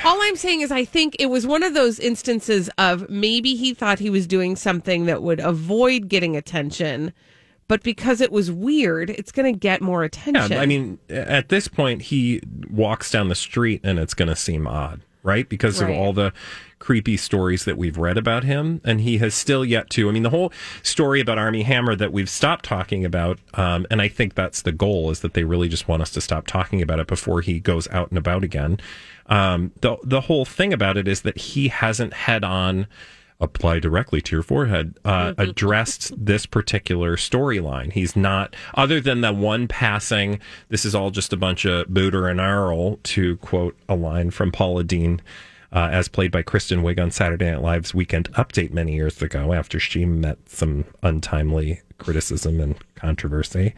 All 0.04 0.18
I'm 0.22 0.36
saying 0.36 0.60
is, 0.60 0.70
I 0.70 0.84
think 0.84 1.16
it 1.18 1.26
was 1.26 1.46
one 1.46 1.62
of 1.62 1.74
those 1.74 1.98
instances 1.98 2.70
of 2.78 3.08
maybe 3.08 3.54
he 3.54 3.74
thought 3.74 3.98
he 3.98 4.10
was 4.10 4.26
doing 4.26 4.56
something 4.56 5.06
that 5.06 5.22
would 5.22 5.40
avoid 5.40 6.08
getting 6.08 6.36
attention, 6.36 7.12
but 7.66 7.82
because 7.82 8.20
it 8.20 8.32
was 8.32 8.50
weird, 8.50 9.10
it's 9.10 9.30
going 9.32 9.52
to 9.52 9.58
get 9.58 9.80
more 9.82 10.02
attention. 10.04 10.52
yeah, 10.52 10.60
I 10.60 10.66
mean, 10.66 10.98
at 11.08 11.48
this 11.48 11.68
point, 11.68 12.02
he 12.02 12.40
walks 12.70 13.10
down 13.10 13.28
the 13.28 13.34
street 13.34 13.80
and 13.84 13.98
it's 13.98 14.14
going 14.14 14.28
to 14.28 14.36
seem 14.36 14.66
odd, 14.66 15.00
right? 15.22 15.48
Because 15.48 15.80
Right. 15.82 15.90
of 15.90 15.96
all 15.96 16.12
the 16.12 16.32
creepy 16.78 17.16
stories 17.16 17.64
that 17.64 17.76
we've 17.76 17.98
read 17.98 18.16
about 18.16 18.44
him. 18.44 18.80
And 18.84 19.00
he 19.00 19.18
has 19.18 19.34
still 19.34 19.64
yet 19.64 19.90
to, 19.90 20.08
I 20.08 20.12
mean, 20.12 20.22
the 20.22 20.30
whole 20.30 20.52
story 20.82 21.20
about 21.20 21.36
Armie 21.38 21.62
Hammer 21.64 21.96
that 21.96 22.12
we've 22.12 22.30
stopped 22.30 22.64
talking 22.64 23.04
about, 23.04 23.38
um, 23.54 23.84
and 23.90 24.00
I 24.00 24.08
think 24.08 24.34
that's 24.34 24.62
the 24.62 24.72
goal, 24.72 25.10
is 25.10 25.20
that 25.20 25.34
they 25.34 25.44
really 25.44 25.68
just 25.68 25.88
want 25.88 26.02
us 26.02 26.10
to 26.12 26.20
stop 26.20 26.46
talking 26.46 26.80
about 26.80 27.00
it 27.00 27.06
before 27.08 27.40
he 27.40 27.58
goes 27.58 27.88
out 27.88 28.10
and 28.10 28.18
about 28.18 28.44
again. 28.44 28.78
Um, 29.26 29.72
the, 29.80 29.96
the 30.04 30.22
whole 30.22 30.44
thing 30.44 30.72
about 30.72 30.96
it 30.96 31.08
is 31.08 31.22
that 31.22 31.36
he 31.36 31.68
hasn't 31.68 32.14
head 32.14 32.44
on 32.44 32.86
apply 33.40 33.78
directly 33.78 34.20
to 34.20 34.34
your 34.34 34.42
forehead 34.42 34.98
uh, 35.04 35.32
addressed 35.38 36.12
this 36.16 36.44
particular 36.44 37.16
storyline. 37.16 37.92
He's 37.92 38.16
not 38.16 38.54
other 38.74 39.00
than 39.00 39.20
the 39.20 39.32
one 39.32 39.68
passing 39.68 40.40
this 40.68 40.84
is 40.84 40.94
all 40.94 41.10
just 41.10 41.32
a 41.32 41.36
bunch 41.36 41.64
of 41.64 41.88
booter 41.88 42.28
and 42.28 42.40
arl 42.40 42.98
to 43.04 43.36
quote 43.38 43.76
a 43.88 43.94
line 43.94 44.30
from 44.30 44.50
paula 44.50 44.82
deen 44.82 45.22
uh, 45.72 45.88
as 45.92 46.08
played 46.08 46.32
by 46.32 46.42
kristen 46.42 46.82
wiig 46.82 47.00
on 47.00 47.10
saturday 47.10 47.50
night 47.50 47.62
live's 47.62 47.94
weekend 47.94 48.32
update 48.32 48.72
many 48.72 48.94
years 48.94 49.22
ago 49.22 49.52
after 49.52 49.78
she 49.78 50.04
met 50.04 50.38
some 50.48 50.84
untimely 51.02 51.80
criticism 51.98 52.60
and 52.60 52.76
controversy. 52.94 53.74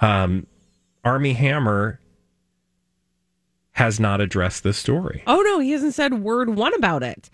Um, 0.00 0.46
armie 1.04 1.32
hammer 1.32 2.00
has 3.72 3.98
not 3.98 4.20
addressed 4.20 4.62
this 4.62 4.76
story. 4.76 5.22
Oh 5.26 5.40
no, 5.40 5.60
he 5.60 5.70
hasn't 5.70 5.94
said 5.94 6.14
word 6.14 6.50
one 6.50 6.74
about 6.74 7.02
it. 7.02 7.30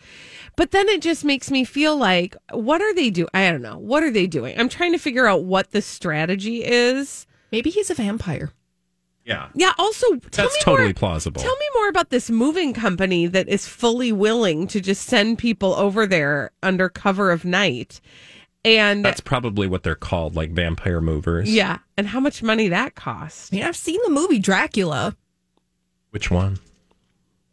But 0.56 0.70
then 0.70 0.88
it 0.88 1.02
just 1.02 1.24
makes 1.24 1.50
me 1.50 1.64
feel 1.64 1.96
like 1.96 2.34
what 2.50 2.80
are 2.82 2.94
they 2.94 3.10
doing? 3.10 3.28
I 3.34 3.50
don't 3.50 3.62
know. 3.62 3.78
What 3.78 4.02
are 4.02 4.10
they 4.10 4.26
doing? 4.26 4.58
I'm 4.58 4.68
trying 4.70 4.92
to 4.92 4.98
figure 4.98 5.26
out 5.26 5.44
what 5.44 5.70
the 5.72 5.82
strategy 5.82 6.64
is. 6.64 7.26
Maybe 7.52 7.70
he's 7.70 7.90
a 7.90 7.94
vampire. 7.94 8.50
yeah 9.24 9.48
Yeah, 9.54 9.72
also 9.78 10.06
tell 10.30 10.46
that's 10.46 10.56
me 10.56 10.60
totally 10.62 10.88
more, 10.88 10.94
plausible 10.94 11.40
Tell 11.42 11.56
me 11.56 11.66
more 11.74 11.88
about 11.88 12.10
this 12.10 12.30
moving 12.30 12.72
company 12.72 13.26
that 13.26 13.48
is 13.48 13.68
fully 13.68 14.12
willing 14.12 14.66
to 14.68 14.80
just 14.80 15.04
send 15.04 15.38
people 15.38 15.74
over 15.74 16.06
there 16.06 16.50
under 16.62 16.88
cover 16.88 17.30
of 17.30 17.44
night. 17.44 18.00
And 18.64 19.04
That's 19.04 19.20
probably 19.20 19.68
what 19.68 19.84
they're 19.84 19.94
called, 19.94 20.34
like 20.34 20.50
vampire 20.50 21.00
movers. 21.00 21.48
yeah, 21.54 21.78
and 21.96 22.08
how 22.08 22.18
much 22.18 22.42
money 22.42 22.66
that 22.68 22.96
costs. 22.96 23.50
I 23.52 23.56
mean, 23.56 23.64
I've 23.64 23.76
seen 23.76 24.00
the 24.04 24.10
movie 24.10 24.40
Dracula. 24.40 25.16
Which 26.10 26.30
one? 26.32 26.58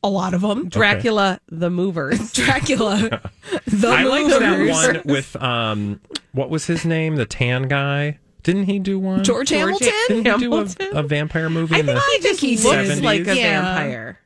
A 0.03 0.09
lot 0.09 0.33
of 0.33 0.41
them. 0.41 0.67
Dracula 0.67 1.39
the 1.47 1.69
Movers. 1.69 2.31
Dracula. 2.33 2.97
the 3.67 3.87
I 3.87 4.03
like 4.03 4.27
that 4.27 4.69
one 4.69 5.01
with 5.05 5.35
um, 5.41 6.01
what 6.33 6.49
was 6.49 6.65
his 6.65 6.85
name? 6.85 7.15
The 7.15 7.25
tan 7.25 7.63
guy. 7.69 8.19
Didn't 8.43 8.65
he 8.65 8.79
do 8.79 8.99
one? 8.99 9.23
George 9.23 9.49
Hamilton? 9.49 9.87
Didn't 10.09 10.17
he 10.17 10.23
do 10.23 10.29
a, 10.53 10.57
Hamilton? 10.57 10.97
a 10.97 11.03
vampire 11.03 11.49
movie? 11.49 11.75
I 11.75 11.79
in 11.79 11.85
think 11.85 11.97
the, 11.97 12.01
he 12.01 12.21
just 12.21 12.41
he 12.41 12.57
looks 12.57 12.87
did. 12.89 13.03
like 13.03 13.27
a 13.27 13.35
Yeah. 13.37 13.61
vampire. 13.61 14.19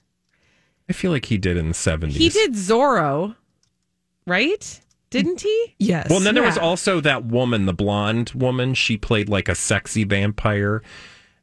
I 0.89 0.93
feel 0.93 1.11
like 1.11 1.25
he 1.25 1.37
did 1.37 1.55
in 1.57 1.67
the 1.67 1.73
seventies. 1.75 2.17
He 2.17 2.29
did 2.29 2.53
Zorro, 2.53 3.35
right? 4.25 4.79
Didn't 5.09 5.41
he? 5.41 5.75
Yes. 5.77 6.09
Well, 6.09 6.17
and 6.17 6.25
then 6.25 6.33
there 6.35 6.43
was 6.43 6.55
Yeah. 6.57 6.63
also 6.63 6.99
that 7.01 7.25
woman, 7.25 7.65
the 7.65 7.73
blonde 7.73 8.31
woman. 8.33 8.73
She 8.73 8.97
played 8.97 9.29
like 9.29 9.47
a 9.47 9.55
sexy 9.55 10.03
vampire, 10.03 10.81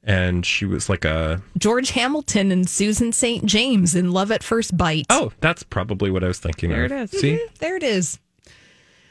and 0.05 0.45
she 0.47 0.65
was 0.65 0.89
like 0.89 1.05
a. 1.05 1.43
George 1.59 1.91
Hamilton 1.91 2.53
and 2.53 2.69
Susan 2.69 3.13
St. 3.13 3.45
James 3.45 3.95
in 3.95 4.11
Love 4.13 4.31
at 4.31 4.43
First 4.43 4.77
Bite. 4.77 5.07
Oh, 5.11 5.33
that's 5.41 5.63
probably 5.63 6.11
what 6.11 6.23
I 6.23 6.29
was 6.29 6.39
thinking 6.39 6.71
There 6.71 6.85
of. 6.85 6.93
it 6.93 7.15
is. 7.15 7.21
See, 7.21 7.47
There 7.59 7.77
it 7.77 7.83
is. 7.83 8.19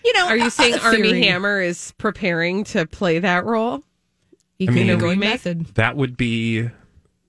You 0.05 0.13
know, 0.13 0.27
Are 0.27 0.37
you 0.37 0.49
saying 0.49 0.75
a 0.75 0.79
Armie. 0.79 1.23
Hammer 1.23 1.61
is 1.61 1.93
preparing 1.97 2.63
to 2.65 2.85
play 2.85 3.19
that 3.19 3.45
role? 3.45 3.81
He 4.59 4.67
I 4.67 4.71
mean- 4.71 4.87
have 4.87 4.99
going 4.99 5.19
Remake? 5.19 5.29
method. 5.29 5.65
that 5.75 5.95
would 5.95 6.17
be 6.17 6.69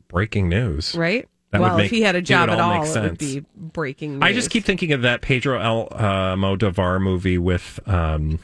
breaking 0.08 0.48
news. 0.48 0.94
Right? 0.94 1.28
That 1.52 1.60
well, 1.60 1.76
make- 1.76 1.84
if 1.86 1.90
he 1.92 2.02
had 2.02 2.16
a 2.16 2.22
job 2.22 2.50
at 2.50 2.58
all 2.58 2.72
all, 2.80 2.84
it 2.84 3.00
would 3.00 3.18
be 3.18 3.44
breaking 3.56 4.14
news. 4.14 4.22
I 4.22 4.32
just 4.32 4.50
keep 4.50 4.64
thinking 4.64 4.92
of 4.92 5.02
that 5.02 5.22
Pedro 5.22 5.58
Al 5.60 5.88
uh, 5.92 6.34
Modovar 6.34 7.00
movie 7.00 7.38
with. 7.38 7.78
Um, 7.86 8.40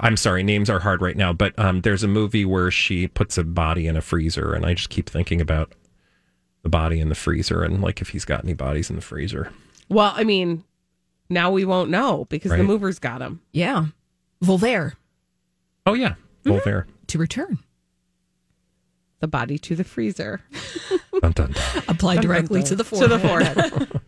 I'm 0.00 0.16
sorry, 0.16 0.42
names 0.42 0.70
are 0.70 0.80
hard 0.80 1.02
right 1.02 1.16
now, 1.16 1.32
but 1.32 1.56
um, 1.58 1.82
there's 1.82 2.02
a 2.02 2.08
movie 2.08 2.44
where 2.44 2.70
she 2.70 3.06
puts 3.06 3.36
a 3.38 3.44
body 3.44 3.86
in 3.86 3.96
a 3.96 4.00
freezer, 4.00 4.54
and 4.54 4.64
I 4.64 4.74
just 4.74 4.88
keep 4.90 5.08
thinking 5.10 5.40
about 5.40 5.74
the 6.62 6.68
body 6.68 7.00
in 7.00 7.08
the 7.08 7.14
freezer 7.14 7.62
and 7.62 7.80
like 7.80 8.00
if 8.02 8.10
he's 8.10 8.24
got 8.24 8.44
any 8.44 8.52
bodies 8.54 8.90
in 8.90 8.96
the 8.96 9.02
freezer. 9.02 9.50
Well, 9.88 10.12
I 10.14 10.24
mean, 10.24 10.64
now 11.28 11.50
we 11.50 11.64
won't 11.64 11.90
know 11.90 12.26
because 12.28 12.50
the 12.50 12.62
movers 12.62 12.98
got 12.98 13.22
him. 13.22 13.40
Yeah. 13.52 13.86
Volver 14.44 14.92
Oh 15.86 15.94
yeah, 15.94 16.14
Volver. 16.44 16.84
to 17.08 17.18
return. 17.18 17.58
The 19.20 19.28
body 19.28 19.58
to 19.58 19.74
the 19.74 19.84
freezer. 19.84 20.40
Dun, 21.20 21.32
dun, 21.32 21.52
dun. 21.52 21.82
Apply 21.88 22.16
directly 22.16 22.62
to 22.62 22.74
the 22.74 22.84
forehead. 22.84 23.10
to 23.10 23.18
forehead. 23.28 23.56
the 23.56 23.62
forehead. 23.70 24.00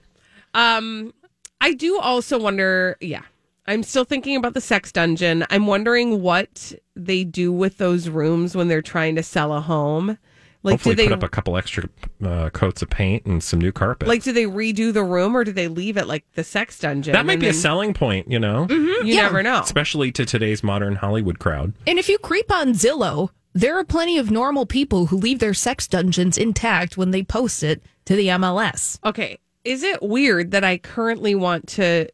um, 0.54 1.12
I 1.60 1.74
do 1.74 1.98
also 1.98 2.38
wonder. 2.38 2.96
Yeah, 3.00 3.22
I'm 3.66 3.82
still 3.82 4.04
thinking 4.04 4.36
about 4.36 4.54
the 4.54 4.60
sex 4.60 4.90
dungeon. 4.92 5.44
I'm 5.50 5.66
wondering 5.66 6.20
what 6.22 6.72
they 6.96 7.22
do 7.24 7.52
with 7.52 7.78
those 7.78 8.08
rooms 8.08 8.56
when 8.56 8.68
they're 8.68 8.82
trying 8.82 9.14
to 9.16 9.22
sell 9.22 9.52
a 9.54 9.60
home. 9.60 10.18
Like, 10.64 10.74
Hopefully, 10.74 10.94
do 10.94 11.02
they 11.02 11.08
put 11.08 11.14
up 11.14 11.22
a 11.24 11.28
couple 11.28 11.56
extra 11.56 11.88
uh, 12.24 12.50
coats 12.50 12.82
of 12.82 12.90
paint 12.90 13.24
and 13.26 13.42
some 13.42 13.60
new 13.60 13.72
carpet. 13.72 14.06
like 14.06 14.22
do 14.22 14.32
they 14.32 14.44
redo 14.44 14.92
the 14.92 15.02
room 15.02 15.36
or 15.36 15.42
do 15.42 15.50
they 15.52 15.66
leave 15.66 15.96
it 15.96 16.06
like 16.06 16.24
the 16.34 16.44
sex 16.44 16.78
dungeon? 16.78 17.12
that 17.14 17.26
might 17.26 17.32
and 17.34 17.40
be 17.40 17.48
a 17.48 17.52
selling 17.52 17.92
point, 17.94 18.30
you 18.30 18.38
know, 18.38 18.66
You 18.70 19.02
Yeah. 19.02 19.22
never 19.22 19.42
know. 19.42 19.60
especially 19.60 20.12
to 20.12 20.24
today's 20.24 20.62
modern 20.62 20.94
Hollywood 20.96 21.40
crowd. 21.40 21.72
And 21.86 21.98
if 21.98 22.08
you 22.08 22.16
creep 22.18 22.52
on 22.52 22.74
Zillow, 22.74 23.30
there 23.54 23.76
are 23.76 23.82
plenty 23.84 24.18
of 24.18 24.30
normal 24.30 24.64
people 24.64 25.06
who 25.06 25.16
leave 25.16 25.40
their 25.40 25.52
sex 25.54 25.88
dungeons 25.88 26.38
intact 26.38 26.96
when 26.96 27.10
they 27.10 27.24
post 27.24 27.64
it 27.64 27.82
to 28.04 28.14
the 28.14 28.28
MLS. 28.28 29.00
Okay. 29.04 29.38
Is 29.64 29.82
it 29.82 30.00
weird 30.00 30.52
that 30.52 30.62
I 30.64 30.78
currently 30.78 31.34
want 31.34 31.66
to 31.70 32.08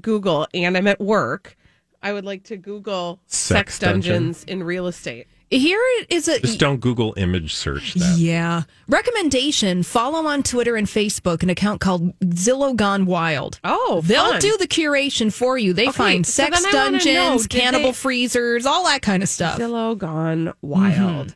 Google 0.00 0.46
and 0.54 0.76
I'm 0.76 0.86
at 0.86 1.00
work? 1.00 1.56
I 2.02 2.12
would 2.12 2.24
like 2.24 2.44
to 2.44 2.56
Google 2.56 3.20
sex, 3.26 3.74
Sex 3.74 3.78
dungeon. 3.80 4.12
dungeons 4.14 4.44
in 4.44 4.62
real 4.62 4.86
estate. 4.86 5.26
Here 5.50 5.80
is 6.10 6.28
a 6.28 6.38
Just 6.40 6.60
don't 6.60 6.78
Google 6.78 7.14
image 7.16 7.54
search 7.54 7.94
that. 7.94 8.18
yeah 8.18 8.64
recommendation. 8.86 9.82
Follow 9.82 10.26
on 10.28 10.42
Twitter 10.42 10.76
and 10.76 10.86
Facebook 10.86 11.42
an 11.42 11.48
account 11.48 11.80
called 11.80 12.16
Zillow 12.20 12.76
Gone 12.76 13.06
Wild. 13.06 13.58
Oh, 13.64 14.02
They'll 14.04 14.38
do 14.38 14.56
the 14.58 14.68
curation 14.68 15.32
for 15.32 15.56
you. 15.56 15.72
They 15.72 15.84
Okay, 15.88 15.92
find 15.92 16.26
so 16.26 16.42
sex 16.44 16.62
then 16.62 16.66
I 16.66 16.70
know, 16.90 16.90
dungeons, 16.98 17.46
cannibal 17.46 17.92
they- 17.92 17.94
freezers, 17.94 18.66
all 18.66 18.84
that 18.84 19.00
kind 19.00 19.22
of 19.22 19.28
stuff. 19.30 19.58
Zillow 19.58 19.96
gone 19.96 20.52
wild. 20.60 21.34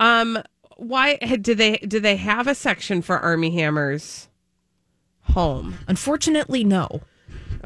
Um, 0.00 0.38
why 0.78 1.18
had- 1.20 1.42
did 1.42 1.58
they 1.58 1.76
do 1.86 2.00
they 2.00 2.16
have 2.16 2.46
a 2.48 2.54
section 2.54 3.02
for 3.02 3.18
Armie 3.18 3.50
Hammers 3.50 4.28
home? 5.34 5.78
Unfortunately, 5.86 6.64
no. 6.64 7.02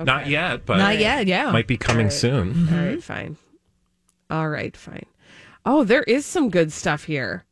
Not 0.04 0.26
yet, 0.28 0.64
but 0.66 0.78
Not 0.78 0.98
yet, 0.98 1.26
yeah. 1.26 1.50
might 1.50 1.66
be 1.66 1.76
coming 1.76 2.06
All 2.06 2.10
right. 2.10 2.12
soon. 2.12 2.68
All 2.72 2.84
right, 2.84 3.02
fine. 3.02 3.36
All 4.30 4.48
right, 4.48 4.76
fine. 4.76 5.06
Oh, 5.64 5.84
there 5.84 6.02
is 6.04 6.24
some 6.26 6.50
good 6.50 6.72
stuff 6.72 7.04
here. 7.04 7.44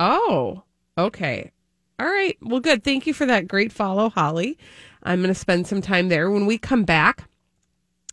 Oh, 0.00 0.62
okay. 0.98 1.50
All 1.98 2.06
right. 2.06 2.36
Well, 2.42 2.60
good. 2.60 2.82
Thank 2.82 3.06
you 3.06 3.14
for 3.14 3.26
that 3.26 3.46
great 3.46 3.72
follow, 3.72 4.08
Holly. 4.08 4.58
I'm 5.02 5.20
going 5.20 5.32
to 5.32 5.38
spend 5.38 5.66
some 5.66 5.80
time 5.80 6.08
there. 6.08 6.30
When 6.30 6.46
we 6.46 6.58
come 6.58 6.84
back 6.84 7.28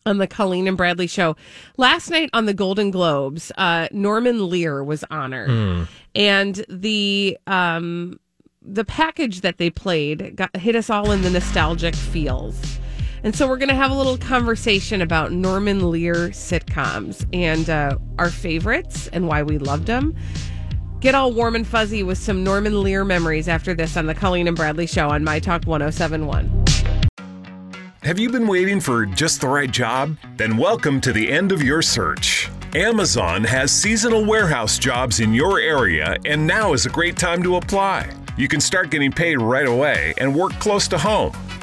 on 0.05 0.17
the 0.17 0.27
Colleen 0.27 0.67
and 0.67 0.77
Bradley 0.77 1.07
show, 1.07 1.35
last 1.77 2.09
night 2.09 2.29
on 2.33 2.45
the 2.45 2.53
Golden 2.53 2.91
Globes, 2.91 3.51
uh, 3.57 3.87
Norman 3.91 4.49
Lear 4.49 4.83
was 4.83 5.03
honored, 5.09 5.87
and 6.15 6.65
the 6.69 7.37
um, 7.47 8.19
the 8.61 8.85
package 8.85 9.41
that 9.41 9.57
they 9.57 9.69
played 9.69 10.35
got 10.35 10.55
hit 10.57 10.75
us 10.75 10.89
all 10.89 11.11
in 11.11 11.21
the 11.21 11.29
nostalgic 11.29 11.95
feels. 11.95 12.78
And 13.23 13.35
so 13.35 13.47
we're 13.47 13.57
going 13.57 13.69
to 13.69 13.75
have 13.75 13.91
a 13.91 13.95
little 13.95 14.17
conversation 14.17 15.01
about 15.01 15.31
Norman 15.31 15.91
Lear 15.91 16.29
sitcoms 16.29 17.25
and 17.33 17.69
uh, 17.69 17.97
our 18.17 18.29
favorites 18.29 19.07
and 19.11 19.27
why 19.27 19.43
we 19.43 19.57
loved 19.57 19.87
them. 19.87 20.15
Get 21.01 21.15
all 21.15 21.31
warm 21.31 21.55
and 21.55 21.65
fuzzy 21.65 22.03
with 22.03 22.17
some 22.17 22.43
Norman 22.43 22.81
Lear 22.83 23.05
memories 23.05 23.47
after 23.47 23.73
this 23.73 23.97
on 23.97 24.05
the 24.05 24.15
Colleen 24.15 24.47
and 24.47 24.55
Bradley 24.55 24.87
Show 24.87 25.09
on 25.09 25.23
My 25.23 25.39
Talk 25.39 25.63
1071. 25.65 26.65
Have 28.03 28.17
you 28.17 28.29
been 28.29 28.47
waiting 28.47 28.79
for 28.79 29.05
just 29.05 29.41
the 29.41 29.47
right 29.47 29.69
job? 29.69 30.17
Then 30.37 30.57
welcome 30.57 31.01
to 31.01 31.11
the 31.11 31.29
end 31.29 31.51
of 31.51 31.61
your 31.61 31.81
search. 31.81 32.49
Amazon 32.73 33.43
has 33.43 33.71
seasonal 33.71 34.25
warehouse 34.25 34.77
jobs 34.77 35.19
in 35.19 35.33
your 35.33 35.59
area, 35.59 36.17
and 36.25 36.45
now 36.45 36.73
is 36.73 36.85
a 36.85 36.89
great 36.89 37.17
time 37.17 37.43
to 37.43 37.55
apply. 37.55 38.09
You 38.37 38.47
can 38.47 38.61
start 38.61 38.89
getting 38.89 39.11
paid 39.11 39.41
right 39.41 39.67
away 39.67 40.13
and 40.17 40.33
work 40.35 40.53
close 40.53 40.87
to 40.89 40.97
home. 40.97 41.33